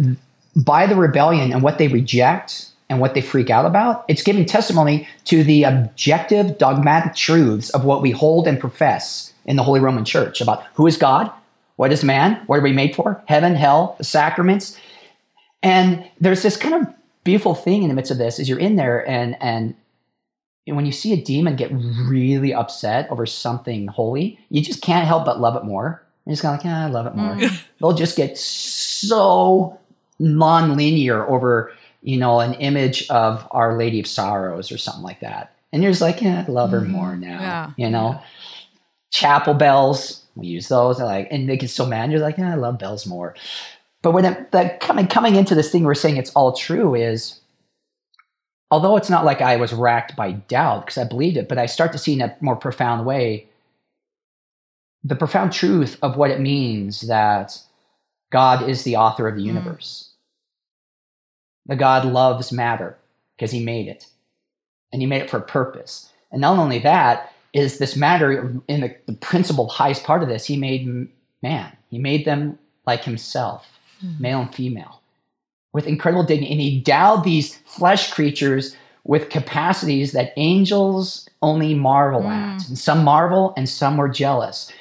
by 0.56 0.86
the 0.86 0.96
rebellion 0.96 1.52
and 1.52 1.64
what 1.64 1.78
they 1.78 1.88
reject, 1.88 2.72
and 2.92 3.00
what 3.00 3.14
they 3.14 3.22
freak 3.22 3.50
out 3.50 3.66
about. 3.66 4.04
It's 4.10 4.22
giving 4.22 4.46
testimony 4.46 5.08
to 5.24 5.46
the 5.46 5.64
objective, 5.64 6.58
dogmatic 6.58 7.16
truths 7.16 7.70
of 7.70 7.86
what 7.86 8.02
we 8.02 8.12
hold 8.12 8.50
and 8.50 8.60
profess 8.60 9.32
in 9.46 9.56
the 9.56 9.64
Holy 9.64 9.80
Roman 9.80 10.04
Church 10.04 10.42
about 10.42 10.66
who 10.74 10.86
is 10.88 10.98
God, 10.98 11.32
what 11.78 11.94
is 11.94 12.04
man, 12.04 12.44
what 12.48 12.60
are 12.60 12.62
we 12.62 12.74
made 12.74 12.94
for, 12.94 13.24
heaven, 13.28 13.56
hell, 13.56 13.96
the 13.98 14.04
sacraments. 14.04 14.78
And 15.64 16.06
there's 16.20 16.44
this 16.44 16.58
kind 16.58 16.76
of 16.76 16.94
beautiful 17.24 17.56
thing 17.56 17.84
in 17.84 17.88
the 17.88 17.96
midst 17.96 18.12
of 18.12 18.18
this 18.18 18.40
is 18.40 18.50
you're 18.50 18.60
in 18.60 18.76
there 18.76 19.08
and 19.08 19.38
and 19.42 19.74
when 20.66 20.86
you 20.86 20.92
see 20.92 21.14
a 21.14 21.18
demon 21.22 21.56
get 21.56 21.72
really 21.72 22.54
upset 22.54 23.10
over 23.10 23.26
something 23.26 23.88
holy, 23.88 24.40
you 24.50 24.62
just 24.62 24.82
can't 24.82 25.08
help 25.08 25.26
but 25.26 25.40
love 25.40 25.56
it 25.56 25.64
more. 25.64 26.04
You're 26.26 26.34
just 26.34 26.44
kind 26.44 26.54
of 26.54 26.60
like, 26.60 26.66
yeah, 26.66 26.86
I 26.86 26.90
love 26.90 27.08
it 27.08 27.16
more. 27.16 27.36
Mm. 27.36 27.64
They'll 27.80 27.94
just 27.94 28.16
get 28.16 28.38
so 28.38 29.80
non-linear 30.20 31.28
over 31.28 31.74
you 32.02 32.18
know, 32.18 32.40
an 32.40 32.54
image 32.56 33.08
of 33.10 33.48
Our 33.52 33.78
Lady 33.78 34.00
of 34.00 34.08
Sorrows 34.08 34.72
or 34.72 34.78
something 34.78 35.04
like 35.04 35.20
that. 35.20 35.56
And 35.72 35.82
you're 35.82 35.92
just 35.92 36.02
like, 36.02 36.22
yeah, 36.22 36.44
I 36.48 36.52
love 36.52 36.72
her 36.72 36.82
mm-hmm. 36.82 36.92
more 36.92 37.16
now. 37.16 37.40
Yeah. 37.40 37.72
You 37.78 37.90
know, 37.90 38.12
yeah. 38.14 38.22
chapel 39.12 39.54
bells, 39.54 40.24
we 40.36 40.48
use 40.48 40.68
those. 40.68 41.00
I 41.00 41.06
like, 41.06 41.28
and 41.32 41.48
they 41.48 41.58
get 41.58 41.70
so 41.70 41.86
mad. 41.86 42.12
You're 42.12 42.20
like, 42.20 42.38
yeah, 42.38 42.52
I 42.52 42.56
love 42.56 42.80
bells 42.80 43.06
more. 43.06 43.36
But 44.02 44.12
when 44.12 44.26
it, 44.26 44.52
the 44.52 44.76
coming 44.82 45.08
coming 45.08 45.36
into 45.36 45.54
this 45.54 45.72
thing, 45.72 45.84
we're 45.84 45.94
saying 45.94 46.18
it's 46.18 46.32
all 46.32 46.54
true 46.54 46.96
is, 46.96 47.40
although 48.72 48.98
it's 48.98 49.10
not 49.10 49.26
like 49.26 49.42
I 49.42 49.58
was 49.58 49.74
racked 49.74 50.16
by 50.16 50.32
doubt 50.32 50.86
because 50.86 50.98
I 50.98 51.04
believed 51.04 51.38
it, 51.38 51.50
but 51.50 51.58
I 51.58 51.66
start 51.68 51.92
to 51.92 51.98
see 51.98 52.14
in 52.14 52.22
a 52.22 52.36
more 52.40 52.56
profound 52.56 53.06
way 53.06 53.48
the 55.04 55.16
profound 55.16 55.52
truth 55.52 55.98
of 56.02 56.16
what 56.16 56.32
it 56.32 56.40
means 56.40 57.02
that 57.02 57.60
God 58.32 58.68
is 58.68 58.84
the 58.84 58.96
author 58.96 59.28
of 59.28 59.36
the 59.36 59.42
mm. 59.42 59.48
universe. 59.48 60.12
The 61.66 61.76
God 61.76 62.06
loves 62.06 62.52
matter 62.52 62.98
because 63.36 63.52
he 63.52 63.64
made 63.64 63.88
it. 63.88 64.08
And 64.94 65.02
he 65.02 65.08
made 65.08 65.22
it 65.22 65.30
for 65.30 65.38
a 65.38 65.42
purpose. 65.42 66.12
And 66.32 66.42
not 66.42 66.58
only 66.58 66.80
that, 66.80 67.34
is 67.54 67.78
this 67.78 67.96
matter 67.96 68.54
in 68.68 68.82
the, 68.82 68.96
the 69.06 69.14
principal 69.14 69.68
highest 69.68 70.04
part 70.04 70.24
of 70.24 70.30
this, 70.30 70.46
he 70.46 70.56
made 70.58 71.10
man. 71.42 71.76
He 71.90 71.98
made 71.98 72.26
them 72.26 72.58
like 72.86 73.04
himself, 73.04 73.68
mm-hmm. 74.04 74.22
male 74.22 74.42
and 74.42 74.56
female, 74.56 75.01
with 75.74 75.88
incredible 75.88 76.24
dignity. 76.24 76.52
And 76.52 76.62
he 76.62 76.78
endowed 76.78 77.24
these 77.24 77.58
flesh 77.58 78.12
creatures 78.12 78.76
with 79.04 79.30
capacities 79.30 80.12
that 80.12 80.34
angels 80.38 81.28
only 81.42 81.74
marvel 81.74 82.22
mm. 82.22 82.30
at. 82.30 82.68
And 82.68 82.78
some 82.78 83.04
marvel 83.04 83.54
and 83.58 83.68
some 83.68 83.98
were 83.98 84.10
jealous. 84.10 84.72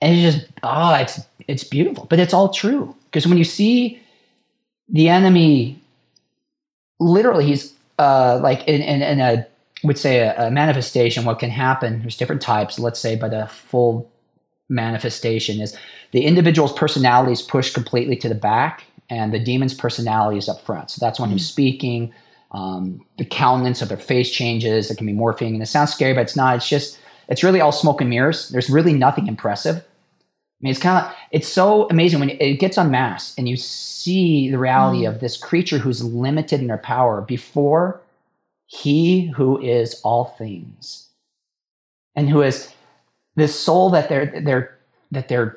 And 0.00 0.18
it's 0.18 0.36
just, 0.36 0.52
oh, 0.62 0.94
it's 0.94 1.20
it's 1.46 1.64
beautiful. 1.64 2.06
But 2.06 2.18
it's 2.18 2.34
all 2.34 2.48
true. 2.48 2.94
Because 3.04 3.26
when 3.26 3.38
you 3.38 3.44
see 3.44 4.02
the 4.88 5.08
enemy 5.08 5.80
literally 7.00 7.46
he's 7.46 7.74
uh, 7.98 8.38
like 8.42 8.66
in, 8.68 8.80
in, 8.80 9.02
in 9.02 9.20
a 9.20 9.46
would 9.84 9.98
say 9.98 10.20
a, 10.20 10.46
a, 10.46 10.50
manifestation 10.50 11.24
what 11.24 11.38
can 11.38 11.50
happen 11.50 12.00
there's 12.00 12.16
different 12.16 12.40
types 12.40 12.78
let's 12.78 13.00
say 13.00 13.16
but 13.16 13.34
a 13.34 13.48
full 13.48 14.08
manifestation 14.68 15.60
is 15.60 15.76
the 16.12 16.24
individual's 16.24 16.72
personality 16.72 17.32
is 17.32 17.42
pushed 17.42 17.74
completely 17.74 18.16
to 18.16 18.28
the 18.28 18.34
back 18.34 18.84
and 19.10 19.32
the 19.32 19.38
demon's 19.38 19.74
personality 19.74 20.38
is 20.38 20.48
up 20.48 20.60
front. 20.60 20.90
So 20.90 21.04
that's 21.04 21.18
when 21.18 21.28
mm-hmm. 21.28 21.36
he's 21.36 21.48
speaking 21.48 22.12
um, 22.52 23.04
the 23.16 23.24
countenance 23.24 23.80
of 23.80 23.88
their 23.88 23.96
face 23.96 24.30
changes 24.30 24.90
it 24.90 24.98
can 24.98 25.06
be 25.06 25.14
morphing 25.14 25.54
and 25.54 25.62
it 25.62 25.66
sounds 25.66 25.92
scary 25.92 26.12
but 26.12 26.22
it's 26.22 26.36
not. 26.36 26.56
It's 26.56 26.68
just 26.68 26.98
it's 27.28 27.42
really 27.42 27.60
all 27.60 27.72
smoke 27.72 28.00
and 28.00 28.10
mirrors. 28.10 28.50
There's 28.50 28.68
really 28.68 28.92
nothing 28.92 29.26
impressive. 29.26 29.76
I 29.76 29.82
mean, 30.60 30.70
it's 30.70 30.80
kind 30.80 31.04
of 31.04 31.12
it's 31.30 31.48
so 31.48 31.88
amazing 31.88 32.20
when 32.20 32.30
it 32.30 32.60
gets 32.60 32.76
unmasked 32.76 33.38
and 33.38 33.48
you 33.48 33.56
see 33.56 34.50
the 34.50 34.58
reality 34.58 35.04
mm. 35.04 35.08
of 35.08 35.20
this 35.20 35.36
creature 35.36 35.78
who's 35.78 36.04
limited 36.04 36.60
in 36.60 36.66
their 36.66 36.78
power 36.78 37.20
before 37.22 38.00
he 38.66 39.26
who 39.36 39.60
is 39.60 40.00
all 40.02 40.24
things. 40.24 41.08
And 42.14 42.28
who 42.28 42.42
is 42.42 42.72
this 43.34 43.58
soul 43.58 43.90
that 43.90 44.08
they're 44.08 44.40
they're 44.40 44.78
that 45.10 45.28
they're 45.28 45.56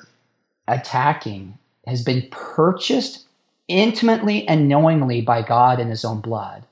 attacking 0.68 1.58
has 1.86 2.04
been 2.04 2.28
purchased 2.32 3.25
intimately 3.68 4.48
and 4.48 4.68
knowingly 4.68 5.22
by 5.22 5.42
God 5.42 5.80
in 5.80 5.90
his 5.90 6.06
own 6.06 6.22
blood. 6.22 6.64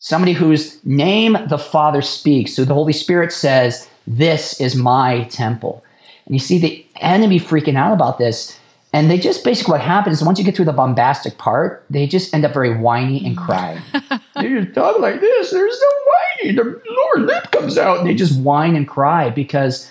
Somebody 0.00 0.32
whose 0.32 0.84
name 0.84 1.36
the 1.48 1.58
Father 1.58 2.02
speaks, 2.02 2.54
so 2.54 2.64
the 2.64 2.74
Holy 2.74 2.92
Spirit 2.92 3.32
says, 3.32 3.88
This 4.06 4.60
is 4.60 4.76
my 4.76 5.24
temple. 5.24 5.84
And 6.26 6.34
you 6.34 6.38
see 6.38 6.58
the 6.58 6.86
enemy 7.00 7.40
freaking 7.40 7.76
out 7.76 7.92
about 7.92 8.18
this. 8.18 8.58
And 8.92 9.10
they 9.10 9.18
just 9.18 9.44
basically 9.44 9.72
what 9.72 9.80
happens 9.80 10.18
is 10.18 10.24
once 10.24 10.38
you 10.38 10.44
get 10.44 10.56
through 10.56 10.64
the 10.66 10.72
bombastic 10.72 11.36
part, 11.36 11.84
they 11.90 12.06
just 12.06 12.32
end 12.32 12.44
up 12.44 12.54
very 12.54 12.76
whiny 12.76 13.24
and 13.26 13.36
crying. 13.36 13.82
they 13.92 14.48
just 14.48 14.74
talk 14.74 14.98
like 14.98 15.20
this. 15.20 15.50
They're 15.50 15.70
so 15.70 15.86
whiny. 16.06 16.54
The 16.54 16.64
lower 16.64 17.26
lip 17.26 17.50
comes 17.50 17.76
out, 17.76 17.98
and 17.98 18.06
they 18.06 18.14
just 18.14 18.40
whine 18.40 18.76
and 18.76 18.88
cry 18.88 19.30
because 19.30 19.90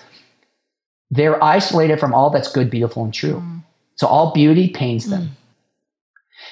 they're 1.12 1.42
isolated 1.44 2.00
from 2.00 2.14
all 2.14 2.30
that's 2.30 2.52
good, 2.52 2.70
beautiful, 2.70 3.04
and 3.04 3.14
true. 3.14 3.42
Mm. 3.42 3.64
So 3.96 4.08
all 4.08 4.34
beauty 4.34 4.70
pains 4.70 5.10
them. 5.10 5.24
Mm. 5.24 5.30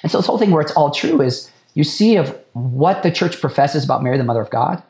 And 0.04 0.12
so 0.12 0.20
this 0.20 0.28
whole 0.28 0.38
thing 0.38 0.52
where 0.52 0.62
it's 0.62 0.72
all 0.74 0.92
true 0.92 1.22
is 1.22 1.52
you 1.74 1.84
see 1.84 2.16
of 2.16 2.38
what 2.54 3.04
the 3.04 3.12
church 3.12 3.40
professes 3.40 3.84
about 3.84 4.04
Mary, 4.04 4.18
the 4.18 4.24
Mother 4.24 4.42
of 4.42 4.50
God. 4.50 4.82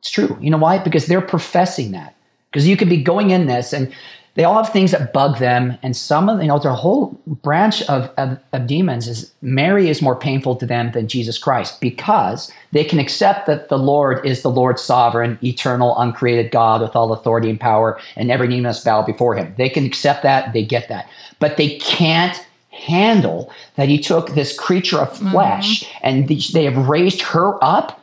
It's 0.00 0.10
true. 0.10 0.36
You 0.40 0.50
know 0.50 0.58
why? 0.58 0.78
Because 0.78 1.06
they're 1.06 1.20
professing 1.20 1.92
that. 1.92 2.14
Because 2.50 2.68
you 2.68 2.76
could 2.76 2.88
be 2.88 3.02
going 3.02 3.30
in 3.30 3.46
this 3.46 3.72
and 3.72 3.92
they 4.34 4.42
all 4.42 4.62
have 4.62 4.72
things 4.72 4.90
that 4.90 5.12
bug 5.12 5.38
them 5.38 5.78
and 5.82 5.96
some 5.96 6.28
of 6.28 6.40
you 6.40 6.48
know 6.48 6.58
their 6.58 6.72
whole 6.72 7.20
branch 7.26 7.82
of, 7.82 8.10
of, 8.16 8.38
of, 8.52 8.66
demons 8.66 9.08
is 9.08 9.32
mary 9.42 9.88
is 9.88 10.02
more 10.02 10.16
painful 10.16 10.56
to 10.56 10.66
them 10.66 10.90
than 10.92 11.08
jesus 11.08 11.38
christ 11.38 11.80
because 11.80 12.52
they 12.72 12.84
can 12.84 12.98
accept 12.98 13.46
that 13.46 13.68
the 13.68 13.78
lord 13.78 14.24
is 14.26 14.42
the 14.42 14.50
lord 14.50 14.78
sovereign 14.78 15.38
eternal 15.42 15.96
uncreated 15.98 16.50
god 16.50 16.80
with 16.80 16.94
all 16.96 17.12
authority 17.12 17.50
and 17.50 17.60
power 17.60 17.98
and 18.16 18.30
every 18.30 18.48
knee 18.48 18.60
must 18.60 18.84
bow 18.84 19.02
before 19.02 19.34
him 19.34 19.54
they 19.56 19.68
can 19.68 19.84
accept 19.84 20.22
that 20.22 20.52
they 20.52 20.64
get 20.64 20.88
that 20.88 21.08
but 21.38 21.56
they 21.56 21.78
can't 21.78 22.43
handle 22.74 23.52
that 23.76 23.88
he 23.88 23.98
took 23.98 24.30
this 24.30 24.58
creature 24.58 24.98
of 24.98 25.12
mm-hmm. 25.12 25.30
flesh 25.30 25.84
mm-hmm. 25.84 25.98
and 26.02 26.28
they 26.28 26.64
have 26.64 26.88
raised 26.88 27.22
her 27.22 27.62
up 27.62 28.00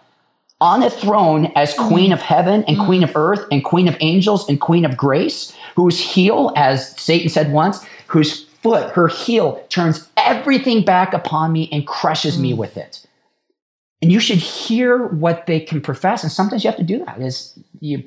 on 0.59 0.83
a 0.83 0.89
throne 0.89 1.51
as 1.55 1.73
mm-hmm. 1.73 1.87
queen 1.87 2.11
of 2.11 2.21
heaven 2.21 2.63
and 2.65 2.77
mm-hmm. 2.77 2.85
queen 2.85 3.03
of 3.03 3.15
earth 3.15 3.45
and 3.51 3.63
queen 3.63 3.87
of 3.87 3.97
angels 3.99 4.47
and 4.47 4.61
queen 4.61 4.85
of 4.85 4.95
grace 4.95 5.55
whose 5.75 5.99
heel, 5.99 6.53
as 6.55 6.99
Satan 6.99 7.29
said 7.29 7.51
once, 7.51 7.85
whose 8.07 8.45
foot, 8.45 8.91
her 8.91 9.07
heel, 9.07 9.63
turns 9.69 10.07
everything 10.17 10.83
back 10.85 11.13
upon 11.13 11.51
me 11.51 11.67
and 11.71 11.87
crushes 11.87 12.37
me 12.37 12.53
mm. 12.53 12.57
with 12.57 12.77
it. 12.77 13.05
And 14.01 14.11
you 14.11 14.19
should 14.19 14.37
hear 14.37 15.07
what 15.07 15.47
they 15.47 15.59
can 15.59 15.81
profess. 15.81 16.23
And 16.23 16.31
sometimes 16.31 16.63
you 16.63 16.69
have 16.69 16.77
to 16.77 16.83
do 16.83 17.03
that 17.05 17.21
is 17.21 17.57
you, 17.79 18.03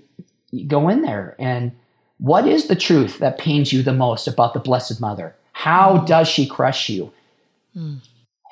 you 0.50 0.64
go 0.66 0.88
in 0.88 1.03
there 1.03 1.35
and 1.38 1.72
what 2.18 2.46
is 2.46 2.68
the 2.68 2.77
truth 2.77 3.18
that 3.18 3.38
pains 3.38 3.72
you 3.72 3.83
the 3.83 3.92
most 3.92 4.29
about 4.29 4.55
the 4.55 4.61
Blessed 4.61 5.00
Mother? 5.00 5.35
How 5.54 5.98
does 5.98 6.28
she 6.28 6.46
crush 6.46 6.88
you? 6.88 7.12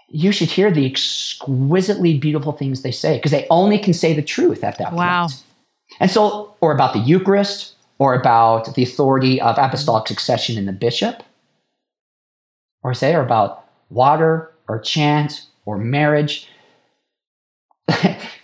You 0.09 0.33
should 0.33 0.49
hear 0.49 0.71
the 0.71 0.87
exquisitely 0.87 2.19
beautiful 2.19 2.53
things 2.53 2.83
they 2.83 2.91
say 2.91 3.17
because 3.17 3.31
they 3.31 3.47
only 3.51 3.79
can 3.79 3.93
say 3.93 4.13
the 4.15 4.23
truth 4.23 4.63
at 4.65 4.79
that 4.79 4.93
Wow. 4.93 5.23
point. 5.27 5.43
And 6.01 6.11
so, 6.11 6.55
or 6.61 6.73
about 6.73 6.93
the 6.95 6.99
Eucharist, 7.01 7.75
or 7.99 8.15
about 8.15 8.75
the 8.75 8.83
authority 8.83 9.41
of 9.41 9.59
apostolic 9.59 10.09
succession 10.09 10.57
in 10.59 10.67
the 10.67 10.73
bishop, 10.73 11.23
or 12.83 12.95
say, 12.95 13.15
or 13.15 13.21
about 13.23 13.65
water, 13.91 14.51
or 14.69 14.79
chant, 14.81 15.47
or 15.67 15.77
marriage. 15.79 16.49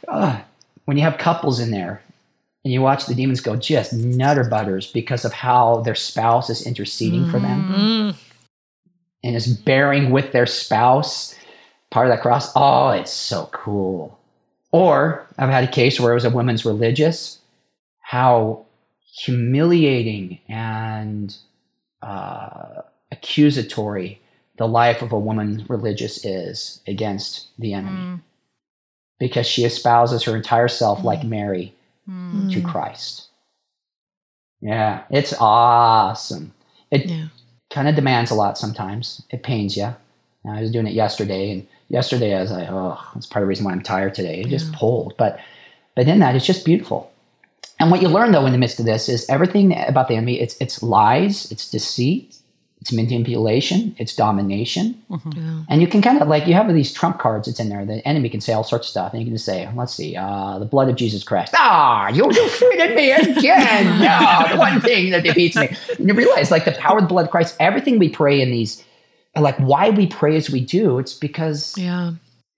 Ugh. 0.09 0.41
when 0.85 0.97
you 0.97 1.03
have 1.03 1.19
couples 1.19 1.61
in 1.61 1.71
there 1.71 2.03
and 2.65 2.73
you 2.73 2.81
watch 2.83 3.07
the 3.07 3.15
demons 3.15 3.41
go 3.41 3.57
just 3.57 3.93
nutter 3.93 4.45
butters 4.45 4.91
because 4.91 5.25
of 5.25 5.33
how 5.33 5.81
their 5.83 5.95
spouse 5.95 6.51
is 6.51 6.67
interceding 6.67 7.25
for 7.25 7.39
them 7.39 7.65
Mm. 7.69 8.17
And 9.23 9.35
is 9.35 9.47
bearing 9.47 10.11
with 10.11 10.33
their 10.33 10.47
spouse 10.47 11.35
part 11.91 12.07
of 12.07 12.13
that 12.13 12.23
cross. 12.23 12.53
Oh, 12.55 12.91
it's 12.91 13.13
so 13.13 13.49
cool. 13.53 14.19
Or 14.73 15.27
I've 15.39 15.49
had 15.49 15.65
a 15.65 15.73
case 15.73 15.99
where 15.99 16.13
it 16.13 16.17
was 16.17 16.25
a 16.25 16.31
woman's 16.31 16.65
religious, 16.65 17.39
how 18.01 18.67
humiliating 19.19 20.39
and 20.49 21.35
uh, 22.03 22.83
accusatory 23.11 24.21
the 24.59 24.69
life 24.69 25.03
of 25.03 25.13
a 25.13 25.19
woman 25.19 25.65
religious 25.69 26.25
is 26.25 26.83
against 26.87 27.49
the 27.59 27.73
enemy 27.73 27.97
hmm. 27.97 28.15
because 29.19 29.47
she 29.47 29.65
espouses 29.65 30.25
her 30.25 30.37
entire 30.37 30.69
self 30.69 31.05
like 31.05 31.23
hmm. 31.23 31.31
Mary 31.31 31.75
hmm. 32.07 32.49
to 32.51 32.61
Christ. 32.61 33.29
Yeah, 34.61 35.05
it's 35.11 35.33
awesome. 35.39 36.53
It 36.91 37.07
Yeah. 37.07 37.29
Kind 37.71 37.89
of 37.89 37.95
demands 37.95 38.31
a 38.31 38.35
lot 38.35 38.59
sometimes. 38.59 39.23
It 39.31 39.43
pains 39.43 39.77
you. 39.77 39.95
And 40.45 40.57
I 40.57 40.61
was 40.61 40.71
doing 40.71 40.87
it 40.87 40.95
yesterday, 40.95 41.51
and 41.51 41.67
yesterday 41.89 42.35
I 42.35 42.41
was 42.41 42.51
like, 42.51 42.69
oh, 42.71 42.99
that's 43.15 43.27
part 43.27 43.43
of 43.43 43.47
the 43.47 43.49
reason 43.49 43.65
why 43.65 43.73
I'm 43.73 43.83
tired 43.83 44.15
today. 44.15 44.41
It 44.41 44.49
just 44.49 44.73
pulled, 44.73 45.17
but 45.17 45.41
but 45.95 46.07
in 46.07 46.21
that, 46.21 46.37
it's 46.37 46.47
just 46.47 46.65
beautiful. 46.65 47.11
And 47.81 47.91
what 47.91 48.03
you 48.03 48.09
learn 48.09 48.33
though 48.33 48.47
in 48.47 48.53
the 48.53 48.59
midst 48.59 48.79
of 48.79 48.87
this 48.87 49.09
is 49.09 49.29
everything 49.29 49.77
about 49.87 50.09
the 50.09 50.15
enemy. 50.15 50.41
It's 50.41 50.57
it's 50.61 50.83
lies, 50.83 51.51
it's 51.51 51.71
deceit, 51.71 52.37
it's 52.81 52.93
manipulation, 52.93 53.95
it's 53.99 54.15
domination, 54.15 55.03
Yeah. 55.11 55.63
and 55.69 55.81
you 55.81 55.89
can 55.89 56.01
kind 56.01 56.23
of 56.23 56.29
like 56.29 56.47
you 56.47 56.55
have 56.55 56.73
these 56.73 56.93
trump 56.93 57.19
cards 57.19 57.47
that's 57.47 57.59
in 57.59 57.69
there. 57.69 57.85
The 57.85 58.07
enemy 58.07 58.29
can 58.29 58.41
say 58.41 58.53
all 58.53 58.63
sorts 58.65 58.87
of 58.87 58.91
stuff, 58.91 59.13
and 59.13 59.21
you 59.21 59.27
can 59.27 59.35
just 59.35 59.45
say, 59.45 59.69
let's 59.75 59.93
see, 59.95 60.15
uh, 60.17 60.59
the 60.61 60.65
blood 60.65 60.89
of 60.89 60.95
Jesus 60.97 61.25
Christ. 61.25 61.53
Ah, 61.57 62.09
you 62.09 62.23
defeated 62.31 62.95
me 62.95 63.11
again. 63.11 63.99
no, 64.01 64.45
the 64.53 64.57
one 64.59 64.81
thing 64.81 65.11
that 65.11 65.25
defeats 65.25 65.57
me. 65.57 65.69
And 65.99 66.07
you 66.09 66.15
realize 66.15 66.51
like 66.53 66.65
the 66.65 66.73
power 66.73 66.99
of 66.99 67.05
the 67.05 67.09
blood 67.09 67.25
of 67.27 67.31
Christ. 67.33 67.57
Everything 67.59 67.99
we 67.99 68.09
pray 68.09 68.41
in 68.41 68.51
these, 68.53 68.85
like 69.37 69.57
why 69.59 69.91
we 69.91 70.07
pray 70.07 70.37
as 70.37 70.49
we 70.49 70.61
do, 70.61 70.99
it's 71.01 71.15
because 71.15 71.77
Yeah. 71.77 72.13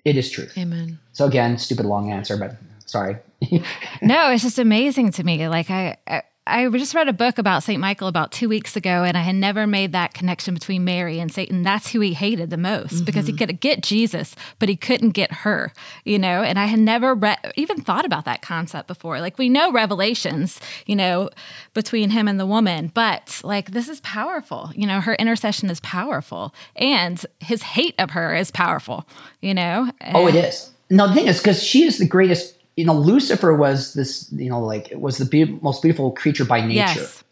it 0.05 0.17
is 0.19 0.31
truth. 0.31 0.53
Amen. 0.59 0.99
So 1.13 1.25
again, 1.25 1.57
stupid 1.57 1.87
long 1.87 2.11
answer, 2.13 2.37
but 2.37 2.57
sorry. 2.87 3.17
No, 4.03 4.31
it's 4.31 4.43
just 4.43 4.59
amazing 4.59 5.13
to 5.13 5.25
me. 5.25 5.49
Like 5.49 5.71
I, 5.71 5.97
I, 6.07 6.23
I 6.47 6.69
just 6.71 6.95
read 6.95 7.07
a 7.07 7.13
book 7.13 7.39
about 7.39 7.63
Saint 7.63 7.81
Michael 7.81 8.09
about 8.09 8.33
two 8.33 8.49
weeks 8.49 8.75
ago, 8.75 9.05
and 9.05 9.17
I 9.17 9.21
had 9.21 9.35
never 9.35 9.67
made 9.67 9.93
that 9.93 10.15
connection 10.15 10.55
between 10.55 10.85
Mary 10.85 11.21
and 11.21 11.31
Satan. 11.31 11.63
That's 11.63 11.91
who 11.91 12.01
he 12.01 12.15
hated 12.15 12.51
the 12.51 12.57
most 12.57 13.05
because 13.05 13.27
he 13.27 13.33
mm-hmm. 13.33 13.45
could 13.45 13.61
get 13.61 13.83
Jesus, 13.83 14.35
but 14.59 14.69
he 14.69 14.75
couldn't 14.75 15.11
get 15.11 15.31
her. 15.33 15.73
You 16.05 16.19
know, 16.19 16.43
and 16.43 16.59
I 16.59 16.67
had 16.67 16.81
never 16.81 17.15
re- 17.15 17.37
even 17.57 17.83
thought 17.83 18.07
about 18.07 18.25
that 18.25 18.43
concept 18.43 18.89
before. 18.89 19.21
Like 19.21 19.39
we 19.39 19.49
know 19.49 19.71
revelations, 19.71 20.59
you 20.87 20.97
know, 20.97 21.29
between 21.75 22.11
him 22.11 22.27
and 22.27 22.41
the 22.41 22.47
woman, 22.47 22.91
but 22.95 23.41
like 23.45 23.73
this 23.73 23.89
is 23.89 24.01
powerful. 24.01 24.71
You 24.75 24.87
know, 24.87 25.01
her 25.01 25.15
intercession 25.15 25.69
is 25.71 25.81
powerful, 25.81 26.55
and 26.75 27.25
his 27.39 27.63
hate 27.63 27.95
of 27.99 28.11
her 28.11 28.35
is 28.35 28.51
powerful. 28.51 29.07
You 29.41 29.55
know. 29.55 29.91
Oh, 30.15 30.27
it 30.27 30.35
is. 30.35 30.71
No, 30.89 31.07
the 31.07 31.15
thing 31.15 31.27
is, 31.29 31.39
because 31.39 31.63
she 31.63 31.85
is 31.85 31.99
the 31.99 32.07
greatest. 32.07 32.57
You 32.81 32.87
know, 32.87 32.95
Lucifer 32.95 33.55
was 33.55 33.93
this. 33.93 34.33
You 34.33 34.49
know, 34.49 34.61
like 34.61 34.91
was 34.95 35.19
the 35.19 35.27
be- 35.27 35.59
most 35.61 35.83
beautiful 35.83 36.13
creature 36.13 36.47
by 36.47 36.61
nature. 36.63 37.01
Yes. 37.01 37.23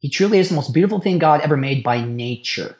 He 0.00 0.08
truly 0.10 0.38
is 0.38 0.48
the 0.48 0.56
most 0.56 0.74
beautiful 0.74 1.00
thing 1.00 1.20
God 1.20 1.42
ever 1.42 1.56
made 1.56 1.84
by 1.84 2.04
nature. 2.04 2.74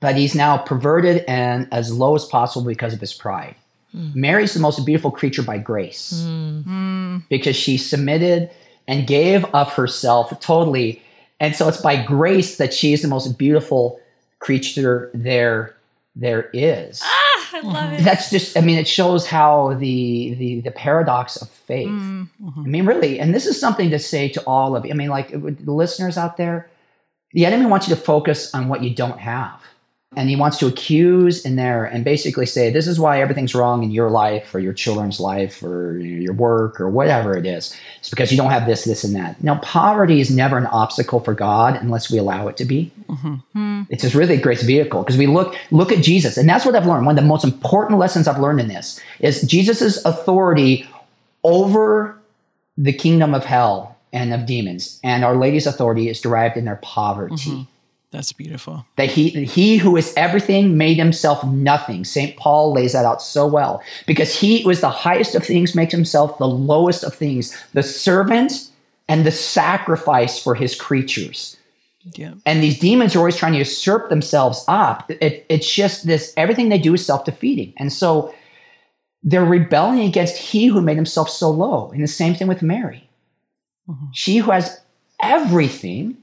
But 0.00 0.16
he's 0.16 0.34
now 0.34 0.58
perverted 0.58 1.24
and 1.28 1.68
as 1.70 1.92
low 1.92 2.16
as 2.16 2.24
possible 2.24 2.66
because 2.66 2.92
of 2.92 3.00
his 3.00 3.14
pride. 3.14 3.54
Hmm. 3.92 4.08
Mary's 4.14 4.54
the 4.54 4.60
most 4.60 4.84
beautiful 4.84 5.12
creature 5.12 5.42
by 5.42 5.58
grace 5.58 6.24
hmm. 6.26 6.62
Hmm. 6.62 7.18
because 7.28 7.54
she 7.54 7.78
submitted 7.78 8.50
and 8.88 9.06
gave 9.06 9.44
of 9.46 9.72
herself 9.72 10.38
totally. 10.40 11.00
And 11.38 11.54
so 11.54 11.68
it's 11.68 11.80
by 11.80 12.02
grace 12.02 12.56
that 12.56 12.74
she 12.74 12.92
is 12.92 13.02
the 13.02 13.08
most 13.08 13.38
beautiful 13.38 14.00
creature 14.40 15.10
there 15.14 15.76
there 16.16 16.50
is. 16.52 17.00
Ah! 17.04 17.25
I 17.56 17.60
love 17.60 17.76
mm-hmm. 17.76 17.94
it. 17.94 18.04
That's 18.04 18.30
just 18.30 18.56
I 18.56 18.60
mean 18.60 18.78
it 18.78 18.88
shows 18.88 19.26
how 19.26 19.74
the 19.74 20.34
the 20.34 20.60
the 20.60 20.70
paradox 20.70 21.36
of 21.36 21.48
faith. 21.48 21.88
Mm-hmm. 21.88 22.60
I 22.64 22.68
mean 22.68 22.86
really, 22.86 23.18
and 23.18 23.34
this 23.34 23.46
is 23.46 23.58
something 23.58 23.90
to 23.90 23.98
say 23.98 24.28
to 24.30 24.42
all 24.46 24.76
of 24.76 24.84
you. 24.84 24.92
I 24.92 24.94
mean 24.94 25.08
like 25.08 25.30
the 25.30 25.72
listeners 25.72 26.18
out 26.18 26.36
there, 26.36 26.70
the 27.32 27.46
enemy 27.46 27.66
wants 27.66 27.88
you 27.88 27.94
to 27.94 28.00
focus 28.00 28.54
on 28.54 28.68
what 28.68 28.82
you 28.82 28.94
don't 28.94 29.18
have. 29.18 29.62
And 30.14 30.30
he 30.30 30.36
wants 30.36 30.56
to 30.58 30.66
accuse 30.66 31.44
in 31.44 31.56
there 31.56 31.84
and 31.84 32.04
basically 32.04 32.46
say, 32.46 32.70
this 32.70 32.86
is 32.86 32.98
why 32.98 33.20
everything's 33.20 33.56
wrong 33.56 33.82
in 33.82 33.90
your 33.90 34.08
life 34.08 34.54
or 34.54 34.60
your 34.60 34.72
children's 34.72 35.18
life 35.18 35.62
or 35.62 35.98
your 35.98 36.32
work 36.32 36.80
or 36.80 36.88
whatever 36.88 37.36
it 37.36 37.44
is. 37.44 37.76
It's 37.98 38.08
because 38.08 38.30
you 38.30 38.38
don't 38.38 38.52
have 38.52 38.66
this, 38.66 38.84
this, 38.84 39.02
and 39.02 39.14
that. 39.16 39.42
Now, 39.42 39.56
poverty 39.56 40.20
is 40.20 40.30
never 40.30 40.56
an 40.56 40.66
obstacle 40.66 41.20
for 41.20 41.34
God 41.34 41.74
unless 41.74 42.10
we 42.10 42.18
allow 42.18 42.46
it 42.46 42.56
to 42.58 42.64
be. 42.64 42.92
Mm-hmm. 43.08 43.82
It's 43.90 44.04
just 44.04 44.14
really 44.14 44.36
a 44.36 44.40
great 44.40 44.60
vehicle 44.60 45.02
because 45.02 45.18
we 45.18 45.26
look 45.26 45.56
look 45.70 45.92
at 45.92 46.02
Jesus, 46.02 46.36
and 46.36 46.48
that's 46.48 46.64
what 46.64 46.74
I've 46.74 46.86
learned. 46.86 47.04
One 47.04 47.18
of 47.18 47.22
the 47.22 47.28
most 47.28 47.44
important 47.44 47.98
lessons 47.98 48.26
I've 48.26 48.40
learned 48.40 48.60
in 48.60 48.68
this 48.68 49.00
is 49.20 49.42
Jesus's 49.42 50.02
authority 50.06 50.88
over 51.44 52.16
the 52.78 52.92
kingdom 52.92 53.34
of 53.34 53.44
hell 53.44 53.96
and 54.12 54.32
of 54.32 54.46
demons, 54.46 54.98
and 55.04 55.24
Our 55.24 55.36
Lady's 55.36 55.66
authority 55.66 56.08
is 56.08 56.20
derived 56.20 56.56
in 56.56 56.64
their 56.64 56.76
poverty. 56.76 57.34
Mm-hmm. 57.34 57.62
That's 58.12 58.32
beautiful. 58.32 58.86
That 58.96 59.10
he 59.10 59.44
he 59.44 59.76
who 59.78 59.96
is 59.96 60.14
everything 60.16 60.76
made 60.78 60.96
himself 60.96 61.44
nothing. 61.44 62.04
St. 62.04 62.36
Paul 62.36 62.72
lays 62.72 62.92
that 62.92 63.04
out 63.04 63.20
so 63.20 63.46
well. 63.46 63.82
Because 64.06 64.38
he 64.38 64.62
who 64.62 64.70
is 64.70 64.80
the 64.80 64.90
highest 64.90 65.34
of 65.34 65.44
things 65.44 65.74
makes 65.74 65.92
himself 65.92 66.38
the 66.38 66.48
lowest 66.48 67.04
of 67.04 67.14
things, 67.14 67.56
the 67.72 67.82
servant 67.82 68.70
and 69.08 69.26
the 69.26 69.32
sacrifice 69.32 70.38
for 70.38 70.54
his 70.54 70.74
creatures. 70.74 71.56
Yeah. 72.14 72.34
And 72.44 72.62
these 72.62 72.78
demons 72.78 73.16
are 73.16 73.18
always 73.18 73.36
trying 73.36 73.52
to 73.52 73.58
usurp 73.58 74.08
themselves 74.08 74.64
up. 74.68 75.10
It, 75.10 75.44
it's 75.48 75.70
just 75.70 76.06
this 76.06 76.32
everything 76.36 76.68
they 76.68 76.78
do 76.78 76.94
is 76.94 77.04
self-defeating. 77.04 77.74
And 77.76 77.92
so 77.92 78.32
they're 79.24 79.44
rebelling 79.44 80.00
against 80.00 80.36
he 80.36 80.68
who 80.68 80.80
made 80.80 80.96
himself 80.96 81.28
so 81.28 81.50
low. 81.50 81.90
And 81.90 82.02
the 82.02 82.08
same 82.08 82.34
thing 82.34 82.46
with 82.46 82.62
Mary. 82.62 83.08
Mm-hmm. 83.88 84.06
She 84.12 84.36
who 84.36 84.52
has 84.52 84.80
everything 85.20 86.16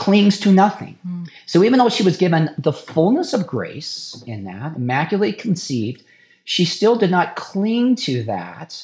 clings 0.00 0.40
to 0.40 0.50
nothing. 0.50 0.96
So 1.44 1.62
even 1.62 1.78
though 1.78 1.90
she 1.90 2.02
was 2.02 2.16
given 2.16 2.48
the 2.56 2.72
fullness 2.72 3.34
of 3.34 3.46
grace 3.46 4.24
in 4.26 4.44
that, 4.44 4.76
immaculately 4.76 5.34
conceived, 5.34 6.02
she 6.44 6.64
still 6.64 6.96
did 6.96 7.10
not 7.10 7.36
cling 7.36 7.96
to 7.96 8.22
that. 8.22 8.82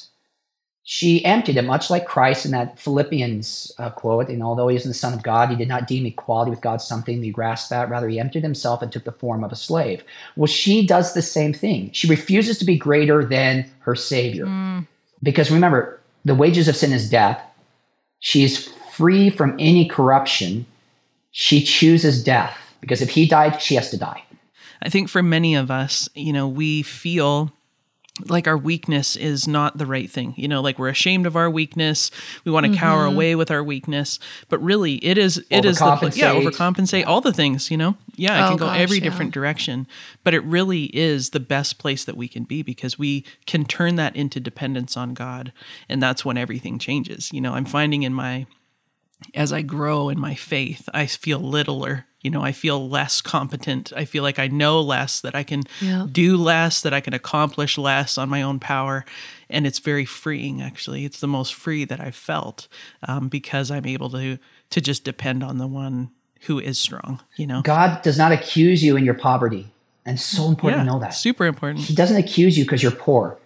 She 0.83 1.25
emptied 1.25 1.57
it, 1.57 1.63
much 1.63 1.89
like 1.89 2.05
Christ 2.05 2.45
in 2.45 2.51
that 2.51 2.77
Philippians 2.79 3.73
uh, 3.79 3.89
quote. 3.89 4.29
And 4.29 4.43
although 4.43 4.67
he 4.67 4.77
is 4.77 4.83
the 4.83 4.93
Son 4.93 5.11
of 5.13 5.23
God, 5.23 5.49
he 5.49 5.55
did 5.55 5.67
not 5.67 5.87
deem 5.87 6.05
equality 6.05 6.51
with 6.51 6.61
God 6.61 6.81
something 6.81 7.21
he 7.21 7.31
grasped 7.31 7.71
at. 7.71 7.89
Rather, 7.89 8.07
he 8.07 8.19
emptied 8.19 8.43
himself 8.43 8.83
and 8.83 8.91
took 8.91 9.03
the 9.03 9.11
form 9.11 9.43
of 9.43 9.51
a 9.51 9.55
slave. 9.55 10.03
Well, 10.35 10.47
she 10.47 10.85
does 10.85 11.13
the 11.13 11.23
same 11.23 11.51
thing. 11.51 11.89
She 11.93 12.07
refuses 12.07 12.59
to 12.59 12.65
be 12.65 12.77
greater 12.77 13.25
than 13.25 13.65
her 13.79 13.95
Savior. 13.95 14.45
Because 15.23 15.49
remember, 15.49 15.99
the 16.25 16.35
wages 16.35 16.67
of 16.67 16.75
sin 16.75 16.93
is 16.93 17.09
death. 17.09 17.41
She 18.19 18.43
is 18.43 18.71
free 18.91 19.31
from 19.31 19.55
any 19.59 19.87
corruption. 19.87 20.67
She 21.39 21.61
chooses 21.61 22.23
death 22.23 22.57
because 22.81 22.99
if 22.99 23.11
he 23.11 23.27
died, 23.27 23.61
she 23.61 23.75
has 23.75 23.91
to 23.91 23.97
die. 23.97 24.23
I 24.81 24.89
think 24.89 25.07
for 25.07 25.21
many 25.21 25.53
of 25.53 25.69
us, 25.69 26.09
you 26.15 26.33
know, 26.33 26.47
we 26.47 26.81
feel 26.81 27.51
like 28.25 28.47
our 28.47 28.57
weakness 28.57 29.15
is 29.15 29.47
not 29.47 29.77
the 29.77 29.85
right 29.85 30.09
thing. 30.09 30.33
You 30.35 30.47
know, 30.47 30.61
like 30.61 30.79
we're 30.79 30.89
ashamed 30.89 31.27
of 31.27 31.35
our 31.35 31.47
weakness. 31.47 32.09
We 32.43 32.51
want 32.51 32.65
to 32.65 32.75
cower 32.75 33.05
mm-hmm. 33.05 33.13
away 33.13 33.35
with 33.35 33.51
our 33.51 33.63
weakness, 33.63 34.17
but 34.49 34.57
really 34.63 34.95
it 35.05 35.19
is 35.19 35.37
it 35.51 35.63
is 35.63 35.77
the 35.77 35.85
yeah, 36.15 36.33
Overcompensate. 36.33 36.41
overcompensate 36.41 37.05
all 37.05 37.21
the 37.21 37.31
things, 37.31 37.69
you 37.69 37.77
know. 37.77 37.97
Yeah, 38.15 38.39
it 38.39 38.45
Oh, 38.45 38.47
can 38.47 38.57
go 38.57 38.65
gosh, 38.65 38.79
every 38.79 38.97
yeah. 38.97 39.03
different 39.03 39.31
direction, 39.31 39.85
but 40.23 40.33
it 40.33 40.43
really 40.43 40.85
is 40.85 41.29
the 41.29 41.39
best 41.39 41.77
place 41.77 42.03
that 42.03 42.17
we 42.17 42.27
can 42.27 42.45
be 42.45 42.63
because 42.63 42.97
we 42.97 43.23
can 43.45 43.63
turn 43.63 43.95
that 43.97 44.15
into 44.15 44.39
dependence 44.39 44.97
on 44.97 45.13
God, 45.13 45.53
and 45.87 46.01
that's 46.01 46.25
when 46.25 46.35
everything 46.35 46.79
changes. 46.79 47.31
You 47.31 47.41
know, 47.41 47.53
I'm 47.53 47.65
finding 47.65 48.01
in 48.01 48.15
my 48.15 48.47
as 49.33 49.51
I 49.51 49.61
grow 49.61 50.09
in 50.09 50.19
my 50.19 50.35
faith, 50.35 50.87
I 50.93 51.05
feel 51.05 51.39
littler. 51.39 52.05
You 52.21 52.31
know, 52.31 52.41
I 52.41 52.51
feel 52.51 52.89
less 52.89 53.21
competent. 53.21 53.93
I 53.95 54.05
feel 54.05 54.23
like 54.23 54.37
I 54.39 54.47
know 54.47 54.81
less, 54.81 55.21
that 55.21 55.35
I 55.35 55.43
can 55.43 55.63
Yeah. 55.81 56.07
do 56.11 56.35
less, 56.35 56.81
that 56.81 56.93
I 56.93 56.99
can 56.99 57.13
accomplish 57.13 57.77
less 57.77 58.17
on 58.17 58.27
my 58.29 58.41
own 58.41 58.59
power. 58.59 59.05
And 59.49 59.65
it's 59.65 59.79
very 59.79 60.03
freeing, 60.05 60.61
actually. 60.61 61.05
It's 61.05 61.19
the 61.19 61.27
most 61.27 61.53
free 61.53 61.85
that 61.85 62.01
I've 62.01 62.15
felt 62.15 62.67
um, 63.07 63.29
because 63.29 63.71
I'm 63.71 63.85
able 63.85 64.09
to 64.11 64.37
to 64.69 64.81
just 64.81 65.05
depend 65.05 65.43
on 65.43 65.57
the 65.59 65.67
one 65.67 66.09
who 66.41 66.59
is 66.59 66.77
strong. 66.77 67.21
You 67.37 67.47
know, 67.47 67.61
God 67.61 68.01
does 68.01 68.17
not 68.17 68.33
accuse 68.33 68.83
you 68.83 68.97
in 68.97 69.05
your 69.05 69.13
poverty. 69.13 69.71
And 70.05 70.15
it's 70.15 70.25
so 70.25 70.47
important 70.49 70.81
to 70.81 70.85
know 70.85 70.99
that. 70.99 71.09
super 71.13 71.45
important. 71.45 71.85
He 71.85 71.95
doesn't 71.95 72.17
accuse 72.17 72.57
you 72.57 72.65
because 72.65 72.81
you're 72.83 72.91
poor. 72.91 73.37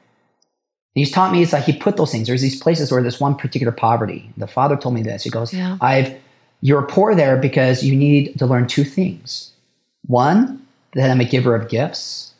He's 0.94 1.10
taught 1.12 1.32
me 1.32 1.42
it's 1.42 1.54
like 1.54 1.64
he 1.64 1.74
put 1.74 1.96
those 1.98 2.12
things. 2.12 2.28
There's 2.28 2.42
these 2.42 2.60
places 2.62 2.92
where 2.92 3.02
there's 3.02 3.20
one 3.20 3.36
particular 3.36 3.72
poverty. 3.72 4.30
The 4.38 4.48
father 4.48 4.76
told 4.76 4.94
me 4.96 5.04
this. 5.04 5.24
He 5.24 5.30
goes, 5.30 5.54
Yeah. 5.54 5.78
I've 5.82 6.16
you're 6.62 6.82
poor 6.84 7.16
there 7.16 7.38
because 7.38 7.84
you 7.84 7.96
need 7.96 8.38
to 8.40 8.46
learn 8.46 8.68
two 8.68 8.84
things. 8.84 9.52
One, 10.08 10.66
that 10.94 11.10
I'm 11.10 11.22
a 11.22 11.26
giver 11.26 11.56
of 11.56 11.70
gifts, 11.70 12.34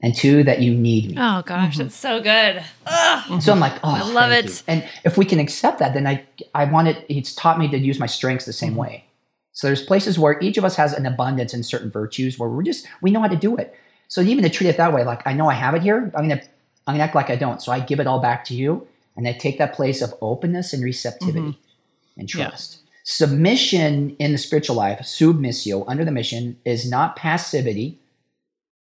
and 0.00 0.14
two, 0.14 0.44
that 0.44 0.60
you 0.60 0.74
need 0.74 1.10
me. 1.10 1.16
Oh 1.18 1.42
gosh, 1.44 1.78
that's 1.78 1.96
so 1.96 2.20
good. 2.20 2.62
Ugh. 2.86 3.42
So 3.42 3.50
I'm 3.52 3.58
like, 3.60 3.74
oh, 3.82 3.94
I 3.94 4.02
love 4.12 4.30
thank 4.30 4.44
it. 4.44 4.50
you. 4.50 4.56
And 4.68 4.88
if 5.04 5.16
we 5.16 5.24
can 5.24 5.38
accept 5.40 5.78
that, 5.80 5.94
then 5.94 6.06
I 6.06 6.24
I 6.54 6.66
wanted. 6.66 7.04
He's 7.08 7.34
taught 7.34 7.58
me 7.58 7.68
to 7.70 7.78
use 7.78 7.98
my 7.98 8.06
strengths 8.06 8.44
the 8.44 8.52
Mm-hmm. 8.52 8.58
same 8.66 8.76
way. 8.76 9.04
So 9.52 9.66
there's 9.66 9.82
places 9.82 10.18
where 10.20 10.38
each 10.40 10.56
of 10.58 10.64
us 10.64 10.76
has 10.76 10.92
an 10.92 11.04
abundance 11.06 11.52
in 11.54 11.62
certain 11.64 11.90
virtues 11.90 12.38
where 12.38 12.48
we're 12.48 12.62
just 12.62 12.86
we 13.00 13.10
know 13.10 13.20
how 13.20 13.28
to 13.28 13.36
do 13.36 13.56
it. 13.56 13.74
So 14.06 14.20
even 14.20 14.44
to 14.44 14.50
treat 14.50 14.68
it 14.68 14.76
that 14.76 14.92
way, 14.92 15.04
like 15.04 15.26
I 15.26 15.32
know 15.32 15.48
I 15.48 15.54
have 15.54 15.74
it 15.74 15.82
here, 15.82 16.12
I'm 16.14 16.28
gonna 16.28 16.42
I'm 16.88 16.94
gonna 16.94 17.04
act 17.04 17.14
like 17.14 17.28
I 17.28 17.36
don't. 17.36 17.60
So 17.60 17.70
I 17.70 17.80
give 17.80 18.00
it 18.00 18.06
all 18.06 18.18
back 18.18 18.44
to 18.46 18.54
you, 18.54 18.88
and 19.14 19.28
I 19.28 19.32
take 19.32 19.58
that 19.58 19.74
place 19.74 20.00
of 20.00 20.14
openness 20.22 20.72
and 20.72 20.82
receptivity 20.82 21.40
mm-hmm. 21.40 22.20
and 22.20 22.34
Yeah. 22.34 22.48
trust. 22.48 22.78
Submission 23.04 24.16
in 24.18 24.32
the 24.32 24.38
spiritual 24.38 24.76
life, 24.76 24.98
submissio, 25.00 25.84
under 25.86 26.04
the 26.04 26.10
mission, 26.10 26.58
is 26.64 26.90
not 26.90 27.14
passivity. 27.14 27.98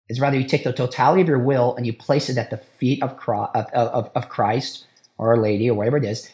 It's 0.09 0.21
rather 0.21 0.39
you 0.39 0.45
take 0.45 0.65
the 0.65 0.73
totality 0.73 1.23
of 1.23 1.29
your 1.29 1.39
will 1.39 1.75
and 1.77 1.87
you 1.87 1.93
place 1.93 2.29
it 2.29 2.37
at 2.37 2.51
the 2.51 2.59
feet 2.59 3.03
of, 3.03 3.19
of, 3.27 4.11
of 4.15 4.29
Christ 4.29 4.87
or 5.17 5.31
Our 5.31 5.39
Lady 5.39 5.69
or 5.71 5.75
whatever 5.75 5.97
it 5.97 6.05
is, 6.05 6.31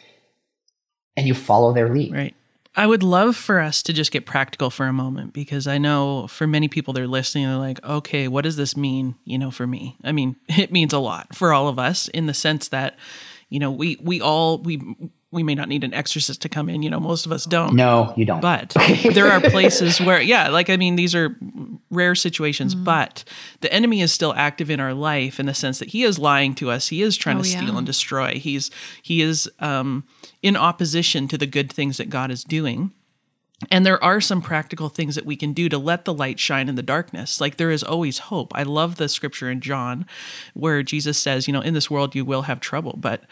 and 1.16 1.26
you 1.26 1.34
follow 1.34 1.72
their 1.72 1.92
lead. 1.92 2.12
Right. 2.12 2.34
I 2.78 2.86
would 2.86 3.02
love 3.02 3.34
for 3.34 3.58
us 3.58 3.82
to 3.82 3.92
just 3.92 4.12
get 4.12 4.24
practical 4.24 4.70
for 4.70 4.86
a 4.86 4.92
moment 4.92 5.32
because 5.32 5.66
I 5.66 5.78
know 5.78 6.28
for 6.28 6.46
many 6.46 6.68
people 6.68 6.94
they're 6.94 7.08
listening, 7.08 7.48
they're 7.48 7.56
like, 7.56 7.84
okay, 7.84 8.28
what 8.28 8.44
does 8.44 8.56
this 8.56 8.76
mean, 8.76 9.16
you 9.24 9.36
know, 9.36 9.50
for 9.50 9.66
me? 9.66 9.96
I 10.04 10.12
mean, 10.12 10.36
it 10.48 10.70
means 10.70 10.92
a 10.92 11.00
lot 11.00 11.34
for 11.34 11.52
all 11.52 11.66
of 11.66 11.80
us 11.80 12.06
in 12.06 12.26
the 12.26 12.34
sense 12.34 12.68
that, 12.68 12.96
you 13.48 13.58
know, 13.58 13.72
we 13.72 13.98
we 14.00 14.20
all 14.20 14.58
we 14.58 15.10
we 15.30 15.42
may 15.42 15.54
not 15.54 15.68
need 15.68 15.84
an 15.84 15.92
exorcist 15.92 16.40
to 16.42 16.48
come 16.48 16.70
in, 16.70 16.82
you 16.82 16.88
know, 16.88 16.98
most 17.00 17.26
of 17.26 17.32
us 17.32 17.44
don't. 17.44 17.74
No, 17.74 18.14
you 18.16 18.24
don't. 18.24 18.40
But 18.40 18.74
there 19.12 19.30
are 19.30 19.40
places 19.40 20.00
where, 20.00 20.20
yeah, 20.22 20.48
like 20.48 20.70
I 20.70 20.76
mean, 20.78 20.96
these 20.96 21.14
are 21.14 21.36
rare 21.90 22.14
situations, 22.14 22.74
Mm-hmm. 22.74 22.84
but 22.84 23.24
the 23.60 23.70
enemy 23.72 24.00
is 24.00 24.10
still 24.10 24.32
active 24.34 24.70
in 24.70 24.80
our 24.80 24.94
life 24.94 25.38
in 25.38 25.44
the 25.46 25.52
sense 25.54 25.78
that 25.80 25.88
he 25.90 26.02
is 26.02 26.18
lying 26.18 26.54
to 26.56 26.70
us. 26.70 26.88
He 26.88 27.02
is 27.02 27.16
trying 27.16 27.36
Oh, 27.38 27.42
to 27.42 27.48
steal 27.48 27.64
yeah. 27.64 27.76
and 27.76 27.86
destroy. 27.86 28.34
He's 28.38 28.70
he 29.02 29.20
is 29.20 29.50
um, 29.60 30.04
in 30.42 30.56
opposition 30.56 31.28
to 31.28 31.36
the 31.36 31.46
good 31.46 31.70
things 31.70 31.98
that 31.98 32.08
God 32.08 32.30
is 32.30 32.42
doing. 32.42 32.92
And 33.72 33.84
there 33.84 34.02
are 34.02 34.20
some 34.20 34.40
practical 34.40 34.88
things 34.88 35.14
that 35.16 35.26
we 35.26 35.34
can 35.34 35.52
do 35.52 35.68
to 35.68 35.78
let 35.78 36.04
the 36.04 36.14
light 36.14 36.38
shine 36.38 36.68
in 36.68 36.76
the 36.76 36.82
darkness. 36.82 37.40
Like 37.40 37.56
there 37.56 37.72
is 37.72 37.82
always 37.82 38.18
hope. 38.18 38.52
I 38.54 38.62
love 38.62 38.96
the 38.96 39.08
scripture 39.08 39.50
in 39.50 39.60
John 39.60 40.06
where 40.54 40.82
Jesus 40.84 41.18
says, 41.18 41.46
you 41.48 41.52
know, 41.52 41.60
in 41.60 41.74
this 41.74 41.90
world 41.90 42.14
you 42.14 42.24
will 42.24 42.42
have 42.42 42.60
trouble, 42.60 42.94
but 42.96 43.24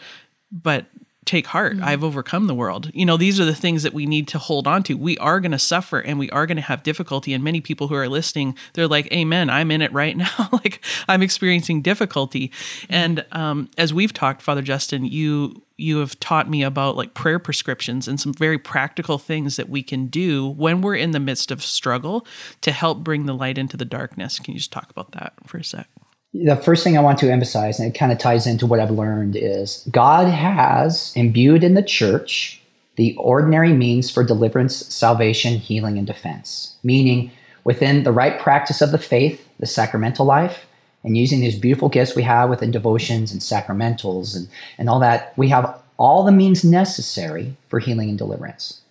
but 0.51 0.85
take 1.27 1.47
heart. 1.47 1.77
I've 1.81 2.03
overcome 2.03 2.47
the 2.47 2.55
world. 2.55 2.89
You 2.93 3.05
know 3.05 3.17
these 3.17 3.39
are 3.39 3.45
the 3.45 3.53
things 3.53 3.83
that 3.83 3.93
we 3.93 4.05
need 4.05 4.27
to 4.29 4.39
hold 4.39 4.65
on 4.65 4.81
to. 4.83 4.95
We 4.95 5.17
are 5.19 5.39
going 5.39 5.51
to 5.51 5.59
suffer 5.59 5.99
and 5.99 6.17
we 6.17 6.29
are 6.31 6.47
going 6.47 6.55
to 6.55 6.61
have 6.63 6.83
difficulty. 6.83 7.33
And 7.33 7.43
many 7.43 7.61
people 7.61 7.87
who 7.87 7.95
are 7.95 8.07
listening 8.07 8.57
they're 8.73 8.87
like 8.87 9.11
amen 9.11 9.49
i'm 9.49 9.69
in 9.71 9.81
it 9.81 9.91
right 9.93 10.15
now. 10.17 10.49
Like 10.51 10.83
i'm 11.07 11.21
experiencing 11.21 11.81
difficulty. 11.81 12.51
And 12.89 13.25
um, 13.31 13.69
as 13.77 13.93
we've 13.93 14.13
talked 14.13 14.41
father 14.41 14.61
justin 14.61 15.05
you 15.05 15.61
you 15.77 15.99
have 15.99 16.19
taught 16.19 16.49
me 16.49 16.63
about 16.63 16.95
like 16.95 17.13
prayer 17.13 17.37
prescriptions 17.37 18.07
and 18.07 18.19
some 18.19 18.33
very 18.33 18.57
practical 18.57 19.19
things 19.19 19.57
that 19.57 19.69
we 19.69 19.83
can 19.83 20.07
do 20.07 20.47
when 20.47 20.81
we're 20.81 20.95
in 20.95 21.11
the 21.11 21.19
midst 21.19 21.51
of 21.51 21.61
struggle 21.61 22.25
to 22.61 22.71
help 22.71 23.03
bring 23.03 23.27
the 23.27 23.33
light 23.33 23.59
into 23.59 23.77
the 23.77 23.85
darkness. 23.85 24.39
Can 24.39 24.55
you 24.55 24.59
just 24.59 24.71
talk 24.71 24.89
about 24.89 25.11
that 25.11 25.33
for 25.45 25.57
a 25.57 25.63
sec 25.63 25.87
the 26.33 26.55
first 26.55 26.83
thing 26.83 26.97
I 26.97 27.01
want 27.01 27.19
to 27.19 27.31
emphasize, 27.31 27.79
and 27.79 27.93
it 27.93 27.97
kind 27.97 28.11
of 28.11 28.17
ties 28.17 28.45
into 28.45 28.65
what 28.65 28.79
I've 28.79 28.91
learned, 28.91 29.35
is 29.35 29.87
God 29.91 30.27
has 30.27 31.13
imbued 31.15 31.63
in 31.63 31.73
the 31.73 31.83
church 31.83 32.61
the 32.95 33.15
ordinary 33.15 33.73
means 33.73 34.09
for 34.09 34.23
deliverance, 34.23 34.75
salvation, 34.93 35.55
healing, 35.59 35.97
and 35.97 36.07
defense. 36.07 36.75
Meaning, 36.83 37.31
within 37.63 38.03
the 38.03 38.11
right 38.11 38.39
practice 38.39 38.81
of 38.81 38.91
the 38.91 38.97
faith, 38.97 39.47
the 39.59 39.65
sacramental 39.65 40.25
life, 40.25 40.65
and 41.03 41.15
using 41.15 41.39
these 41.39 41.57
beautiful 41.57 41.89
gifts 41.89 42.15
we 42.15 42.23
have 42.23 42.49
within 42.49 42.71
devotions 42.71 43.31
and 43.31 43.39
sacramentals 43.39 44.35
and, 44.35 44.47
and 44.77 44.89
all 44.89 44.99
that, 44.99 45.33
we 45.37 45.47
have 45.49 45.79
all 45.97 46.23
the 46.23 46.31
means 46.31 46.63
necessary 46.63 47.55
for 47.69 47.79
healing 47.79 48.09
and 48.09 48.17
deliverance. 48.17 48.81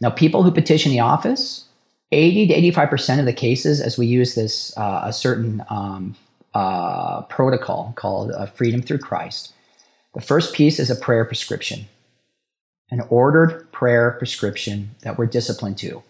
Now, 0.00 0.10
people 0.10 0.42
who 0.42 0.50
petition 0.50 0.92
the 0.92 1.00
office, 1.00 1.64
80 2.12 2.48
to 2.48 2.72
85% 2.72 3.18
of 3.18 3.24
the 3.24 3.32
cases, 3.32 3.80
as 3.80 3.98
we 3.98 4.06
use 4.06 4.34
this, 4.34 4.76
uh, 4.76 5.02
a 5.04 5.12
certain 5.12 5.64
um, 5.70 6.14
uh, 6.56 7.20
protocol 7.22 7.92
called 7.96 8.32
uh, 8.32 8.46
Freedom 8.46 8.80
Through 8.80 8.98
Christ. 8.98 9.52
The 10.14 10.22
first 10.22 10.54
piece 10.54 10.78
is 10.78 10.88
a 10.88 10.96
prayer 10.96 11.26
prescription, 11.26 11.86
an 12.90 13.02
ordered 13.10 13.70
prayer 13.72 14.12
prescription 14.12 14.94
that 15.02 15.18
we're 15.18 15.26
disciplined 15.26 15.76
to. 15.78 16.02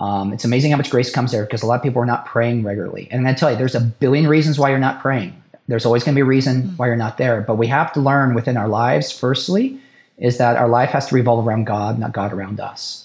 Um, 0.00 0.32
it's 0.32 0.44
amazing 0.44 0.72
how 0.72 0.76
much 0.76 0.90
grace 0.90 1.12
comes 1.12 1.30
there 1.30 1.44
because 1.44 1.62
a 1.62 1.66
lot 1.66 1.76
of 1.76 1.82
people 1.84 2.02
are 2.02 2.06
not 2.06 2.26
praying 2.26 2.64
regularly. 2.64 3.06
And 3.12 3.28
I 3.28 3.34
tell 3.34 3.52
you, 3.52 3.56
there's 3.56 3.76
a 3.76 3.80
billion 3.80 4.26
reasons 4.26 4.58
why 4.58 4.70
you're 4.70 4.78
not 4.78 5.00
praying. 5.00 5.40
There's 5.68 5.86
always 5.86 6.02
going 6.02 6.14
to 6.14 6.18
be 6.18 6.22
a 6.22 6.24
reason 6.24 6.74
why 6.76 6.86
you're 6.88 6.96
not 6.96 7.16
there. 7.16 7.40
But 7.42 7.54
we 7.54 7.68
have 7.68 7.92
to 7.92 8.00
learn 8.00 8.34
within 8.34 8.56
our 8.56 8.66
lives, 8.66 9.12
firstly, 9.12 9.78
is 10.18 10.38
that 10.38 10.56
our 10.56 10.68
life 10.68 10.90
has 10.90 11.06
to 11.08 11.14
revolve 11.14 11.46
around 11.46 11.66
God, 11.66 11.96
not 11.96 12.12
God 12.12 12.32
around 12.32 12.58
us. 12.58 13.04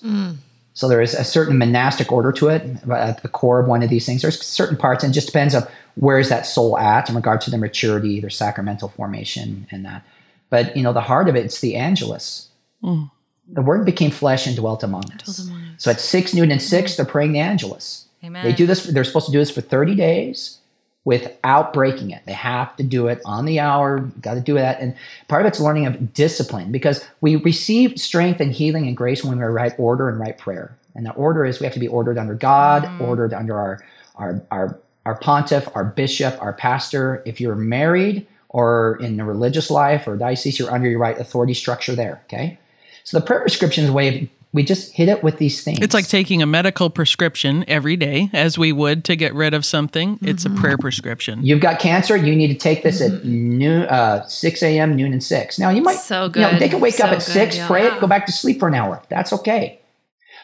So 0.75 0.89
there 0.89 1.01
is 1.01 1.13
a 1.13 1.23
certain 1.23 1.57
monastic 1.57 2.11
order 2.11 2.33
to 2.33 2.49
it 2.49 2.61
at 2.91 3.21
the 3.21 3.29
core 3.29 3.61
of 3.61 3.67
one 3.67 3.81
of 3.81 3.89
these 3.89 4.05
things. 4.05 4.21
There's 4.21 4.45
certain 4.45 4.75
parts, 4.77 5.03
and 5.03 5.11
it 5.11 5.15
just 5.15 5.27
depends 5.27 5.55
on 5.55 5.63
where 5.95 6.19
is 6.19 6.27
that 6.27 6.45
soul 6.45 6.77
at 6.77 7.09
in 7.09 7.15
regard 7.15 7.39
to 7.41 7.49
their 7.49 7.59
maturity, 7.59 8.19
their 8.19 8.29
sacramental 8.29 8.89
formation, 8.89 9.67
and 9.71 9.85
that. 9.85 10.03
But 10.49 10.75
you 10.75 10.83
know, 10.83 10.91
the 10.91 11.01
heart 11.01 11.29
of 11.29 11.35
it, 11.35 11.45
it's 11.45 11.61
the 11.61 11.77
Angelus. 11.77 12.49
Hmm. 12.81 13.05
The 13.47 13.61
Word 13.61 13.85
became 13.85 14.11
flesh 14.11 14.45
and 14.45 14.55
dwelt 14.55 14.83
among 14.83 15.03
us. 15.13 15.49
So 15.77 15.91
at 15.91 16.01
six 16.01 16.33
noon 16.33 16.51
and 16.51 16.61
six, 16.61 16.95
they're 16.95 17.05
praying 17.05 17.31
the 17.31 17.39
Angelus. 17.39 18.05
Amen. 18.23 18.43
They 18.43 18.51
do 18.51 18.65
this. 18.65 18.83
They're 18.83 19.03
supposed 19.05 19.27
to 19.27 19.31
do 19.31 19.39
this 19.39 19.51
for 19.51 19.61
thirty 19.61 19.95
days 19.95 20.59
without 21.05 21.71
breaking 21.71 22.11
it. 22.11 22.21
They 22.25 22.33
have 22.33 22.75
to 22.77 22.83
do 22.83 23.07
it 23.07 23.21
on 23.25 23.45
the 23.45 23.59
hour. 23.59 23.99
Got 24.19 24.33
to 24.33 24.41
do 24.41 24.55
that, 24.55 24.81
and 24.81 24.95
part 25.27 25.43
of 25.43 25.47
it's 25.47 25.59
learning 25.59 25.85
of 25.85 26.13
discipline 26.13 26.71
because 26.71 27.05
we 27.21 27.37
receive 27.37 27.99
strength 27.99 28.41
and 28.41 28.51
healing 28.51 28.87
and 28.87 28.97
grace 28.97 29.23
when 29.23 29.37
we're 29.37 29.51
right 29.51 29.73
order 29.77 30.09
and 30.09 30.19
right 30.19 30.37
prayer. 30.37 30.75
And 30.95 31.05
the 31.05 31.11
order 31.13 31.45
is 31.45 31.59
we 31.59 31.65
have 31.65 31.73
to 31.73 31.79
be 31.79 31.87
ordered 31.87 32.17
under 32.17 32.33
God, 32.33 32.83
mm. 32.83 33.01
ordered 33.01 33.33
under 33.33 33.57
our 33.57 33.85
our 34.15 34.41
our 34.51 34.79
our 35.05 35.15
pontiff, 35.15 35.69
our 35.75 35.85
bishop, 35.85 36.41
our 36.41 36.53
pastor. 36.53 37.21
If 37.25 37.39
you're 37.39 37.55
married 37.55 38.27
or 38.49 38.97
in 39.01 39.19
a 39.19 39.25
religious 39.25 39.69
life 39.69 40.07
or 40.07 40.17
diocese, 40.17 40.57
you're 40.57 40.71
under 40.71 40.89
your 40.89 40.99
right 40.99 41.17
authority 41.19 41.53
structure 41.53 41.95
there. 41.95 42.21
Okay. 42.25 42.57
So 43.03 43.19
the 43.19 43.25
prayer 43.25 43.41
prescription 43.41 43.83
is 43.83 43.91
a 43.91 43.93
way 43.93 44.23
of 44.23 44.29
we 44.55 44.63
just 44.63 44.93
hit 44.93 45.09
it 45.09 45.21
with 45.21 45.37
these 45.37 45.61
things. 45.61 45.79
It's 45.81 45.93
like 45.93 46.07
taking 46.07 46.41
a 46.41 46.45
medical 46.45 46.89
prescription 46.89 47.65
every 47.67 47.97
day, 47.97 48.29
as 48.31 48.57
we 48.57 48.71
would 48.71 49.03
to 49.03 49.17
get 49.17 49.33
rid 49.35 49.53
of 49.53 49.65
something. 49.65 50.17
It's 50.21 50.45
a 50.45 50.49
prayer 50.49 50.77
prescription. 50.77 51.45
You've 51.45 51.59
got 51.59 51.79
cancer. 51.79 52.15
You 52.15 52.33
need 52.33 52.47
to 52.47 52.55
take 52.55 52.81
this 52.81 53.01
at 53.01 53.25
noon, 53.25 53.83
uh, 53.83 54.25
6 54.25 54.63
a.m., 54.63 54.95
noon, 54.95 55.11
and 55.11 55.21
6. 55.21 55.59
Now, 55.59 55.71
you 55.71 55.81
might, 55.81 55.97
So 55.97 56.31
you 56.33 56.41
know, 56.41 56.57
they 56.57 56.69
can 56.69 56.79
wake 56.79 57.01
up 57.01 57.11
at 57.11 57.17
good, 57.17 57.21
6, 57.23 57.57
yeah. 57.57 57.67
pray 57.67 57.85
it, 57.85 57.99
go 57.99 58.07
back 58.07 58.25
to 58.27 58.31
sleep 58.31 58.59
for 58.59 58.69
an 58.69 58.75
hour. 58.75 59.01
That's 59.09 59.33
okay. 59.33 59.81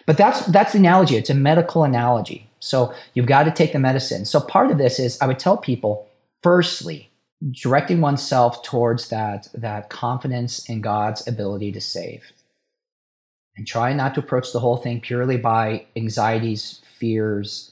But 0.06 0.18
that's 0.18 0.46
that's 0.48 0.74
the 0.74 0.80
analogy. 0.80 1.16
It's 1.16 1.30
a 1.30 1.34
medical 1.34 1.86
analogy. 1.86 2.50
So 2.60 2.94
you've 3.14 3.28
got 3.28 3.44
to 3.44 3.52
take 3.52 3.72
the 3.72 3.80
medicine. 3.80 4.26
So 4.26 4.42
part 4.42 4.72
of 4.72 4.78
this 4.78 5.00
is 5.00 5.18
I 5.22 5.28
would 5.28 5.40
tell 5.40 5.58
people, 5.58 6.08
firstly, 6.44 7.12
directing 7.52 8.02
oneself 8.02 8.62
towards 8.64 9.08
that 9.10 9.48
that 9.54 9.90
confidence 9.90 10.68
in 10.68 10.82
God's 10.82 11.26
ability 11.28 11.72
to 11.72 11.80
save. 11.80 12.34
And 13.58 13.68
try 13.68 13.94
not 13.94 14.14
to 14.16 14.22
approach 14.22 14.54
the 14.54 14.60
whole 14.60 14.78
thing 14.78 15.02
purely 15.02 15.38
by 15.38 15.86
anxieties, 15.96 16.82
fears, 16.98 17.72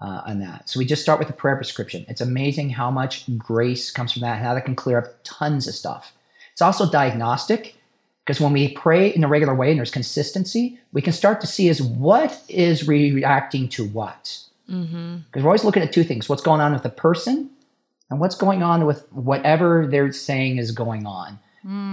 uh, 0.00 0.22
and 0.26 0.42
that. 0.42 0.68
So 0.68 0.78
we 0.78 0.84
just 0.84 1.02
start 1.02 1.18
with 1.18 1.30
a 1.30 1.32
prayer 1.32 1.56
prescription. 1.56 2.04
It's 2.08 2.20
amazing 2.20 2.70
how 2.70 2.90
much 2.90 3.24
grace 3.38 3.90
comes 3.90 4.12
from 4.12 4.22
that 4.22 4.36
and 4.36 4.44
how 4.44 4.54
that 4.54 4.64
can 4.64 4.76
clear 4.76 4.98
up 4.98 5.06
tons 5.24 5.66
of 5.66 5.74
stuff. 5.74 6.12
It's 6.52 6.62
also 6.62 6.90
diagnostic 6.90 7.76
because 8.24 8.40
when 8.40 8.52
we 8.52 8.72
pray 8.72 9.08
in 9.08 9.24
a 9.24 9.28
regular 9.28 9.54
way 9.54 9.70
and 9.70 9.78
there's 9.78 9.90
consistency, 9.90 10.78
we 10.92 11.00
can 11.00 11.12
start 11.12 11.40
to 11.40 11.46
see 11.46 11.68
is 11.68 11.80
what 11.82 12.42
is 12.48 12.86
reacting 12.86 13.68
to 13.70 13.86
what. 13.86 14.38
Mm-hmm. 14.70 15.18
Because 15.26 15.42
we're 15.42 15.50
always 15.50 15.64
looking 15.64 15.82
at 15.82 15.92
two 15.92 16.04
things: 16.04 16.28
what's 16.28 16.42
going 16.42 16.60
on 16.60 16.72
with 16.72 16.82
the 16.82 16.90
person, 16.90 17.50
and 18.10 18.20
what's 18.20 18.34
going 18.34 18.62
on 18.62 18.84
with 18.84 19.10
whatever 19.12 19.86
they're 19.86 20.12
saying 20.12 20.58
is 20.58 20.72
going 20.72 21.06
on. 21.06 21.38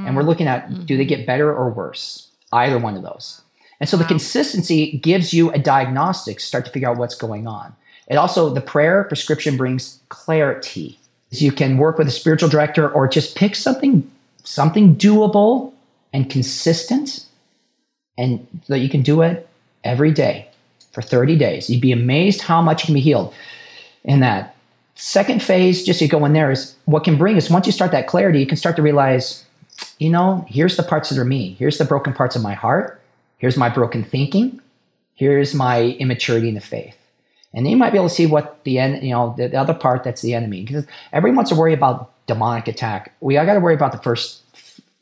And 0.07 0.15
we're 0.15 0.23
looking 0.23 0.47
at 0.47 0.85
do 0.85 0.97
they 0.97 1.05
get 1.05 1.25
better 1.25 1.53
or 1.53 1.69
worse? 1.71 2.29
Either 2.53 2.77
one 2.77 2.95
of 2.95 3.03
those. 3.03 3.41
And 3.79 3.89
so 3.89 3.97
the 3.97 4.05
consistency 4.05 4.97
gives 4.97 5.33
you 5.33 5.51
a 5.51 5.59
diagnostic, 5.59 6.39
start 6.39 6.65
to 6.65 6.71
figure 6.71 6.89
out 6.89 6.97
what's 6.97 7.15
going 7.15 7.47
on. 7.47 7.75
It 8.07 8.15
also, 8.15 8.49
the 8.49 8.61
prayer 8.61 9.03
prescription 9.03 9.57
brings 9.57 9.99
clarity. 10.09 10.99
So 11.31 11.43
you 11.43 11.51
can 11.51 11.77
work 11.77 11.97
with 11.97 12.07
a 12.07 12.11
spiritual 12.11 12.47
director 12.47 12.89
or 12.89 13.07
just 13.07 13.35
pick 13.35 13.55
something, 13.55 14.09
something 14.43 14.95
doable 14.95 15.73
and 16.13 16.29
consistent, 16.29 17.25
and 18.17 18.47
that 18.67 18.79
you 18.79 18.89
can 18.89 19.01
do 19.01 19.21
it 19.21 19.49
every 19.83 20.11
day 20.11 20.47
for 20.91 21.01
30 21.01 21.35
days. 21.37 21.69
You'd 21.69 21.81
be 21.81 21.91
amazed 21.91 22.41
how 22.41 22.61
much 22.61 22.83
you 22.83 22.85
can 22.85 22.93
be 22.93 23.01
healed 23.01 23.33
in 24.03 24.19
that. 24.19 24.55
Second 24.95 25.41
phase, 25.41 25.83
just 25.83 25.99
to 25.99 26.07
go 26.07 26.23
in 26.23 26.33
there, 26.33 26.51
is 26.51 26.75
what 26.85 27.03
can 27.03 27.17
bring 27.17 27.35
is 27.35 27.49
once 27.49 27.65
you 27.65 27.71
start 27.71 27.91
that 27.91 28.07
clarity, 28.07 28.39
you 28.39 28.45
can 28.45 28.57
start 28.57 28.75
to 28.75 28.83
realize, 28.83 29.43
you 29.99 30.09
know, 30.09 30.45
here's 30.47 30.77
the 30.77 30.83
parts 30.83 31.09
that 31.09 31.17
are 31.17 31.25
me. 31.25 31.55
Here's 31.59 31.77
the 31.77 31.85
broken 31.85 32.13
parts 32.13 32.35
of 32.35 32.41
my 32.41 32.53
heart. 32.53 33.01
Here's 33.37 33.57
my 33.57 33.69
broken 33.69 34.03
thinking. 34.03 34.61
Here's 35.15 35.53
my 35.53 35.81
immaturity 35.99 36.49
in 36.49 36.55
the 36.55 36.61
faith. 36.61 36.97
And 37.53 37.65
then 37.65 37.71
you 37.71 37.77
might 37.77 37.91
be 37.91 37.97
able 37.97 38.09
to 38.09 38.15
see 38.15 38.25
what 38.25 38.63
the 38.63 38.79
end, 38.79 39.03
you 39.03 39.11
know, 39.11 39.35
the, 39.37 39.49
the 39.49 39.57
other 39.57 39.73
part 39.73 40.03
that's 40.03 40.21
the 40.21 40.33
enemy. 40.33 40.63
Because 40.63 40.85
everyone 41.11 41.35
wants 41.35 41.51
to 41.51 41.55
worry 41.55 41.73
about 41.73 42.11
demonic 42.25 42.67
attack. 42.67 43.13
We 43.19 43.37
I 43.37 43.45
got 43.45 43.53
to 43.53 43.59
worry 43.59 43.75
about 43.75 43.91
the 43.91 43.99
first 43.99 44.41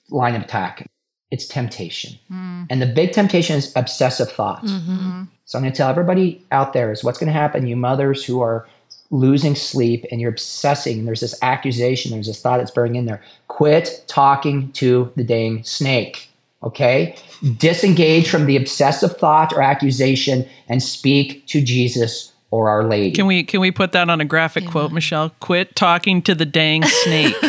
line 0.10 0.36
of 0.36 0.42
attack. 0.42 0.86
It's 1.30 1.46
temptation. 1.46 2.20
Hmm. 2.28 2.64
And 2.70 2.82
the 2.82 2.88
big 2.88 3.14
temptation 3.14 3.56
is 3.56 3.72
obsessive 3.76 4.30
thought. 4.30 4.66
Mm-hmm. 4.66 5.24
So 5.46 5.58
I'm 5.58 5.64
going 5.64 5.72
to 5.72 5.78
tell 5.78 5.90
everybody 5.90 6.46
out 6.52 6.74
there 6.74 6.92
is 6.92 7.04
what's 7.04 7.18
going 7.18 7.28
to 7.28 7.34
happen. 7.34 7.68
You 7.68 7.78
mothers 7.78 8.26
who 8.26 8.42
are 8.42 8.68
losing 9.12 9.56
sleep 9.56 10.06
and 10.10 10.20
you're 10.20 10.32
obsessing, 10.32 11.00
and 11.00 11.08
there's 11.08 11.20
this 11.20 11.38
accusation, 11.44 12.12
there's 12.12 12.28
this 12.28 12.42
thought 12.42 12.58
that's 12.58 12.72
burning 12.72 12.96
in 12.96 13.06
there. 13.06 13.22
Quit 13.48 14.04
talking 14.08 14.72
to 14.74 15.12
the 15.16 15.24
dang 15.24 15.64
snake. 15.64 16.30
Okay? 16.64 17.16
Disengage 17.58 18.30
from 18.30 18.46
the 18.46 18.56
obsessive 18.56 19.18
thought 19.18 19.54
or 19.54 19.62
accusation 19.62 20.48
and 20.68 20.82
speak 20.82 21.46
to 21.48 21.62
Jesus 21.62 22.32
or 22.52 22.70
Our 22.70 22.84
Lady. 22.84 23.12
Can 23.12 23.26
we 23.26 23.44
can 23.44 23.62
we 23.62 23.72
put 23.72 23.94
that 23.94 24.10
on 24.10 24.22
a 24.22 24.26
graphic 24.26 24.68
quote, 24.68 24.92
Michelle? 24.92 25.32
Quit 25.40 25.76
talking 25.76 26.22
to 26.24 26.36
the 26.36 26.46
dang 26.46 26.84
snake. 26.84 27.36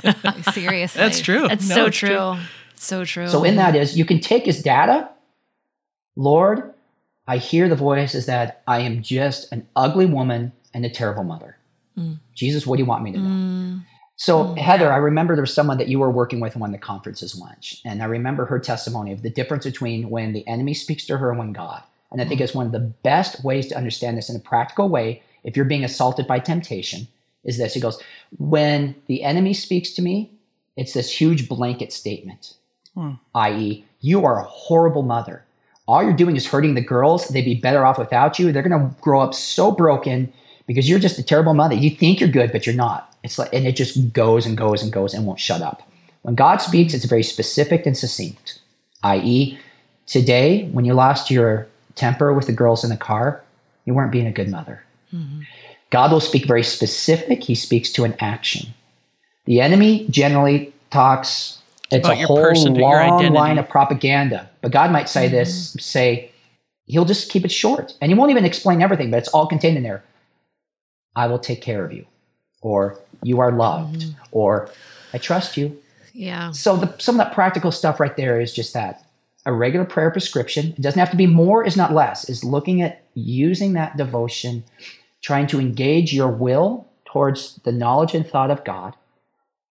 Seriously. 0.52 0.98
That's 0.98 1.20
true. 1.20 1.48
that's 1.48 1.68
No, 1.68 1.74
so 1.74 1.86
it's 1.86 1.96
true. 1.96 2.36
So 2.74 3.04
true. 3.04 3.28
So 3.28 3.44
in 3.44 3.56
that 3.56 3.76
is 3.76 3.96
you 3.96 4.04
can 4.04 4.20
take 4.20 4.44
his 4.44 4.62
data. 4.62 5.08
Lord, 6.16 6.74
I 7.30 7.36
hear 7.36 7.68
the 7.68 7.76
voice 7.76 8.16
is 8.16 8.26
that 8.26 8.60
I 8.66 8.80
am 8.80 9.02
just 9.02 9.52
an 9.52 9.68
ugly 9.76 10.04
woman 10.04 10.50
and 10.74 10.84
a 10.84 10.90
terrible 10.90 11.22
mother. 11.22 11.56
Mm. 11.96 12.18
Jesus, 12.34 12.66
what 12.66 12.76
do 12.76 12.82
you 12.82 12.88
want 12.88 13.04
me 13.04 13.12
to 13.12 13.18
know? 13.18 13.28
Mm. 13.28 13.84
So 14.16 14.46
mm. 14.46 14.58
Heather, 14.58 14.92
I 14.92 14.96
remember 14.96 15.36
there 15.36 15.44
was 15.44 15.54
someone 15.54 15.78
that 15.78 15.86
you 15.86 16.00
were 16.00 16.10
working 16.10 16.40
with 16.40 16.56
when 16.56 16.62
one 16.62 16.74
of 16.74 16.80
the 16.80 16.84
conferences 16.84 17.36
once, 17.36 17.80
and 17.84 18.02
I 18.02 18.06
remember 18.06 18.46
her 18.46 18.58
testimony 18.58 19.12
of 19.12 19.22
the 19.22 19.30
difference 19.30 19.64
between 19.64 20.10
when 20.10 20.32
the 20.32 20.44
enemy 20.48 20.74
speaks 20.74 21.06
to 21.06 21.18
her 21.18 21.30
and 21.30 21.38
when 21.38 21.52
God. 21.52 21.84
And 22.10 22.20
I 22.20 22.24
think 22.24 22.40
it's 22.40 22.52
one 22.52 22.66
of 22.66 22.72
the 22.72 22.80
best 22.80 23.44
ways 23.44 23.68
to 23.68 23.76
understand 23.76 24.18
this 24.18 24.28
in 24.28 24.34
a 24.34 24.40
practical 24.40 24.88
way. 24.88 25.22
If 25.44 25.54
you're 25.54 25.64
being 25.66 25.84
assaulted 25.84 26.26
by 26.26 26.40
temptation, 26.40 27.06
is 27.44 27.58
this? 27.58 27.74
He 27.74 27.80
goes, 27.80 28.02
when 28.38 28.96
the 29.06 29.22
enemy 29.22 29.54
speaks 29.54 29.92
to 29.92 30.02
me, 30.02 30.32
it's 30.76 30.94
this 30.94 31.20
huge 31.20 31.48
blanket 31.48 31.92
statement 31.92 32.54
hmm. 32.94 33.12
i.e., 33.34 33.84
you 34.00 34.24
are 34.24 34.40
a 34.40 34.44
horrible 34.44 35.02
mother. 35.02 35.44
All 35.90 36.04
you're 36.04 36.12
doing 36.12 36.36
is 36.36 36.46
hurting 36.46 36.74
the 36.74 36.80
girls. 36.80 37.26
They'd 37.26 37.44
be 37.44 37.56
better 37.56 37.84
off 37.84 37.98
without 37.98 38.38
you. 38.38 38.52
They're 38.52 38.62
going 38.62 38.80
to 38.80 38.94
grow 39.00 39.20
up 39.20 39.34
so 39.34 39.72
broken 39.72 40.32
because 40.68 40.88
you're 40.88 41.00
just 41.00 41.18
a 41.18 41.22
terrible 41.24 41.52
mother. 41.52 41.74
You 41.74 41.90
think 41.90 42.20
you're 42.20 42.28
good, 42.28 42.52
but 42.52 42.64
you're 42.64 42.76
not. 42.76 43.12
It's 43.24 43.40
like, 43.40 43.52
and 43.52 43.66
it 43.66 43.74
just 43.74 44.12
goes 44.12 44.46
and 44.46 44.56
goes 44.56 44.84
and 44.84 44.92
goes 44.92 45.14
and 45.14 45.26
won't 45.26 45.40
shut 45.40 45.62
up. 45.62 45.82
When 46.22 46.36
God 46.36 46.58
speaks, 46.58 46.94
it's 46.94 47.06
very 47.06 47.24
specific 47.24 47.86
and 47.86 47.98
succinct. 47.98 48.60
I.e., 49.02 49.58
today, 50.06 50.68
when 50.68 50.84
you 50.84 50.94
lost 50.94 51.28
your 51.28 51.66
temper 51.96 52.32
with 52.32 52.46
the 52.46 52.52
girls 52.52 52.84
in 52.84 52.90
the 52.90 52.96
car, 52.96 53.42
you 53.84 53.92
weren't 53.92 54.12
being 54.12 54.28
a 54.28 54.32
good 54.32 54.48
mother. 54.48 54.84
Mm-hmm. 55.12 55.40
God 55.90 56.12
will 56.12 56.20
speak 56.20 56.46
very 56.46 56.62
specific. 56.62 57.42
He 57.42 57.56
speaks 57.56 57.90
to 57.94 58.04
an 58.04 58.14
action. 58.20 58.74
The 59.46 59.60
enemy 59.60 60.06
generally 60.08 60.72
talks. 60.90 61.59
It's 61.90 62.06
About 62.06 62.16
a 62.16 62.18
your 62.20 62.26
whole 62.28 62.36
person, 62.36 62.74
long 62.74 62.94
identity. 62.94 63.34
line 63.34 63.58
of 63.58 63.68
propaganda. 63.68 64.48
But 64.60 64.70
God 64.72 64.92
might 64.92 65.08
say 65.08 65.28
this, 65.28 65.70
mm-hmm. 65.70 65.78
say, 65.80 66.30
He'll 66.86 67.04
just 67.04 67.30
keep 67.30 67.44
it 67.44 67.52
short. 67.52 67.94
And 68.00 68.10
He 68.10 68.16
won't 68.18 68.30
even 68.30 68.44
explain 68.44 68.82
everything, 68.82 69.10
but 69.10 69.18
it's 69.18 69.28
all 69.28 69.46
contained 69.46 69.76
in 69.76 69.82
there. 69.82 70.04
I 71.16 71.26
will 71.26 71.38
take 71.38 71.62
care 71.62 71.84
of 71.84 71.92
you. 71.92 72.06
Or 72.62 72.98
you 73.22 73.40
are 73.40 73.52
loved. 73.52 74.00
Mm-hmm. 74.02 74.22
Or 74.32 74.70
I 75.12 75.18
trust 75.18 75.56
you. 75.56 75.76
yeah. 76.12 76.52
So 76.52 76.76
the, 76.76 76.94
some 76.98 77.18
of 77.18 77.26
that 77.26 77.34
practical 77.34 77.72
stuff 77.72 77.98
right 78.00 78.16
there 78.16 78.40
is 78.40 78.52
just 78.54 78.74
that. 78.74 79.04
A 79.46 79.52
regular 79.52 79.86
prayer 79.86 80.10
prescription. 80.10 80.66
It 80.76 80.82
doesn't 80.82 80.98
have 80.98 81.10
to 81.10 81.16
be 81.16 81.26
more, 81.26 81.64
is 81.64 81.76
not 81.76 81.92
less. 81.94 82.28
Is 82.28 82.44
looking 82.44 82.82
at 82.82 83.02
using 83.14 83.72
that 83.72 83.96
devotion, 83.96 84.62
trying 85.22 85.46
to 85.48 85.58
engage 85.58 86.12
your 86.12 86.28
will 86.28 86.86
towards 87.06 87.56
the 87.64 87.72
knowledge 87.72 88.14
and 88.14 88.26
thought 88.26 88.50
of 88.50 88.64
God, 88.64 88.94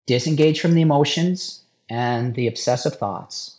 disengage 0.06 0.60
from 0.60 0.74
the 0.74 0.80
emotions 0.80 1.62
and 1.90 2.34
the 2.34 2.46
obsessive 2.46 2.96
thoughts. 2.96 3.56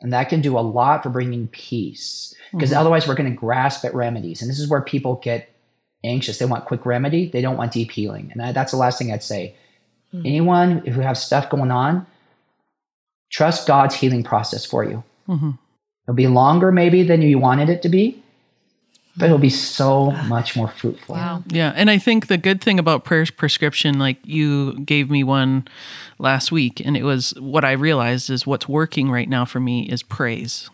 And 0.00 0.12
that 0.12 0.28
can 0.28 0.40
do 0.40 0.58
a 0.58 0.60
lot 0.60 1.02
for 1.02 1.10
bringing 1.10 1.48
peace. 1.48 2.34
Because 2.52 2.70
mm-hmm. 2.70 2.80
otherwise, 2.80 3.06
we're 3.06 3.14
going 3.14 3.30
to 3.30 3.36
grasp 3.36 3.84
at 3.84 3.94
remedies. 3.94 4.40
And 4.40 4.50
this 4.50 4.58
is 4.58 4.68
where 4.68 4.80
people 4.80 5.20
get 5.22 5.50
anxious. 6.02 6.38
They 6.38 6.46
want 6.46 6.64
quick 6.64 6.86
remedy, 6.86 7.28
they 7.28 7.42
don't 7.42 7.56
want 7.56 7.72
deep 7.72 7.90
healing. 7.90 8.30
And 8.32 8.40
that, 8.40 8.54
that's 8.54 8.72
the 8.72 8.78
last 8.78 8.98
thing 8.98 9.12
I'd 9.12 9.22
say. 9.22 9.54
Mm. 10.14 10.26
Anyone 10.26 10.78
who 10.86 11.00
have 11.00 11.18
stuff 11.18 11.50
going 11.50 11.70
on, 11.70 12.06
trust 13.30 13.66
God's 13.66 13.94
healing 13.94 14.24
process 14.24 14.64
for 14.64 14.84
you. 14.84 15.04
Mm-hmm. 15.28 15.50
It'll 16.04 16.14
be 16.14 16.26
longer, 16.26 16.72
maybe, 16.72 17.02
than 17.02 17.22
you 17.22 17.38
wanted 17.38 17.68
it 17.68 17.82
to 17.82 17.88
be, 17.88 18.22
but 19.20 19.26
it'll 19.26 19.38
be 19.38 19.50
so 19.50 20.10
much 20.26 20.56
more 20.56 20.68
fruitful. 20.68 21.14
Wow. 21.14 21.44
Yeah, 21.48 21.72
and 21.76 21.90
I 21.90 21.98
think 21.98 22.26
the 22.26 22.38
good 22.38 22.60
thing 22.60 22.78
about 22.78 23.04
prayer 23.04 23.26
prescription, 23.36 23.98
like 23.98 24.18
you 24.24 24.80
gave 24.80 25.10
me 25.10 25.22
one 25.22 25.68
last 26.18 26.50
week, 26.50 26.80
and 26.84 26.96
it 26.96 27.04
was 27.04 27.34
what 27.38 27.64
I 27.64 27.72
realized 27.72 28.30
is 28.30 28.46
what's 28.46 28.68
working 28.68 29.10
right 29.10 29.28
now 29.28 29.44
for 29.44 29.60
me 29.60 29.82
is 29.82 30.02
praise. 30.02 30.70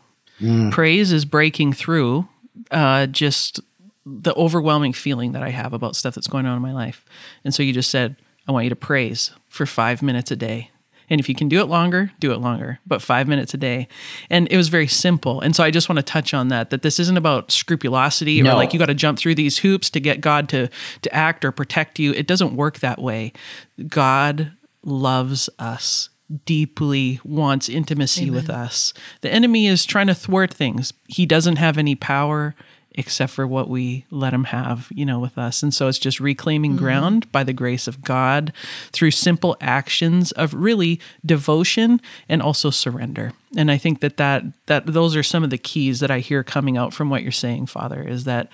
Praise 0.70 1.12
is 1.12 1.24
breaking 1.24 1.72
through 1.72 2.28
uh, 2.70 3.06
just 3.06 3.60
the 4.04 4.34
overwhelming 4.34 4.92
feeling 4.92 5.32
that 5.32 5.42
I 5.42 5.50
have 5.50 5.72
about 5.72 5.96
stuff 5.96 6.14
that's 6.14 6.28
going 6.28 6.46
on 6.46 6.56
in 6.56 6.62
my 6.62 6.72
life. 6.72 7.04
And 7.44 7.54
so 7.54 7.62
you 7.62 7.72
just 7.72 7.90
said, 7.90 8.16
I 8.46 8.52
want 8.52 8.64
you 8.64 8.70
to 8.70 8.76
praise 8.76 9.32
for 9.48 9.66
five 9.66 10.02
minutes 10.02 10.30
a 10.30 10.36
day. 10.36 10.70
And 11.08 11.20
if 11.20 11.28
you 11.28 11.34
can 11.34 11.48
do 11.48 11.60
it 11.60 11.66
longer, 11.66 12.12
do 12.18 12.32
it 12.32 12.38
longer, 12.38 12.80
but 12.86 13.00
five 13.02 13.28
minutes 13.28 13.54
a 13.54 13.56
day. 13.56 13.88
And 14.30 14.48
it 14.50 14.56
was 14.56 14.68
very 14.68 14.86
simple. 14.86 15.40
And 15.40 15.54
so 15.54 15.62
I 15.62 15.70
just 15.70 15.88
want 15.88 15.98
to 15.98 16.02
touch 16.02 16.34
on 16.34 16.48
that, 16.48 16.70
that 16.70 16.82
this 16.82 16.98
isn't 16.98 17.16
about 17.16 17.50
scrupulosity 17.50 18.40
or 18.42 18.54
like 18.54 18.72
you 18.72 18.78
got 18.78 18.86
to 18.86 18.94
jump 18.94 19.18
through 19.18 19.36
these 19.36 19.58
hoops 19.58 19.90
to 19.90 20.00
get 20.00 20.20
God 20.20 20.48
to, 20.50 20.68
to 21.02 21.14
act 21.14 21.44
or 21.44 21.52
protect 21.52 21.98
you. 21.98 22.12
It 22.12 22.26
doesn't 22.26 22.56
work 22.56 22.80
that 22.80 23.00
way. 23.00 23.32
God 23.88 24.52
loves 24.82 25.48
us 25.58 26.10
deeply 26.44 27.20
wants 27.24 27.68
intimacy 27.68 28.30
with 28.30 28.50
us. 28.50 28.92
The 29.20 29.32
enemy 29.32 29.68
is 29.68 29.86
trying 29.86 30.08
to 30.08 30.14
thwart 30.14 30.52
things. 30.52 30.92
He 31.06 31.24
doesn't 31.24 31.56
have 31.56 31.78
any 31.78 31.94
power 31.94 32.56
except 32.96 33.32
for 33.32 33.46
what 33.46 33.68
we 33.68 34.04
let 34.10 34.32
him 34.32 34.44
have, 34.44 34.88
you 34.90 35.04
know, 35.04 35.18
with 35.18 35.36
us. 35.38 35.62
And 35.62 35.72
so 35.72 35.88
it's 35.88 35.98
just 35.98 36.20
reclaiming 36.20 36.72
mm-hmm. 36.72 36.84
ground 36.84 37.32
by 37.32 37.44
the 37.44 37.52
grace 37.52 37.86
of 37.86 38.02
God 38.02 38.52
through 38.92 39.10
simple 39.10 39.56
actions 39.60 40.32
of 40.32 40.54
really 40.54 41.00
devotion 41.24 42.00
and 42.28 42.42
also 42.42 42.70
surrender. 42.70 43.32
And 43.56 43.70
I 43.70 43.78
think 43.78 44.00
that 44.00 44.18
that 44.18 44.44
that 44.66 44.86
those 44.86 45.16
are 45.16 45.22
some 45.22 45.42
of 45.42 45.50
the 45.50 45.58
keys 45.58 46.00
that 46.00 46.10
I 46.10 46.18
hear 46.18 46.44
coming 46.44 46.76
out 46.76 46.92
from 46.92 47.08
what 47.08 47.22
you're 47.22 47.32
saying, 47.32 47.66
Father, 47.66 48.02
is 48.02 48.24
that 48.24 48.48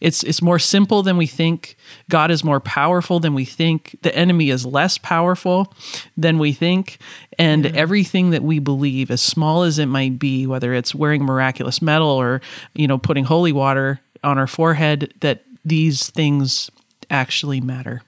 it's 0.00 0.22
it's 0.22 0.40
more 0.40 0.60
simple 0.60 1.02
than 1.02 1.16
we 1.16 1.26
think. 1.26 1.76
God 2.08 2.30
is 2.30 2.44
more 2.44 2.60
powerful 2.60 3.18
than 3.18 3.34
we 3.34 3.44
think. 3.44 3.96
The 4.02 4.14
enemy 4.16 4.50
is 4.50 4.64
less 4.64 4.96
powerful 4.96 5.72
than 6.16 6.38
we 6.38 6.52
think. 6.52 6.98
And 7.36 7.66
everything 7.66 8.30
that 8.30 8.44
we 8.44 8.60
believe, 8.60 9.10
as 9.10 9.20
small 9.20 9.64
as 9.64 9.80
it 9.80 9.86
might 9.86 10.20
be, 10.20 10.46
whether 10.46 10.72
it's 10.72 10.94
wearing 10.94 11.24
miraculous 11.24 11.82
medal 11.82 12.08
or, 12.08 12.40
you 12.74 12.86
know, 12.86 12.96
putting 12.96 13.24
holy 13.24 13.52
water 13.52 14.00
on 14.22 14.38
our 14.38 14.46
forehead, 14.46 15.12
that 15.20 15.42
these 15.64 16.08
things 16.10 16.70
actually 17.10 17.60
matter 17.60 18.02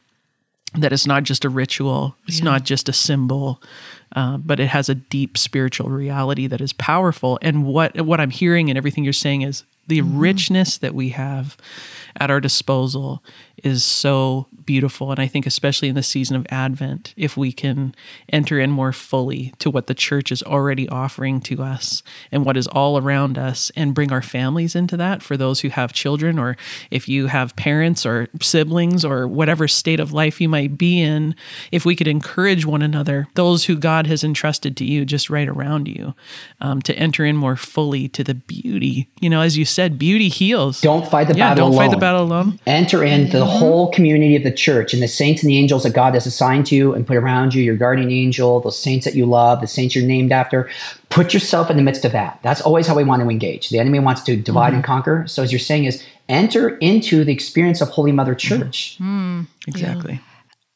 that 0.74 0.92
it's 0.92 1.06
not 1.06 1.22
just 1.22 1.44
a 1.44 1.48
ritual, 1.48 2.16
it's 2.26 2.42
not 2.42 2.64
just 2.64 2.88
a 2.88 2.92
symbol, 2.92 3.62
uh, 4.14 4.36
but 4.36 4.60
it 4.60 4.68
has 4.68 4.88
a 4.88 4.94
deep 4.94 5.36
spiritual 5.36 5.90
reality 5.90 6.46
that 6.46 6.60
is 6.60 6.72
powerful. 6.72 7.38
And 7.42 7.64
what 7.64 8.00
what 8.00 8.20
I'm 8.20 8.30
hearing 8.30 8.70
and 8.70 8.76
everything 8.76 9.04
you're 9.04 9.12
saying 9.12 9.42
is 9.42 9.64
the 9.86 10.02
richness 10.02 10.78
that 10.78 10.94
we 10.94 11.10
have 11.10 11.56
at 12.18 12.30
our 12.30 12.40
disposal 12.40 13.22
is 13.62 13.84
so 13.84 14.46
beautiful. 14.64 15.10
And 15.10 15.20
I 15.20 15.26
think, 15.26 15.46
especially 15.46 15.88
in 15.88 15.94
the 15.94 16.02
season 16.02 16.36
of 16.36 16.46
Advent, 16.50 17.14
if 17.16 17.36
we 17.36 17.52
can 17.52 17.94
enter 18.28 18.60
in 18.60 18.70
more 18.70 18.92
fully 18.92 19.52
to 19.58 19.70
what 19.70 19.86
the 19.86 19.94
church 19.94 20.30
is 20.30 20.42
already 20.42 20.88
offering 20.88 21.40
to 21.42 21.62
us 21.62 22.02
and 22.30 22.44
what 22.44 22.56
is 22.56 22.66
all 22.66 22.98
around 22.98 23.38
us, 23.38 23.70
and 23.76 23.94
bring 23.94 24.12
our 24.12 24.22
families 24.22 24.74
into 24.74 24.96
that 24.96 25.22
for 25.22 25.36
those 25.36 25.60
who 25.60 25.68
have 25.68 25.92
children, 25.92 26.38
or 26.38 26.56
if 26.90 27.08
you 27.08 27.26
have 27.26 27.56
parents 27.56 28.04
or 28.04 28.28
siblings 28.42 29.04
or 29.04 29.26
whatever 29.26 29.66
state 29.66 30.00
of 30.00 30.12
life 30.12 30.40
you 30.40 30.48
might 30.48 30.76
be 30.76 31.00
in, 31.00 31.34
if 31.72 31.84
we 31.84 31.96
could 31.96 32.08
encourage 32.08 32.66
one 32.66 32.82
another, 32.82 33.28
those 33.34 33.64
who 33.64 33.76
God 33.76 34.06
has 34.06 34.22
entrusted 34.22 34.76
to 34.76 34.84
you 34.84 35.04
just 35.04 35.30
right 35.30 35.48
around 35.48 35.88
you, 35.88 36.14
um, 36.60 36.82
to 36.82 36.94
enter 36.98 37.24
in 37.24 37.36
more 37.36 37.56
fully 37.56 38.08
to 38.08 38.22
the 38.22 38.34
beauty. 38.34 39.08
You 39.20 39.30
know, 39.30 39.40
as 39.40 39.56
you 39.56 39.64
said, 39.64 39.98
beauty 39.98 40.28
heals. 40.28 40.80
Don't 40.80 41.08
fight 41.08 41.28
the 41.28 41.34
yeah, 41.34 41.50
battle 41.50 41.66
don't 41.66 41.74
alone. 41.74 41.88
fight 41.88 41.94
the 41.94 42.00
battle 42.00 42.22
alone. 42.22 42.60
Enter 42.66 43.04
into 43.04 43.38
the 43.38 43.45
Mm-hmm. 43.46 43.58
whole 43.58 43.90
community 43.90 44.36
of 44.36 44.42
the 44.42 44.52
church 44.52 44.92
and 44.92 45.02
the 45.02 45.08
saints 45.08 45.42
and 45.42 45.50
the 45.50 45.56
angels 45.56 45.82
that 45.82 45.94
God 45.94 46.14
has 46.14 46.26
assigned 46.26 46.66
to 46.66 46.74
you 46.74 46.94
and 46.94 47.06
put 47.06 47.16
around 47.16 47.54
you, 47.54 47.62
your 47.62 47.76
guardian 47.76 48.10
angel, 48.10 48.60
those 48.60 48.78
saints 48.78 49.04
that 49.04 49.14
you 49.14 49.26
love, 49.26 49.60
the 49.60 49.66
saints 49.66 49.94
you're 49.94 50.06
named 50.06 50.32
after. 50.32 50.68
Put 51.08 51.32
yourself 51.32 51.70
in 51.70 51.76
the 51.76 51.82
midst 51.82 52.04
of 52.04 52.12
that. 52.12 52.38
That's 52.42 52.60
always 52.60 52.86
how 52.86 52.94
we 52.94 53.04
want 53.04 53.22
to 53.22 53.28
engage. 53.28 53.70
The 53.70 53.78
enemy 53.78 53.98
wants 54.00 54.22
to 54.22 54.36
divide 54.36 54.74
and 54.74 54.82
mm-hmm. 54.82 54.92
conquer. 54.92 55.26
So 55.26 55.42
as 55.42 55.52
you're 55.52 55.58
saying 55.58 55.84
is 55.84 56.04
enter 56.28 56.76
into 56.78 57.24
the 57.24 57.32
experience 57.32 57.80
of 57.80 57.88
Holy 57.88 58.12
Mother 58.12 58.34
mm-hmm. 58.34 58.62
Church. 58.62 58.96
Exactly. 59.66 60.20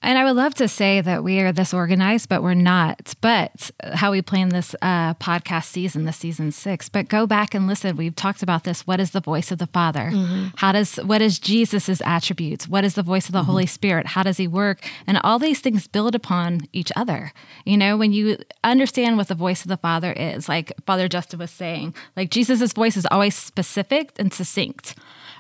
And 0.03 0.19
I 0.19 0.25
would 0.25 0.37
love 0.37 0.55
to 0.55 0.67
say 0.67 1.03
that 1.03 1.23
we 1.23 1.41
are 1.41 1.53
this 1.53 1.75
organized, 1.75 2.31
but 2.31 2.43
we're 2.43 2.55
not. 2.55 3.15
But 3.21 3.71
how 3.93 4.13
we 4.13 4.23
plan 4.23 4.49
this 4.49 4.75
uh, 4.81 5.13
podcast 5.15 5.67
season, 5.67 6.07
this 6.07 6.17
season 6.17 6.53
six. 6.53 6.89
But 6.89 7.09
go 7.09 7.27
back 7.27 7.55
and 7.55 7.67
listen. 7.67 7.97
We've 7.97 8.17
talked 8.17 8.43
about 8.43 8.65
this. 8.65 8.87
What 8.87 8.99
is 8.99 9.11
the 9.11 9.21
voice 9.21 9.51
of 9.51 9.59
the 9.59 9.67
Father? 9.67 10.11
How 10.57 10.73
does 10.73 10.97
what 10.97 11.21
is 11.21 11.39
Jesus's 11.39 12.01
attributes? 12.05 12.67
What 12.67 12.85
is 12.85 12.95
the 12.95 13.03
voice 13.03 13.27
of 13.27 13.33
the 13.33 13.45
Holy 13.45 13.67
Spirit? 13.67 14.07
How 14.07 14.23
does 14.23 14.39
He 14.39 14.49
work? 14.49 14.81
And 15.07 15.21
all 15.23 15.39
these 15.39 15.61
things 15.61 15.87
build 15.87 16.15
upon 16.15 16.63
each 16.73 16.91
other. 16.97 17.33
You 17.67 17.77
know, 17.77 17.99
when 17.99 18.13
you 18.13 18.39
understand 18.65 19.19
what 19.19 19.29
the 19.29 19.35
voice 19.35 19.63
of 19.63 19.69
the 19.69 19.77
Father 19.77 20.13
is, 20.15 20.49
like 20.49 20.73
Father 20.87 21.09
Justin 21.09 21.41
was 21.41 21.51
saying, 21.51 21.95
like 22.17 22.31
Jesus's 22.31 22.73
voice 22.73 22.97
is 22.97 23.07
always 23.11 23.35
specific 23.37 24.13
and 24.19 24.33
succinct 24.33 24.95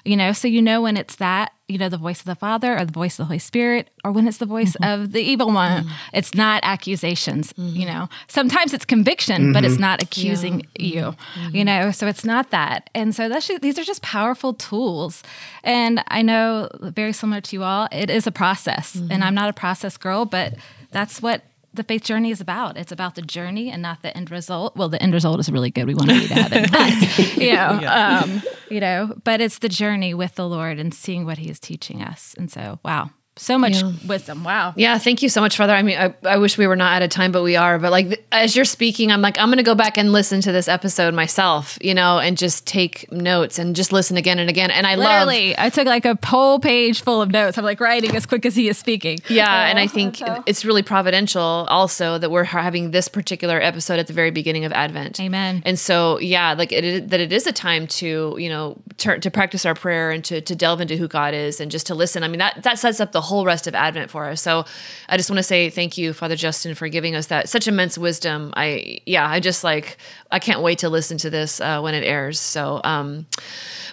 you 0.05 0.16
know 0.16 0.32
so 0.32 0.48
you 0.48 0.62
know 0.62 0.82
when 0.82 0.96
it's 0.96 1.16
that 1.16 1.53
you 1.68 1.78
know 1.78 1.88
the 1.88 1.96
voice 1.96 2.20
of 2.20 2.26
the 2.26 2.34
father 2.34 2.76
or 2.76 2.84
the 2.84 2.92
voice 2.92 3.14
of 3.14 3.18
the 3.18 3.24
holy 3.26 3.38
spirit 3.38 3.90
or 4.05 4.12
when 4.12 4.26
it's 4.26 4.38
the 4.38 4.46
voice 4.46 4.76
mm-hmm. 4.80 5.03
of 5.03 5.12
the 5.12 5.20
evil 5.20 5.53
one. 5.53 5.84
Mm-hmm. 5.84 5.92
It's 6.14 6.34
not 6.34 6.62
accusations 6.64 7.53
mm-hmm. 7.53 7.76
you 7.76 7.86
know. 7.86 8.09
Sometimes 8.28 8.74
it's 8.74 8.84
conviction 8.84 9.53
but 9.53 9.64
it's 9.64 9.78
not 9.78 10.03
accusing 10.03 10.66
you 10.78 11.14
you 11.53 11.64
know 11.64 11.90
so 11.90 12.07
it's 12.07 12.24
not 12.24 12.51
that. 12.51 12.90
And 12.94 13.14
so 13.14 13.28
that's 13.28 13.46
just, 13.46 13.62
these 13.62 13.78
are 13.78 13.84
just 13.84 14.03
powerful 14.03 14.55
tools. 14.55 15.22
And 15.62 16.03
i 16.09 16.22
know 16.22 16.68
very 16.80 17.12
similar 17.12 17.40
to 17.40 17.57
you 17.57 17.62
all 17.62 17.88
it 17.92 18.11
is 18.11 18.26
a 18.26 18.32
process. 18.32 18.94
And 18.94 19.22
i'm 19.24 19.34
not 19.34 19.48
a 19.48 19.55
process 19.55 19.96
girl 19.96 20.24
but 20.24 20.55
that's 20.90 21.22
what 21.22 21.42
the 21.73 21.85
faith 21.85 22.05
journey 22.05 22.31
is 22.31 22.41
about. 22.41 22.77
It's 22.77 22.93
about 22.93 23.14
the 23.14 23.23
journey 23.23 23.71
and 23.71 23.83
not 23.83 24.03
the 24.03 24.16
end 24.16 24.31
result. 24.31 24.77
Well, 24.77 24.89
the 24.89 25.03
end 25.03 25.14
result 25.14 25.41
is 25.41 25.51
really 25.51 25.71
good. 25.71 25.87
We 25.87 25.95
want 25.95 26.11
to 26.11 26.21
be 26.21 26.27
heaven, 26.27 26.66
but 26.71 27.18
you 27.37 27.53
know, 27.53 27.81
um, 27.87 28.43
you 28.71 28.81
know, 28.81 29.14
but 29.25 29.41
it's 29.41 29.59
the 29.59 29.68
journey 29.68 30.14
with 30.14 30.35
the 30.35 30.49
Lord 30.49 30.79
and 30.79 30.93
seeing 30.93 31.25
what 31.25 31.39
He 31.39 31.51
is 31.51 31.61
teaching 31.61 32.03
us. 32.03 32.35
And 32.37 32.51
so, 32.51 32.81
wow, 32.85 33.11
so 33.41 33.57
much 33.59 33.80
Yeah. 33.82 33.93
wisdom. 34.07 34.45
Wow. 34.45 34.74
Yeah, 34.76 34.99
thank 34.99 35.22
you 35.22 35.28
so 35.28 35.41
much, 35.41 35.57
Father. 35.57 35.72
I 35.72 35.82
mean, 35.82 35.99
I, 35.99 36.14
I 36.28 36.36
wish 36.36 36.59
we 36.59 36.66
were 36.66 36.76
not 36.76 36.93
out 36.93 37.03
of 37.03 37.09
time, 37.11 37.32
but 37.32 37.43
we 37.43 37.57
are. 37.57 37.78
But 37.78 37.91
like, 37.91 38.24
as 38.32 38.55
you're 38.55 38.64
speaking, 38.66 39.11
I'm 39.11 39.22
like, 39.22 39.38
I'm 39.38 39.49
going 39.49 39.57
to 39.57 39.62
go 39.62 39.74
back 39.74 39.97
and 39.97 40.12
listen 40.12 40.41
to 40.43 40.53
this 40.53 40.68
episode 40.68 41.14
myself, 41.14 41.78
you 41.80 41.95
know, 41.95 42.18
and 42.18 42.36
just 42.36 42.66
take 42.66 43.11
notes 43.11 43.59
and 43.59 43.74
just 43.74 43.93
listen 43.93 44.16
again 44.18 44.38
and 44.38 44.51
again. 44.51 44.70
And 44.70 44.86
I 44.86 44.95
love, 44.97 45.26
Literally, 45.28 45.59
I 45.59 45.70
took 45.70 45.86
like 45.86 46.05
a 46.05 46.18
whole 46.24 46.59
page 46.59 47.01
full 47.03 47.22
of 47.22 47.30
notes. 47.30 47.57
I'm 47.57 47.64
like 47.64 47.80
writing 47.80 48.14
as 48.14 48.26
quick 48.26 48.45
as 48.45 48.55
he 48.55 48.68
is 48.68 48.76
speaking. 48.76 49.18
yeah, 49.28 49.47
uh, 49.51 49.64
and 49.70 49.78
I 49.78 49.84
Oh, 49.84 49.88
think 49.88 50.16
so- 50.16 50.43
it's 50.47 50.64
really 50.66 50.82
providential 50.82 51.41
also 51.70 52.18
that 52.18 52.30
we're 52.30 52.45
having 52.45 52.91
this 52.91 53.09
particular 53.09 53.59
episode 53.61 53.99
at 53.99 54.07
the 54.07 54.12
very 54.12 54.30
beginning 54.30 54.64
of 54.66 54.72
Advent. 54.72 55.18
Amen. 55.18 55.62
And 55.64 55.78
so, 55.78 56.18
yeah, 56.20 56.53
like 56.53 56.72
it 56.72 56.84
is, 56.84 57.07
that 57.09 57.20
it 57.20 57.32
is 57.32 57.47
a 57.47 57.53
time 57.53 57.86
to, 57.86 58.36
you 58.38 58.49
know, 58.51 58.76
turn 58.99 59.22
to 59.22 59.30
practice 59.30 59.64
our 59.64 59.74
prayer 59.74 60.11
and 60.11 60.22
to, 60.26 60.43
to 60.43 60.55
delve 60.55 60.82
into 60.82 60.97
who 60.99 61.09
God 61.09 61.32
is 61.32 61.59
and 61.61 61.70
just 61.70 61.86
to 61.86 61.95
listen. 61.95 62.22
I 62.22 62.28
mean, 62.28 62.38
that, 62.41 62.62
that 62.64 62.78
sets 62.78 63.01
up 63.01 63.12
the 63.12 63.20
whole 63.22 63.30
rest 63.45 63.66
of 63.66 63.74
Advent 63.74 64.11
for 64.11 64.26
us. 64.28 64.41
So 64.41 64.64
I 65.09 65.16
just 65.16 65.31
want 65.31 65.39
to 65.39 65.43
say 65.43 65.70
thank 65.70 65.97
you, 65.97 66.12
Father 66.12 66.37
Justin, 66.37 66.74
for 66.74 66.89
giving 66.89 67.14
us 67.14 67.26
that 67.26 67.49
such 67.49 67.68
immense 67.68 67.97
wisdom. 67.97 68.53
I, 68.57 69.01
yeah, 69.07 69.28
I 69.28 69.41
just 69.41 69.64
like, 69.64 69.97
I 70.31 70.39
can't 70.39 70.61
wait 70.62 70.78
to 70.81 70.89
listen 70.89 71.18
to 71.18 71.31
this 71.31 71.61
uh, 71.61 71.81
when 71.81 71.95
it 71.95 72.05
airs. 72.05 72.39
So, 72.41 72.81
um, 72.85 73.26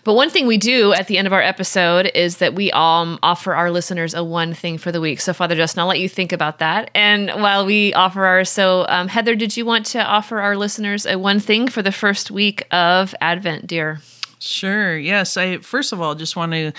but 0.03 0.13
one 0.13 0.29
thing 0.29 0.47
we 0.47 0.57
do 0.57 0.93
at 0.93 1.07
the 1.07 1.17
end 1.17 1.27
of 1.27 1.33
our 1.33 1.41
episode 1.41 2.09
is 2.15 2.37
that 2.37 2.55
we 2.55 2.71
um, 2.71 3.19
offer 3.21 3.53
our 3.53 3.71
listeners 3.71 4.13
a 4.13 4.23
one 4.23 4.53
thing 4.53 4.77
for 4.77 4.91
the 4.91 5.01
week. 5.01 5.19
So, 5.19 5.33
Father 5.33 5.55
Justin, 5.55 5.81
I'll 5.81 5.87
let 5.87 5.99
you 5.99 6.07
think 6.07 6.31
about 6.31 6.59
that. 6.59 6.89
And 6.95 7.29
while 7.41 7.65
we 7.65 7.93
offer 7.93 8.25
our 8.25 8.45
so 8.45 8.85
um, 8.87 9.09
Heather, 9.09 9.35
did 9.35 9.57
you 9.57 9.65
want 9.65 9.85
to 9.87 10.03
offer 10.03 10.39
our 10.39 10.55
listeners 10.55 11.05
a 11.05 11.17
one 11.17 11.39
thing 11.39 11.67
for 11.67 11.81
the 11.81 11.91
first 11.91 12.31
week 12.31 12.65
of 12.71 13.13
Advent, 13.19 13.67
dear? 13.67 13.99
Sure. 14.39 14.97
Yes. 14.97 15.35
I 15.35 15.57
first 15.57 15.91
of 15.91 15.99
all 15.99 16.13
just 16.13 16.35
want 16.35 16.51
to 16.51 16.71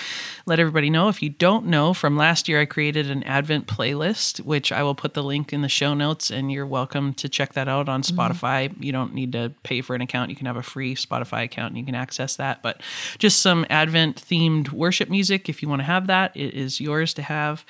let 0.47 0.61
everybody 0.61 0.91
know 0.91 1.09
if 1.09 1.23
you 1.23 1.31
don't 1.31 1.67
know 1.67 1.93
from 1.93 2.17
last 2.17 2.49
year 2.49 2.61
I 2.61 2.67
created 2.67 3.11
an 3.11 3.25
Advent 3.25 3.67
playlist 3.67 4.41
which 4.41 4.71
I 4.71 4.85
will 4.85 4.95
put 4.95 5.15
the 5.15 5.25
link 5.25 5.53
in 5.53 5.63
the 5.63 5.69
show 5.69 5.93
notes 5.93 6.31
and 6.31 6.53
you're 6.53 6.67
welcome 6.67 7.15
to 7.15 7.29
check 7.29 7.55
that 7.55 7.67
out 7.67 7.89
on 7.89 8.03
mm-hmm. 8.03 8.19
Spotify. 8.19 8.73
You 8.83 8.93
don't 8.93 9.13
need 9.13 9.33
to 9.33 9.53
pay 9.65 9.81
for 9.81 9.97
an 9.97 10.03
account. 10.03 10.31
You 10.31 10.37
can 10.37 10.47
have 10.47 10.57
a 10.57 10.63
free 10.63 10.95
Spotify 10.95 11.45
account 11.45 11.71
and 11.71 11.79
you 11.79 11.85
can 11.85 11.97
access 11.97 12.37
that. 12.37 12.63
But 12.63 12.81
just 13.19 13.41
some 13.41 13.67
Advent 13.71 14.25
themed 14.25 14.71
worship 14.71 15.09
music 15.09 15.49
if 15.49 15.61
you 15.61 15.69
want 15.69 15.81
to 15.81 15.87
have 15.87 16.07
that, 16.07 16.37
it 16.37 16.55
is 16.55 16.81
yours 16.81 17.13
to 17.15 17.23
have. 17.23 17.65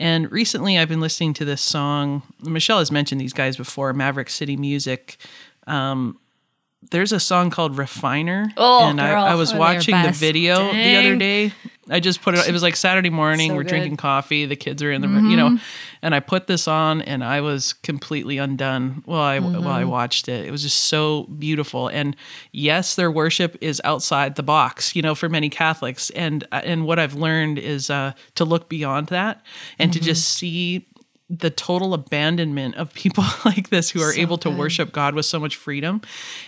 And 0.00 0.32
recently 0.32 0.78
I've 0.78 0.88
been 0.88 1.00
listening 1.00 1.34
to 1.34 1.44
this 1.44 1.60
song. 1.60 2.22
Michelle 2.40 2.78
has 2.78 2.90
mentioned 2.90 3.20
these 3.20 3.34
guys 3.34 3.56
before, 3.56 3.92
Maverick 3.92 4.30
City 4.30 4.56
Music 4.56 5.18
um, 5.66 6.18
there's 6.90 7.12
a 7.12 7.20
song 7.20 7.50
called 7.50 7.76
Refiner. 7.78 8.52
Oh, 8.56 8.88
and 8.88 8.98
girl. 8.98 9.24
I, 9.24 9.32
I 9.32 9.34
was 9.34 9.54
watching 9.54 10.00
the 10.02 10.12
video 10.12 10.72
the 10.72 10.96
other 10.96 11.16
day. 11.16 11.52
I 11.88 12.00
just 12.00 12.20
put 12.20 12.34
it, 12.34 12.48
it 12.48 12.52
was 12.52 12.62
like 12.62 12.74
Saturday 12.74 13.10
morning. 13.10 13.50
So 13.50 13.54
we're 13.54 13.62
good. 13.62 13.68
drinking 13.68 13.96
coffee. 13.96 14.44
The 14.44 14.56
kids 14.56 14.82
are 14.82 14.90
in 14.90 15.02
the 15.02 15.08
room, 15.08 15.30
you 15.30 15.36
know, 15.36 15.56
and 16.02 16.14
I 16.14 16.20
put 16.20 16.48
this 16.48 16.66
on 16.66 17.00
and 17.00 17.22
I 17.22 17.40
was 17.40 17.74
completely 17.74 18.38
undone 18.38 19.02
while 19.04 19.20
I, 19.20 19.38
while 19.38 19.68
I 19.68 19.84
watched 19.84 20.28
it. 20.28 20.46
It 20.46 20.50
was 20.50 20.62
just 20.62 20.84
so 20.84 21.24
beautiful. 21.24 21.86
And 21.86 22.16
yes, 22.50 22.96
their 22.96 23.10
worship 23.10 23.56
is 23.60 23.80
outside 23.84 24.34
the 24.34 24.42
box, 24.42 24.96
you 24.96 25.02
know, 25.02 25.14
for 25.14 25.28
many 25.28 25.48
Catholics. 25.48 26.10
And, 26.10 26.42
uh, 26.50 26.62
and 26.64 26.86
what 26.86 26.98
I've 26.98 27.14
learned 27.14 27.58
is 27.58 27.88
uh, 27.88 28.12
to 28.34 28.44
look 28.44 28.68
beyond 28.68 29.08
that 29.08 29.44
and 29.78 29.92
to 29.92 30.00
just 30.00 30.28
see 30.28 30.88
the 31.28 31.50
total 31.50 31.92
abandonment 31.92 32.76
of 32.76 32.94
people 32.94 33.24
like 33.44 33.68
this 33.70 33.90
who 33.90 34.00
are 34.00 34.12
able 34.12 34.38
to 34.38 34.50
worship 34.50 34.92
God 34.92 35.14
with 35.14 35.26
so 35.26 35.40
much 35.40 35.56
freedom 35.56 36.00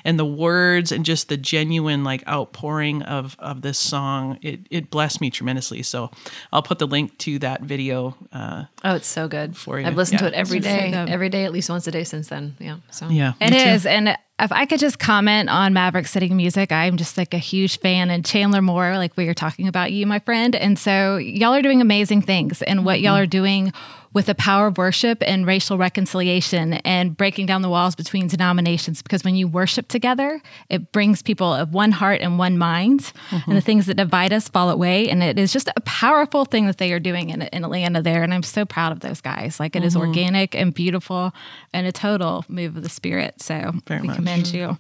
and 0.05 0.19
the 0.19 0.25
words 0.25 0.93
and 0.93 1.05
just 1.05 1.29
the 1.29 1.37
genuine 1.37 2.05
like 2.05 2.27
outpouring 2.29 3.03
of 3.03 3.35
of 3.41 3.63
this 3.63 3.77
song 3.79 4.39
it 4.41 4.61
it 4.71 4.89
blessed 4.89 5.21
me 5.21 5.31
tremendously 5.31 5.83
so 5.83 6.11
I'll 6.53 6.63
put 6.63 6.79
the 6.79 6.87
link 6.87 7.19
to 7.19 7.41
that 7.41 7.63
video 7.63 8.17
uh 8.33 8.65
Oh, 8.85 8.95
it's 8.95 9.09
so 9.09 9.27
good. 9.27 9.57
For 9.57 9.81
you. 9.81 9.87
I've 9.87 9.97
listened 9.97 10.21
to 10.21 10.27
it 10.27 10.35
every 10.35 10.61
day 10.61 10.93
so 10.93 11.07
every 11.09 11.29
day 11.29 11.45
at 11.45 11.53
least 11.53 11.69
once 11.69 11.87
a 11.89 11.91
day 11.91 12.05
since 12.05 12.29
then. 12.29 12.55
Yeah. 12.61 12.77
So, 12.91 13.09
yeah 13.09 13.33
It 13.41 13.51
me 13.51 13.65
too. 13.65 13.71
is, 13.71 13.87
And 13.87 14.17
if 14.41 14.53
I 14.53 14.67
could 14.67 14.79
just 14.79 15.01
comment 15.01 15.49
on 15.49 15.73
Maverick 15.73 16.07
City 16.07 16.29
Music, 16.29 16.71
I'm 16.71 16.97
just 16.97 17.19
like 17.19 17.35
a 17.35 17.39
huge 17.39 17.81
fan. 17.81 18.11
And 18.11 18.25
Chandler 18.25 18.63
Moore, 18.63 18.97
like 18.97 19.17
we 19.17 19.27
were 19.27 19.35
talking 19.35 19.67
about 19.67 19.91
you, 19.91 20.07
my 20.07 20.21
friend. 20.21 20.55
And 20.55 20.79
so 20.79 21.17
y'all 21.17 21.55
are 21.55 21.63
doing 21.63 21.81
amazing 21.81 22.23
things. 22.23 22.63
And 22.63 22.85
what 22.85 23.01
y'all 23.01 23.17
are 23.17 23.27
doing 23.27 23.73
with 24.19 24.27
the 24.27 24.35
power 24.35 24.67
of 24.67 24.77
worship 24.77 25.23
and 25.25 25.47
racial 25.47 25.79
reconciliation 25.79 26.75
and 26.75 27.17
breaking 27.17 27.47
down 27.47 27.63
the 27.63 27.69
walls 27.69 27.95
between 27.95 28.27
denominations. 28.27 29.01
Because 29.01 29.23
when 29.23 29.37
you 29.37 29.47
worship 29.47 29.87
together, 29.87 30.43
it 30.69 30.91
brings 30.91 31.23
people 31.23 31.55
of 31.55 31.73
one 31.73 31.93
heart 31.93 32.21
and 32.21 32.37
one 32.37 32.59
mind. 32.59 33.13
And 33.31 33.43
the 33.43 33.53
mm-hmm. 33.53 33.59
things 33.61 33.87
that 33.87 33.95
divide 33.95 34.33
us 34.33 34.49
fall 34.49 34.71
away. 34.71 35.09
And 35.09 35.23
it 35.23 35.39
is 35.39 35.53
just 35.53 35.71
a 35.77 35.81
powerful 35.83 36.45
thing 36.45 36.67
that 36.67 36.79
they 36.79 36.93
are 36.93 36.99
doing 36.99 37.31
in, 37.31 37.43
in 37.43 37.63
Atlanta 37.63 38.03
there. 38.03 38.25
And 38.25 38.35
I'm 38.35 38.43
so 38.43 38.65
proud 38.65 38.91
of 38.91 38.99
those 38.99 39.21
guys. 39.21 39.61
Like 39.61 39.77
it 39.77 39.85
is 39.85 39.95
mm-hmm. 39.95 40.09
organic 40.09 40.53
and 40.57 40.75
beautiful 40.75 41.33
and 41.73 41.87
a 41.87 41.93
total 41.93 42.45
move 42.49 42.77
of 42.77 42.83
the 42.83 42.89
spirit. 42.89 43.41
So 43.41 43.71
Very 43.87 44.01
we 44.01 44.09
much. 44.09 44.17
commend 44.17 44.53
you. 44.53 44.77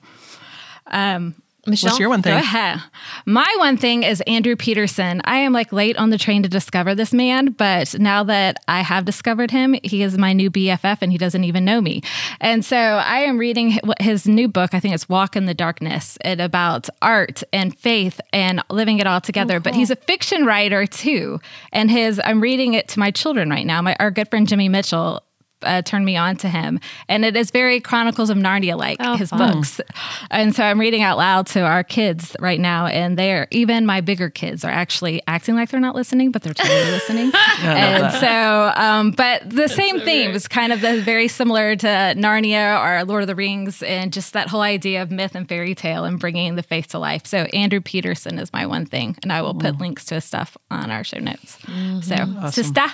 Um, 0.88 1.36
Michelle, 1.68 1.90
what's 1.90 2.00
your 2.00 2.08
one 2.08 2.20
Go 2.20 2.30
thing 2.30 2.38
ahead. 2.38 2.80
My 3.26 3.54
one 3.58 3.76
thing 3.76 4.02
is 4.02 4.20
Andrew 4.22 4.56
Peterson. 4.56 5.20
I 5.24 5.36
am 5.38 5.52
like 5.52 5.72
late 5.72 5.96
on 5.96 6.10
the 6.10 6.18
train 6.18 6.42
to 6.42 6.48
discover 6.48 6.94
this 6.94 7.12
man, 7.12 7.52
but 7.52 7.98
now 7.98 8.24
that 8.24 8.58
I 8.66 8.80
have 8.80 9.04
discovered 9.04 9.50
him, 9.50 9.76
he 9.82 10.02
is 10.02 10.18
my 10.18 10.32
new 10.32 10.50
BFF 10.50 10.98
and 11.00 11.12
he 11.12 11.18
doesn't 11.18 11.44
even 11.44 11.64
know 11.64 11.80
me. 11.80 12.02
And 12.40 12.64
so 12.64 12.76
I 12.76 13.20
am 13.20 13.38
reading 13.38 13.78
his 14.00 14.26
new 14.26 14.48
book. 14.48 14.74
I 14.74 14.80
think 14.80 14.94
it's 14.94 15.08
Walk 15.08 15.36
in 15.36 15.46
the 15.46 15.54
Darkness 15.54 16.18
and 16.22 16.40
about 16.40 16.88
art 17.02 17.42
and 17.52 17.76
faith 17.78 18.20
and 18.32 18.62
living 18.70 18.98
it 18.98 19.06
all 19.06 19.20
together. 19.20 19.60
But 19.60 19.74
he's 19.74 19.90
a 19.90 19.96
fiction 19.96 20.46
writer 20.46 20.86
too. 20.86 21.40
And 21.72 21.90
his, 21.90 22.20
I'm 22.24 22.40
reading 22.40 22.74
it 22.74 22.88
to 22.88 22.98
my 22.98 23.10
children 23.10 23.50
right 23.50 23.66
now. 23.66 23.82
My, 23.82 23.96
our 24.00 24.10
good 24.10 24.28
friend 24.28 24.48
Jimmy 24.48 24.68
Mitchell 24.68 25.22
uh, 25.62 25.82
turned 25.82 26.04
me 26.04 26.16
on 26.16 26.36
to 26.36 26.48
him. 26.48 26.80
And 27.08 27.24
it 27.24 27.36
is 27.36 27.50
very 27.50 27.80
Chronicles 27.80 28.30
of 28.30 28.36
Narnia 28.36 28.76
like, 28.78 28.98
Oh, 29.00 29.16
his 29.16 29.30
fun. 29.30 29.54
books. 29.54 29.80
And 30.30 30.54
so 30.54 30.62
I'm 30.64 30.78
reading 30.80 31.02
out 31.02 31.18
loud 31.18 31.46
to 31.48 31.60
our 31.60 31.82
kids 31.84 32.36
right 32.40 32.60
now. 32.60 32.86
And 32.86 33.18
they're, 33.18 33.48
even 33.50 33.86
my 33.86 34.00
bigger 34.00 34.30
kids 34.30 34.64
are 34.64 34.70
actually 34.70 35.22
acting 35.26 35.54
like 35.54 35.70
they're 35.70 35.80
not 35.80 35.94
listening, 35.94 36.30
but 36.30 36.42
they're 36.42 36.54
totally 36.54 36.90
listening. 36.90 37.32
and 37.60 38.12
so, 38.14 38.72
um, 38.76 39.10
but 39.12 39.48
the 39.48 39.68
same 39.68 40.00
theme 40.00 40.30
is 40.32 40.48
kind 40.48 40.72
of 40.72 40.80
the, 40.80 41.00
very 41.02 41.28
similar 41.28 41.76
to 41.76 41.86
Narnia 41.86 42.80
or 42.82 43.04
Lord 43.04 43.22
of 43.22 43.26
the 43.26 43.34
Rings 43.34 43.82
and 43.82 44.12
just 44.12 44.32
that 44.32 44.48
whole 44.48 44.60
idea 44.62 45.02
of 45.02 45.10
myth 45.10 45.34
and 45.34 45.48
fairy 45.48 45.74
tale 45.74 46.04
and 46.04 46.18
bringing 46.18 46.54
the 46.56 46.62
faith 46.62 46.88
to 46.88 46.98
life. 46.98 47.26
So 47.26 47.38
Andrew 47.52 47.80
Peterson 47.80 48.38
is 48.38 48.52
my 48.52 48.66
one 48.66 48.86
thing. 48.86 49.16
And 49.22 49.32
I 49.32 49.42
will 49.42 49.54
put 49.54 49.78
links 49.78 50.04
to 50.06 50.14
his 50.16 50.24
stuff 50.24 50.56
on 50.70 50.90
our 50.90 51.04
show 51.04 51.18
notes. 51.18 51.58
So, 52.02 52.14
sister. 52.50 52.84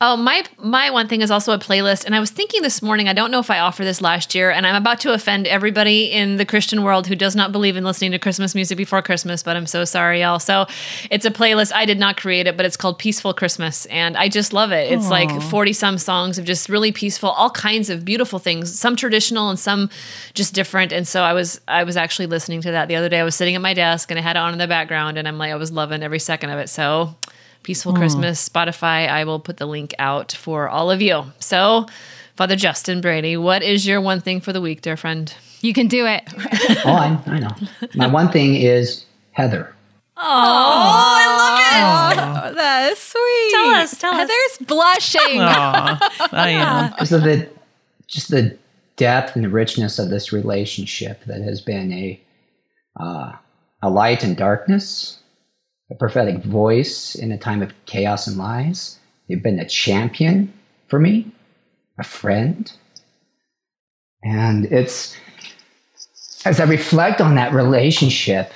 Oh, 0.00 0.16
my 0.16 0.44
my 0.58 0.90
one 0.90 1.08
thing 1.08 1.22
is 1.22 1.30
also 1.30 1.52
a 1.52 1.58
playlist, 1.58 2.04
and 2.04 2.14
I 2.14 2.20
was 2.20 2.30
thinking 2.30 2.62
this 2.62 2.80
morning. 2.80 3.08
I 3.08 3.12
don't 3.12 3.32
know 3.32 3.40
if 3.40 3.50
I 3.50 3.58
offered 3.58 3.84
this 3.84 4.00
last 4.00 4.32
year, 4.32 4.48
and 4.48 4.64
I'm 4.64 4.76
about 4.76 5.00
to 5.00 5.12
offend 5.12 5.48
everybody 5.48 6.12
in 6.12 6.36
the 6.36 6.44
Christian 6.44 6.84
world 6.84 7.08
who 7.08 7.16
does 7.16 7.34
not 7.34 7.50
believe 7.50 7.76
in 7.76 7.82
listening 7.82 8.12
to 8.12 8.18
Christmas 8.18 8.54
music 8.54 8.78
before 8.78 9.02
Christmas. 9.02 9.42
But 9.42 9.56
I'm 9.56 9.66
so 9.66 9.84
sorry, 9.84 10.20
y'all. 10.20 10.38
So 10.38 10.66
it's 11.10 11.24
a 11.24 11.32
playlist. 11.32 11.72
I 11.74 11.84
did 11.84 11.98
not 11.98 12.16
create 12.16 12.46
it, 12.46 12.56
but 12.56 12.64
it's 12.64 12.76
called 12.76 13.00
Peaceful 13.00 13.34
Christmas, 13.34 13.86
and 13.86 14.16
I 14.16 14.28
just 14.28 14.52
love 14.52 14.70
it. 14.70 14.92
It's 14.92 15.10
like 15.10 15.30
40 15.42 15.72
some 15.72 15.98
songs 15.98 16.38
of 16.38 16.44
just 16.44 16.68
really 16.68 16.92
peaceful, 16.92 17.30
all 17.30 17.50
kinds 17.50 17.90
of 17.90 18.04
beautiful 18.04 18.38
things. 18.38 18.78
Some 18.78 18.94
traditional 18.94 19.50
and 19.50 19.58
some 19.58 19.90
just 20.32 20.54
different. 20.54 20.92
And 20.92 21.08
so 21.08 21.22
I 21.22 21.32
was 21.32 21.60
I 21.66 21.82
was 21.82 21.96
actually 21.96 22.26
listening 22.26 22.60
to 22.62 22.70
that 22.70 22.86
the 22.86 22.94
other 22.94 23.08
day. 23.08 23.18
I 23.18 23.24
was 23.24 23.34
sitting 23.34 23.56
at 23.56 23.60
my 23.60 23.74
desk 23.74 24.12
and 24.12 24.18
I 24.18 24.22
had 24.22 24.36
it 24.36 24.40
on 24.40 24.52
in 24.52 24.60
the 24.60 24.68
background, 24.68 25.18
and 25.18 25.26
I'm 25.26 25.38
like 25.38 25.50
I 25.50 25.56
was 25.56 25.72
loving 25.72 26.04
every 26.04 26.20
second 26.20 26.50
of 26.50 26.60
it. 26.60 26.68
So. 26.68 27.16
Peaceful 27.62 27.92
Christmas, 27.92 28.48
Spotify. 28.48 29.08
I 29.08 29.24
will 29.24 29.40
put 29.40 29.58
the 29.58 29.66
link 29.66 29.94
out 29.98 30.32
for 30.32 30.68
all 30.68 30.90
of 30.90 31.02
you. 31.02 31.24
So, 31.38 31.86
Father 32.36 32.56
Justin 32.56 33.00
Brady, 33.00 33.36
what 33.36 33.62
is 33.62 33.86
your 33.86 34.00
one 34.00 34.20
thing 34.20 34.40
for 34.40 34.52
the 34.52 34.60
week, 34.60 34.80
dear 34.80 34.96
friend? 34.96 35.32
You 35.60 35.72
can 35.74 35.88
do 35.88 36.06
it. 36.06 36.22
Oh, 36.84 36.92
I, 36.92 37.18
I 37.26 37.38
know. 37.40 37.50
My 37.94 38.06
one 38.06 38.30
thing 38.30 38.54
is 38.54 39.04
Heather. 39.32 39.74
Oh, 40.16 40.22
I 40.22 41.26
love 41.36 42.48
it. 42.48 42.52
Oh, 42.52 42.54
that's 42.54 43.00
sweet. 43.00 43.50
Tell 43.52 43.70
us, 43.70 43.98
tell 43.98 44.14
us. 44.14 44.18
Heather's 44.18 44.66
blushing. 44.66 45.40
Aw, 45.40 46.28
I 46.32 46.50
am. 46.50 46.90
because 46.90 47.12
of 47.12 47.22
the 47.22 47.48
just 48.08 48.30
the 48.30 48.56
depth 48.96 49.36
and 49.36 49.44
the 49.44 49.48
richness 49.48 49.98
of 49.98 50.10
this 50.10 50.32
relationship 50.32 51.22
that 51.26 51.40
has 51.42 51.60
been 51.60 51.92
a 51.92 52.20
uh, 52.98 53.32
a 53.80 53.90
light 53.90 54.24
in 54.24 54.34
darkness, 54.34 55.20
a 55.90 55.94
prophetic 55.94 56.42
voice 56.44 57.14
in 57.14 57.32
a 57.32 57.38
time 57.38 57.62
of 57.62 57.72
chaos 57.86 58.26
and 58.26 58.36
lies. 58.36 58.98
You've 59.26 59.42
been 59.42 59.58
a 59.58 59.68
champion 59.68 60.52
for 60.86 60.98
me, 60.98 61.30
a 61.98 62.04
friend, 62.04 62.70
and 64.22 64.66
it's 64.66 65.16
as 66.44 66.60
I 66.60 66.64
reflect 66.64 67.20
on 67.20 67.34
that 67.34 67.52
relationship, 67.52 68.52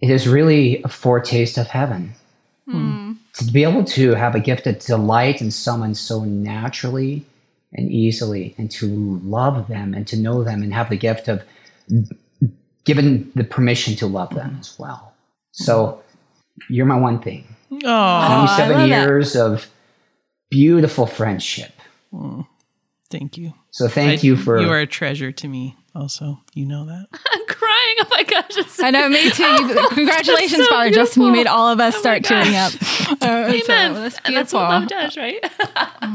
it 0.00 0.10
is 0.10 0.26
really 0.26 0.82
a 0.82 0.88
foretaste 0.88 1.58
of 1.58 1.68
heaven. 1.68 2.14
Hmm. 2.68 3.12
To 3.34 3.44
be 3.52 3.64
able 3.64 3.84
to 3.84 4.14
have 4.14 4.34
a 4.34 4.40
gift 4.40 4.66
of 4.66 4.78
delight 4.78 5.40
in 5.40 5.50
someone 5.50 5.94
so 5.94 6.24
naturally 6.24 7.24
and 7.72 7.90
easily 7.90 8.54
and 8.56 8.70
to 8.72 8.86
love 9.24 9.66
them 9.68 9.92
and 9.92 10.06
to 10.06 10.16
know 10.16 10.44
them 10.44 10.62
and 10.62 10.72
have 10.72 10.88
the 10.88 10.96
gift 10.96 11.28
of 11.28 11.42
given 12.84 13.30
the 13.34 13.44
permission 13.44 13.96
to 13.96 14.06
love 14.06 14.34
them 14.34 14.56
as 14.60 14.78
well. 14.78 15.12
So 15.52 15.86
hmm. 15.86 16.00
You're 16.68 16.86
my 16.86 16.96
one 16.98 17.20
thing 17.20 17.46
Oh, 17.72 17.76
27 17.78 18.78
love 18.78 18.88
that. 18.88 19.06
years 19.08 19.34
of 19.36 19.66
beautiful 20.50 21.06
friendship 21.06 21.72
thank 23.10 23.36
you. 23.36 23.52
so 23.70 23.88
thank 23.88 24.20
I- 24.20 24.22
you 24.26 24.36
for 24.36 24.60
You 24.60 24.68
are 24.70 24.78
a 24.80 24.86
treasure 24.86 25.32
to 25.32 25.48
me. 25.48 25.76
Also, 25.96 26.40
you 26.54 26.66
know 26.66 26.86
that. 26.86 27.06
I'm 27.30 27.46
crying. 27.46 27.96
Oh 28.00 28.06
my 28.10 28.24
gosh. 28.24 28.46
It's 28.56 28.72
so 28.74 28.84
I 28.84 28.90
know, 28.90 29.08
me 29.08 29.30
too. 29.30 29.44
You- 29.44 29.88
Congratulations, 29.90 30.64
so 30.64 30.68
Father 30.70 30.90
Justin. 30.90 31.22
You 31.22 31.30
made 31.30 31.46
all 31.46 31.68
of 31.68 31.78
us 31.78 31.94
Oh 31.94 32.00
start 32.00 32.24
tearing 32.24 32.56
up. 32.56 32.72
gosh. 32.80 33.12
Uh, 33.12 33.16
so 33.18 33.28
Amen. 33.72 33.94
that's 33.94 34.18
and 34.24 34.36
that's 34.36 34.52
what 34.52 34.62
love 34.62 34.88
does, 34.88 35.16
right? 35.16 35.38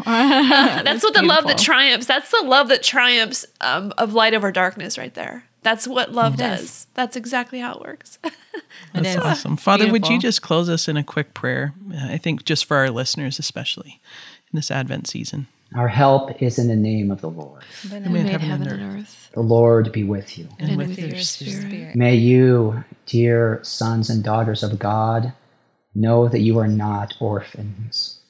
that's 0.06 1.02
what 1.04 1.14
the 1.14 1.22
love 1.24 1.46
that 1.48 1.58
triumphs. 1.58 2.08
That's 2.08 2.30
the 2.32 2.42
love 2.46 2.68
that 2.70 2.84
triumphs 2.84 3.46
um, 3.62 3.94
of 3.98 4.14
light 4.14 4.34
over 4.34 4.52
darkness, 4.52 4.98
right 4.98 5.14
there. 5.14 5.44
That's 5.62 5.88
what 5.88 6.12
love 6.14 6.36
It 6.36 6.44
is. 6.44 6.60
does. 6.62 6.88
That's 6.94 7.16
exactly 7.16 7.60
how 7.60 7.74
it 7.76 7.82
works. 7.82 8.18
That's 8.94 9.10
is. 9.10 9.18
awesome. 9.18 9.58
Father, 9.58 9.92
would 9.92 10.08
you 10.08 10.18
just 10.20 10.42
close 10.42 10.70
us 10.70 10.88
in 10.88 10.96
a 10.98 11.04
quick 11.04 11.34
prayer? 11.34 11.74
Uh, 11.94 12.08
I 12.14 12.18
think 12.18 12.46
just 12.46 12.66
for 12.66 12.78
our 12.78 12.90
listeners, 12.90 13.40
especially 13.40 14.00
in 14.52 14.58
this 14.58 14.72
Advent 14.72 15.08
season. 15.08 15.48
our 15.76 15.88
help 15.90 16.42
is 16.42 16.58
in 16.58 16.68
the 16.70 16.76
name 16.76 17.12
of 17.12 17.22
the 17.22 17.30
lord 17.30 17.64
Who 17.84 17.90
Who 17.90 18.00
made 18.10 18.24
made 18.24 18.32
heaven 18.32 18.50
heaven 18.50 18.68
and 18.70 18.82
and 18.82 19.00
earth. 19.02 19.30
the 19.34 19.42
lord 19.42 19.92
be 19.92 20.04
with 20.04 20.38
you 20.40 20.48
And, 20.58 20.70
And 20.70 20.78
with, 20.80 20.88
with 20.90 21.00
your, 21.00 21.10
your 21.10 21.20
spirit. 21.20 21.62
spirit. 21.68 21.96
May 21.96 22.16
you, 22.16 22.84
dear 23.06 23.60
sons 23.64 24.10
and 24.10 24.24
daughters 24.24 24.64
of 24.64 24.80
God, 24.80 25.34
know 25.94 26.28
that 26.28 26.40
you 26.40 26.58
are 26.58 26.68
not 26.68 27.14
orphans. 27.20 28.22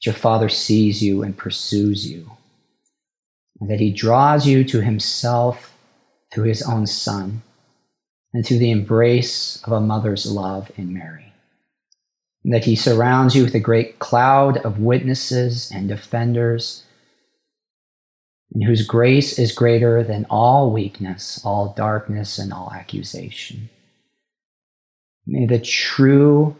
That 0.00 0.06
your 0.06 0.14
Father 0.14 0.48
sees 0.48 1.02
you 1.02 1.22
and 1.22 1.36
pursues 1.36 2.10
you, 2.10 2.20
and 2.22 2.41
that 3.68 3.80
He 3.80 3.92
draws 3.92 4.46
you 4.46 4.64
to 4.64 4.80
Himself 4.80 5.76
through 6.32 6.44
His 6.44 6.62
own 6.62 6.86
Son 6.86 7.42
and 8.32 8.46
through 8.46 8.58
the 8.58 8.70
embrace 8.70 9.62
of 9.64 9.72
a 9.72 9.80
mother's 9.80 10.30
love 10.30 10.70
in 10.76 10.92
Mary. 10.92 11.32
And 12.44 12.52
that 12.52 12.64
He 12.64 12.76
surrounds 12.76 13.36
you 13.36 13.44
with 13.44 13.54
a 13.54 13.60
great 13.60 13.98
cloud 13.98 14.58
of 14.58 14.78
witnesses 14.78 15.70
and 15.72 15.88
defenders 15.88 16.84
and 18.54 18.64
whose 18.64 18.86
grace 18.86 19.38
is 19.38 19.52
greater 19.52 20.02
than 20.02 20.26
all 20.28 20.70
weakness, 20.70 21.40
all 21.44 21.72
darkness, 21.76 22.38
and 22.38 22.52
all 22.52 22.70
accusation. 22.74 23.70
May 25.26 25.46
the 25.46 25.58
true 25.58 26.56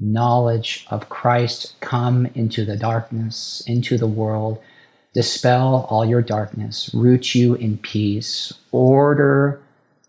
knowledge 0.00 0.86
of 0.90 1.08
Christ 1.08 1.74
come 1.80 2.26
into 2.34 2.64
the 2.64 2.76
darkness, 2.76 3.62
into 3.66 3.98
the 3.98 4.06
world, 4.06 4.58
dispel 5.14 5.86
all 5.90 6.04
your 6.04 6.22
darkness, 6.22 6.90
root 6.94 7.34
you 7.34 7.54
in 7.54 7.78
peace, 7.78 8.52
order 8.70 9.60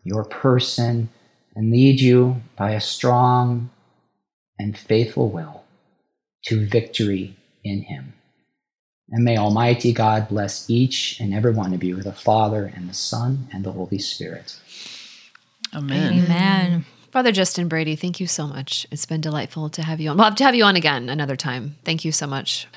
your 0.03 0.23
person, 0.23 1.09
and 1.55 1.71
lead 1.71 1.99
you 1.99 2.41
by 2.57 2.71
a 2.71 2.81
strong 2.81 3.69
and 4.59 4.77
faithful 4.77 5.29
will 5.29 5.63
to 6.45 6.65
victory 6.65 7.35
in 7.63 7.83
Him. 7.83 8.13
And 9.09 9.23
may 9.23 9.37
Almighty 9.37 9.93
God 9.93 10.29
bless 10.29 10.69
each 10.69 11.19
and 11.19 11.33
every 11.33 11.51
one 11.51 11.73
of 11.73 11.83
you, 11.83 11.95
with 11.95 12.05
the 12.05 12.13
Father 12.13 12.71
and 12.75 12.89
the 12.89 12.93
Son 12.93 13.47
and 13.53 13.63
the 13.63 13.71
Holy 13.71 13.99
Spirit. 13.99 14.59
Amen. 15.73 16.23
Amen. 16.23 16.85
Father 17.11 17.31
Justin 17.31 17.67
Brady, 17.67 17.95
thank 17.95 18.19
you 18.19 18.25
so 18.25 18.47
much. 18.47 18.87
It's 18.89 19.05
been 19.05 19.21
delightful 19.21 19.69
to 19.69 19.83
have 19.83 20.01
you 20.01 20.09
on. 20.09 20.17
We'll 20.17 20.25
have 20.25 20.35
to 20.35 20.43
have 20.43 20.55
you 20.55 20.63
on 20.63 20.75
again 20.75 21.09
another 21.09 21.35
time. 21.35 21.75
Thank 21.83 22.03
you 22.03 22.11
so 22.11 22.25
much. 22.25 22.67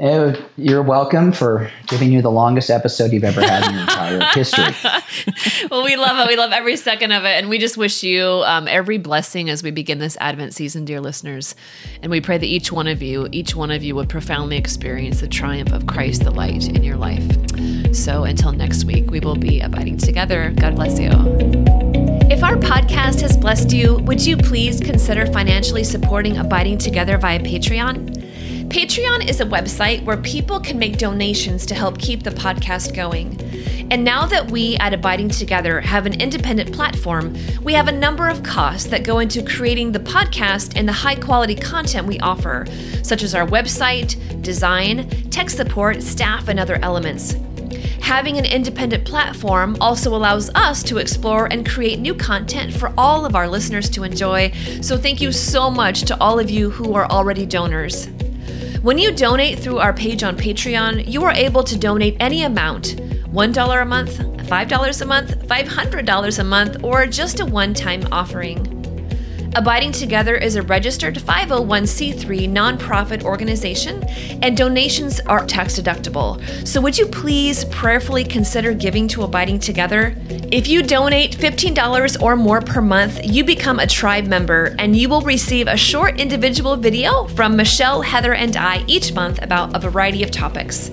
Uh, 0.00 0.34
You're 0.56 0.82
welcome 0.82 1.32
for 1.32 1.70
giving 1.86 2.10
you 2.12 2.22
the 2.22 2.30
longest 2.30 2.70
episode 2.70 3.12
you've 3.12 3.24
ever 3.24 3.42
had 3.42 3.68
in 3.68 3.74
your 3.74 3.82
entire 3.82 4.24
history. 4.34 5.68
well, 5.70 5.84
we 5.84 5.96
love 5.96 6.18
it. 6.18 6.28
We 6.28 6.36
love 6.36 6.50
every 6.52 6.76
second 6.78 7.12
of 7.12 7.24
it. 7.24 7.36
And 7.36 7.50
we 7.50 7.58
just 7.58 7.76
wish 7.76 8.02
you 8.02 8.24
um, 8.46 8.66
every 8.68 8.96
blessing 8.96 9.50
as 9.50 9.62
we 9.62 9.70
begin 9.70 9.98
this 9.98 10.16
Advent 10.18 10.54
season, 10.54 10.86
dear 10.86 10.98
listeners. 10.98 11.54
And 12.00 12.10
we 12.10 12.22
pray 12.22 12.38
that 12.38 12.46
each 12.46 12.72
one 12.72 12.86
of 12.88 13.02
you, 13.02 13.28
each 13.32 13.54
one 13.54 13.70
of 13.70 13.82
you 13.82 13.94
would 13.94 14.08
profoundly 14.08 14.56
experience 14.56 15.20
the 15.20 15.28
triumph 15.28 15.72
of 15.72 15.86
Christ 15.86 16.24
the 16.24 16.30
light 16.30 16.68
in 16.68 16.82
your 16.82 16.96
life. 16.96 17.24
So 17.94 18.24
until 18.24 18.52
next 18.52 18.84
week, 18.84 19.10
we 19.10 19.20
will 19.20 19.36
be 19.36 19.60
abiding 19.60 19.98
together. 19.98 20.54
God 20.56 20.74
bless 20.74 20.98
you. 20.98 21.10
If 22.30 22.42
our 22.42 22.56
podcast 22.56 23.20
has 23.20 23.36
blessed 23.36 23.72
you, 23.72 23.96
would 23.98 24.24
you 24.24 24.38
please 24.38 24.80
consider 24.80 25.26
financially 25.26 25.84
supporting 25.84 26.38
Abiding 26.38 26.78
Together 26.78 27.18
via 27.18 27.40
Patreon? 27.40 28.31
Patreon 28.72 29.28
is 29.28 29.38
a 29.40 29.44
website 29.44 30.02
where 30.04 30.16
people 30.16 30.58
can 30.58 30.78
make 30.78 30.96
donations 30.96 31.66
to 31.66 31.74
help 31.74 31.98
keep 31.98 32.22
the 32.22 32.30
podcast 32.30 32.94
going. 32.94 33.38
And 33.90 34.02
now 34.02 34.24
that 34.24 34.50
we 34.50 34.78
at 34.78 34.94
Abiding 34.94 35.28
Together 35.28 35.82
have 35.82 36.06
an 36.06 36.18
independent 36.18 36.72
platform, 36.72 37.36
we 37.62 37.74
have 37.74 37.88
a 37.88 37.92
number 37.92 38.30
of 38.30 38.42
costs 38.42 38.88
that 38.88 39.04
go 39.04 39.18
into 39.18 39.42
creating 39.42 39.92
the 39.92 39.98
podcast 40.00 40.72
and 40.74 40.88
the 40.88 40.92
high 40.94 41.16
quality 41.16 41.54
content 41.54 42.06
we 42.06 42.18
offer, 42.20 42.64
such 43.02 43.22
as 43.22 43.34
our 43.34 43.46
website, 43.46 44.16
design, 44.40 45.06
tech 45.28 45.50
support, 45.50 46.02
staff, 46.02 46.48
and 46.48 46.58
other 46.58 46.78
elements. 46.80 47.34
Having 48.00 48.38
an 48.38 48.46
independent 48.46 49.04
platform 49.04 49.76
also 49.82 50.16
allows 50.16 50.48
us 50.54 50.82
to 50.84 50.96
explore 50.96 51.44
and 51.52 51.68
create 51.68 51.98
new 51.98 52.14
content 52.14 52.72
for 52.72 52.90
all 52.96 53.26
of 53.26 53.36
our 53.36 53.48
listeners 53.48 53.90
to 53.90 54.02
enjoy. 54.02 54.50
So, 54.80 54.96
thank 54.96 55.20
you 55.20 55.30
so 55.30 55.70
much 55.70 56.04
to 56.04 56.18
all 56.22 56.38
of 56.38 56.48
you 56.48 56.70
who 56.70 56.94
are 56.94 57.04
already 57.04 57.44
donors. 57.44 58.08
When 58.82 58.98
you 58.98 59.12
donate 59.12 59.60
through 59.60 59.78
our 59.78 59.92
page 59.92 60.24
on 60.24 60.36
Patreon, 60.36 61.06
you 61.06 61.22
are 61.22 61.30
able 61.30 61.62
to 61.62 61.78
donate 61.78 62.16
any 62.18 62.42
amount 62.42 62.96
$1 63.30 63.82
a 63.82 63.84
month, 63.84 64.18
$5 64.18 65.00
a 65.00 65.04
month, 65.04 65.46
$500 65.46 66.38
a 66.40 66.44
month, 66.44 66.76
or 66.82 67.06
just 67.06 67.38
a 67.38 67.46
one 67.46 67.74
time 67.74 68.04
offering. 68.10 68.81
Abiding 69.54 69.92
Together 69.92 70.34
is 70.34 70.56
a 70.56 70.62
registered 70.62 71.16
501c3 71.16 72.48
nonprofit 72.48 73.22
organization, 73.22 74.02
and 74.40 74.56
donations 74.56 75.20
are 75.20 75.44
tax 75.44 75.78
deductible. 75.78 76.40
So, 76.66 76.80
would 76.80 76.96
you 76.96 77.04
please 77.04 77.66
prayerfully 77.66 78.24
consider 78.24 78.72
giving 78.72 79.06
to 79.08 79.24
Abiding 79.24 79.58
Together? 79.58 80.16
If 80.50 80.68
you 80.68 80.82
donate 80.82 81.36
$15 81.36 82.22
or 82.22 82.34
more 82.34 82.62
per 82.62 82.80
month, 82.80 83.20
you 83.26 83.44
become 83.44 83.78
a 83.78 83.86
tribe 83.86 84.24
member 84.24 84.74
and 84.78 84.96
you 84.96 85.10
will 85.10 85.20
receive 85.20 85.66
a 85.66 85.76
short 85.76 86.18
individual 86.18 86.78
video 86.78 87.26
from 87.26 87.54
Michelle, 87.54 88.00
Heather, 88.00 88.32
and 88.32 88.56
I 88.56 88.82
each 88.86 89.12
month 89.12 89.42
about 89.42 89.76
a 89.76 89.78
variety 89.78 90.22
of 90.22 90.30
topics. 90.30 90.90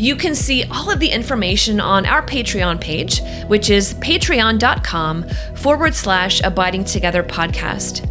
You 0.00 0.16
can 0.16 0.34
see 0.34 0.64
all 0.64 0.90
of 0.90 0.98
the 0.98 1.10
information 1.10 1.78
on 1.78 2.06
our 2.06 2.22
Patreon 2.22 2.80
page, 2.80 3.20
which 3.48 3.68
is 3.68 3.92
patreon.com 3.94 5.28
forward 5.56 5.94
slash 5.94 6.40
abiding 6.42 6.86
together 6.86 7.22
podcast. 7.22 8.08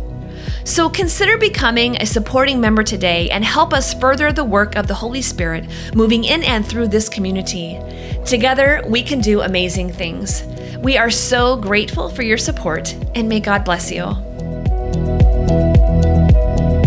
So 0.67 0.87
consider 0.87 1.39
becoming 1.39 1.95
a 1.99 2.05
supporting 2.05 2.61
member 2.61 2.83
today 2.83 3.31
and 3.31 3.43
help 3.43 3.73
us 3.73 3.95
further 3.95 4.31
the 4.31 4.43
work 4.43 4.75
of 4.75 4.85
the 4.85 4.93
Holy 4.93 5.23
Spirit 5.23 5.65
moving 5.95 6.25
in 6.25 6.43
and 6.43 6.63
through 6.63 6.89
this 6.89 7.09
community. 7.09 7.79
Together, 8.23 8.83
we 8.85 9.01
can 9.01 9.19
do 9.19 9.41
amazing 9.41 9.91
things. 9.91 10.43
We 10.83 10.95
are 10.95 11.09
so 11.09 11.57
grateful 11.57 12.09
for 12.09 12.21
your 12.21 12.37
support, 12.37 12.93
and 13.15 13.27
may 13.27 13.39
God 13.39 13.65
bless 13.65 13.91
you. 13.91 14.28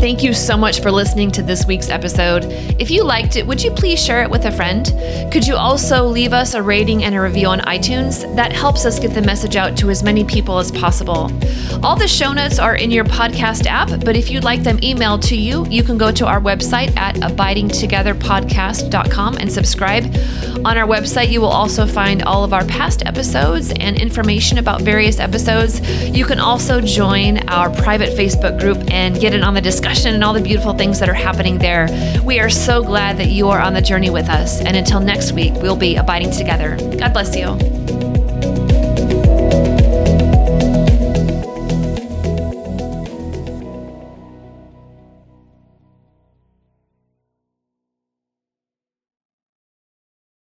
Thank 0.03 0.25
you 0.25 0.35
so 0.35 0.57
much 0.57 0.81
for 0.81 0.91
listening 0.91 1.31
to 1.31 1.45
this 1.45 1.65
week's 1.65 1.89
episode. 1.89 2.47
If 2.81 2.91
you 2.91 3.05
liked 3.05 3.37
it, 3.37 3.47
would 3.47 3.63
you 3.63 3.71
please 3.71 4.05
share 4.05 4.25
it 4.25 4.31
with 4.31 4.47
a 4.47 4.51
friend? 4.51 4.85
Could 5.33 5.47
you 5.47 5.55
also 5.55 6.05
leave 6.05 6.33
us 6.33 6.55
a 6.55 6.63
rating 6.63 7.05
and 7.05 7.15
a 7.15 7.21
review 7.21 7.47
on 7.47 7.61
iTunes? 7.61 8.35
That 8.35 8.53
helps 8.53 8.85
us 8.85 8.99
get 8.99 9.15
the 9.15 9.23
message 9.23 9.55
out 9.55 9.77
to 9.77 9.91
as 9.91 10.03
many 10.03 10.25
people 10.25 10.59
as 10.59 10.73
possible. 10.73 11.31
All 11.85 11.95
the 11.95 12.09
show 12.09 12.33
notes 12.33 12.59
are 12.59 12.75
in 12.75 12.91
your 12.91 13.05
podcast 13.05 13.67
app, 13.67 13.91
but 14.05 14.17
if 14.17 14.29
you'd 14.29 14.43
like 14.43 14.65
them 14.65 14.79
emailed 14.79 15.23
to 15.29 15.37
you, 15.37 15.65
you 15.69 15.85
can 15.85 15.99
go 15.99 16.11
to 16.11 16.27
our 16.27 16.41
website 16.41 16.97
at 16.97 17.15
abidingtogetherpodcast.com 17.19 19.37
and 19.37 19.53
subscribe. 19.53 20.05
On 20.65 20.77
our 20.77 20.89
website, 20.89 21.31
you 21.31 21.41
will 21.41 21.47
also 21.47 21.87
find 21.87 22.25
all 22.25 22.43
of 22.43 22.53
our 22.53 22.65
past 22.65 23.07
episodes 23.07 23.71
and 23.71 23.97
information 23.97 24.59
about 24.59 24.83
various 24.83 25.21
episodes. 25.21 25.81
You 26.09 26.25
can 26.25 26.41
also 26.41 26.81
join 26.81 27.49
our 27.49 27.71
private 27.71 28.19
Facebook 28.19 28.59
group 28.59 28.79
and 28.91 29.21
get 29.21 29.33
in 29.33 29.45
on 29.45 29.55
the 29.55 29.61
discussion 29.61 29.91
and 29.93 30.24
all 30.24 30.32
the 30.32 30.40
beautiful 30.40 30.72
things 30.72 30.99
that 31.01 31.09
are 31.09 31.14
happening 31.14 31.59
there. 31.59 31.88
We 32.24 32.40
are 32.40 32.51
so 32.51 32.82
glad 32.82 33.18
that 33.18 33.28
you 33.28 33.49
are 33.49 33.61
on 33.61 33.74
the 33.74 33.82
journey 33.82 34.11
with 34.11 34.28
us. 34.28 34.61
And 34.61 34.76
until 34.76 35.01
next 35.01 35.32
week, 35.32 35.53
we'll 35.55 35.76
be 35.76 35.97
abiding 35.97 36.32
together. 36.32 36.76
God 36.99 37.12
bless 37.12 37.36
you. 37.36 38.22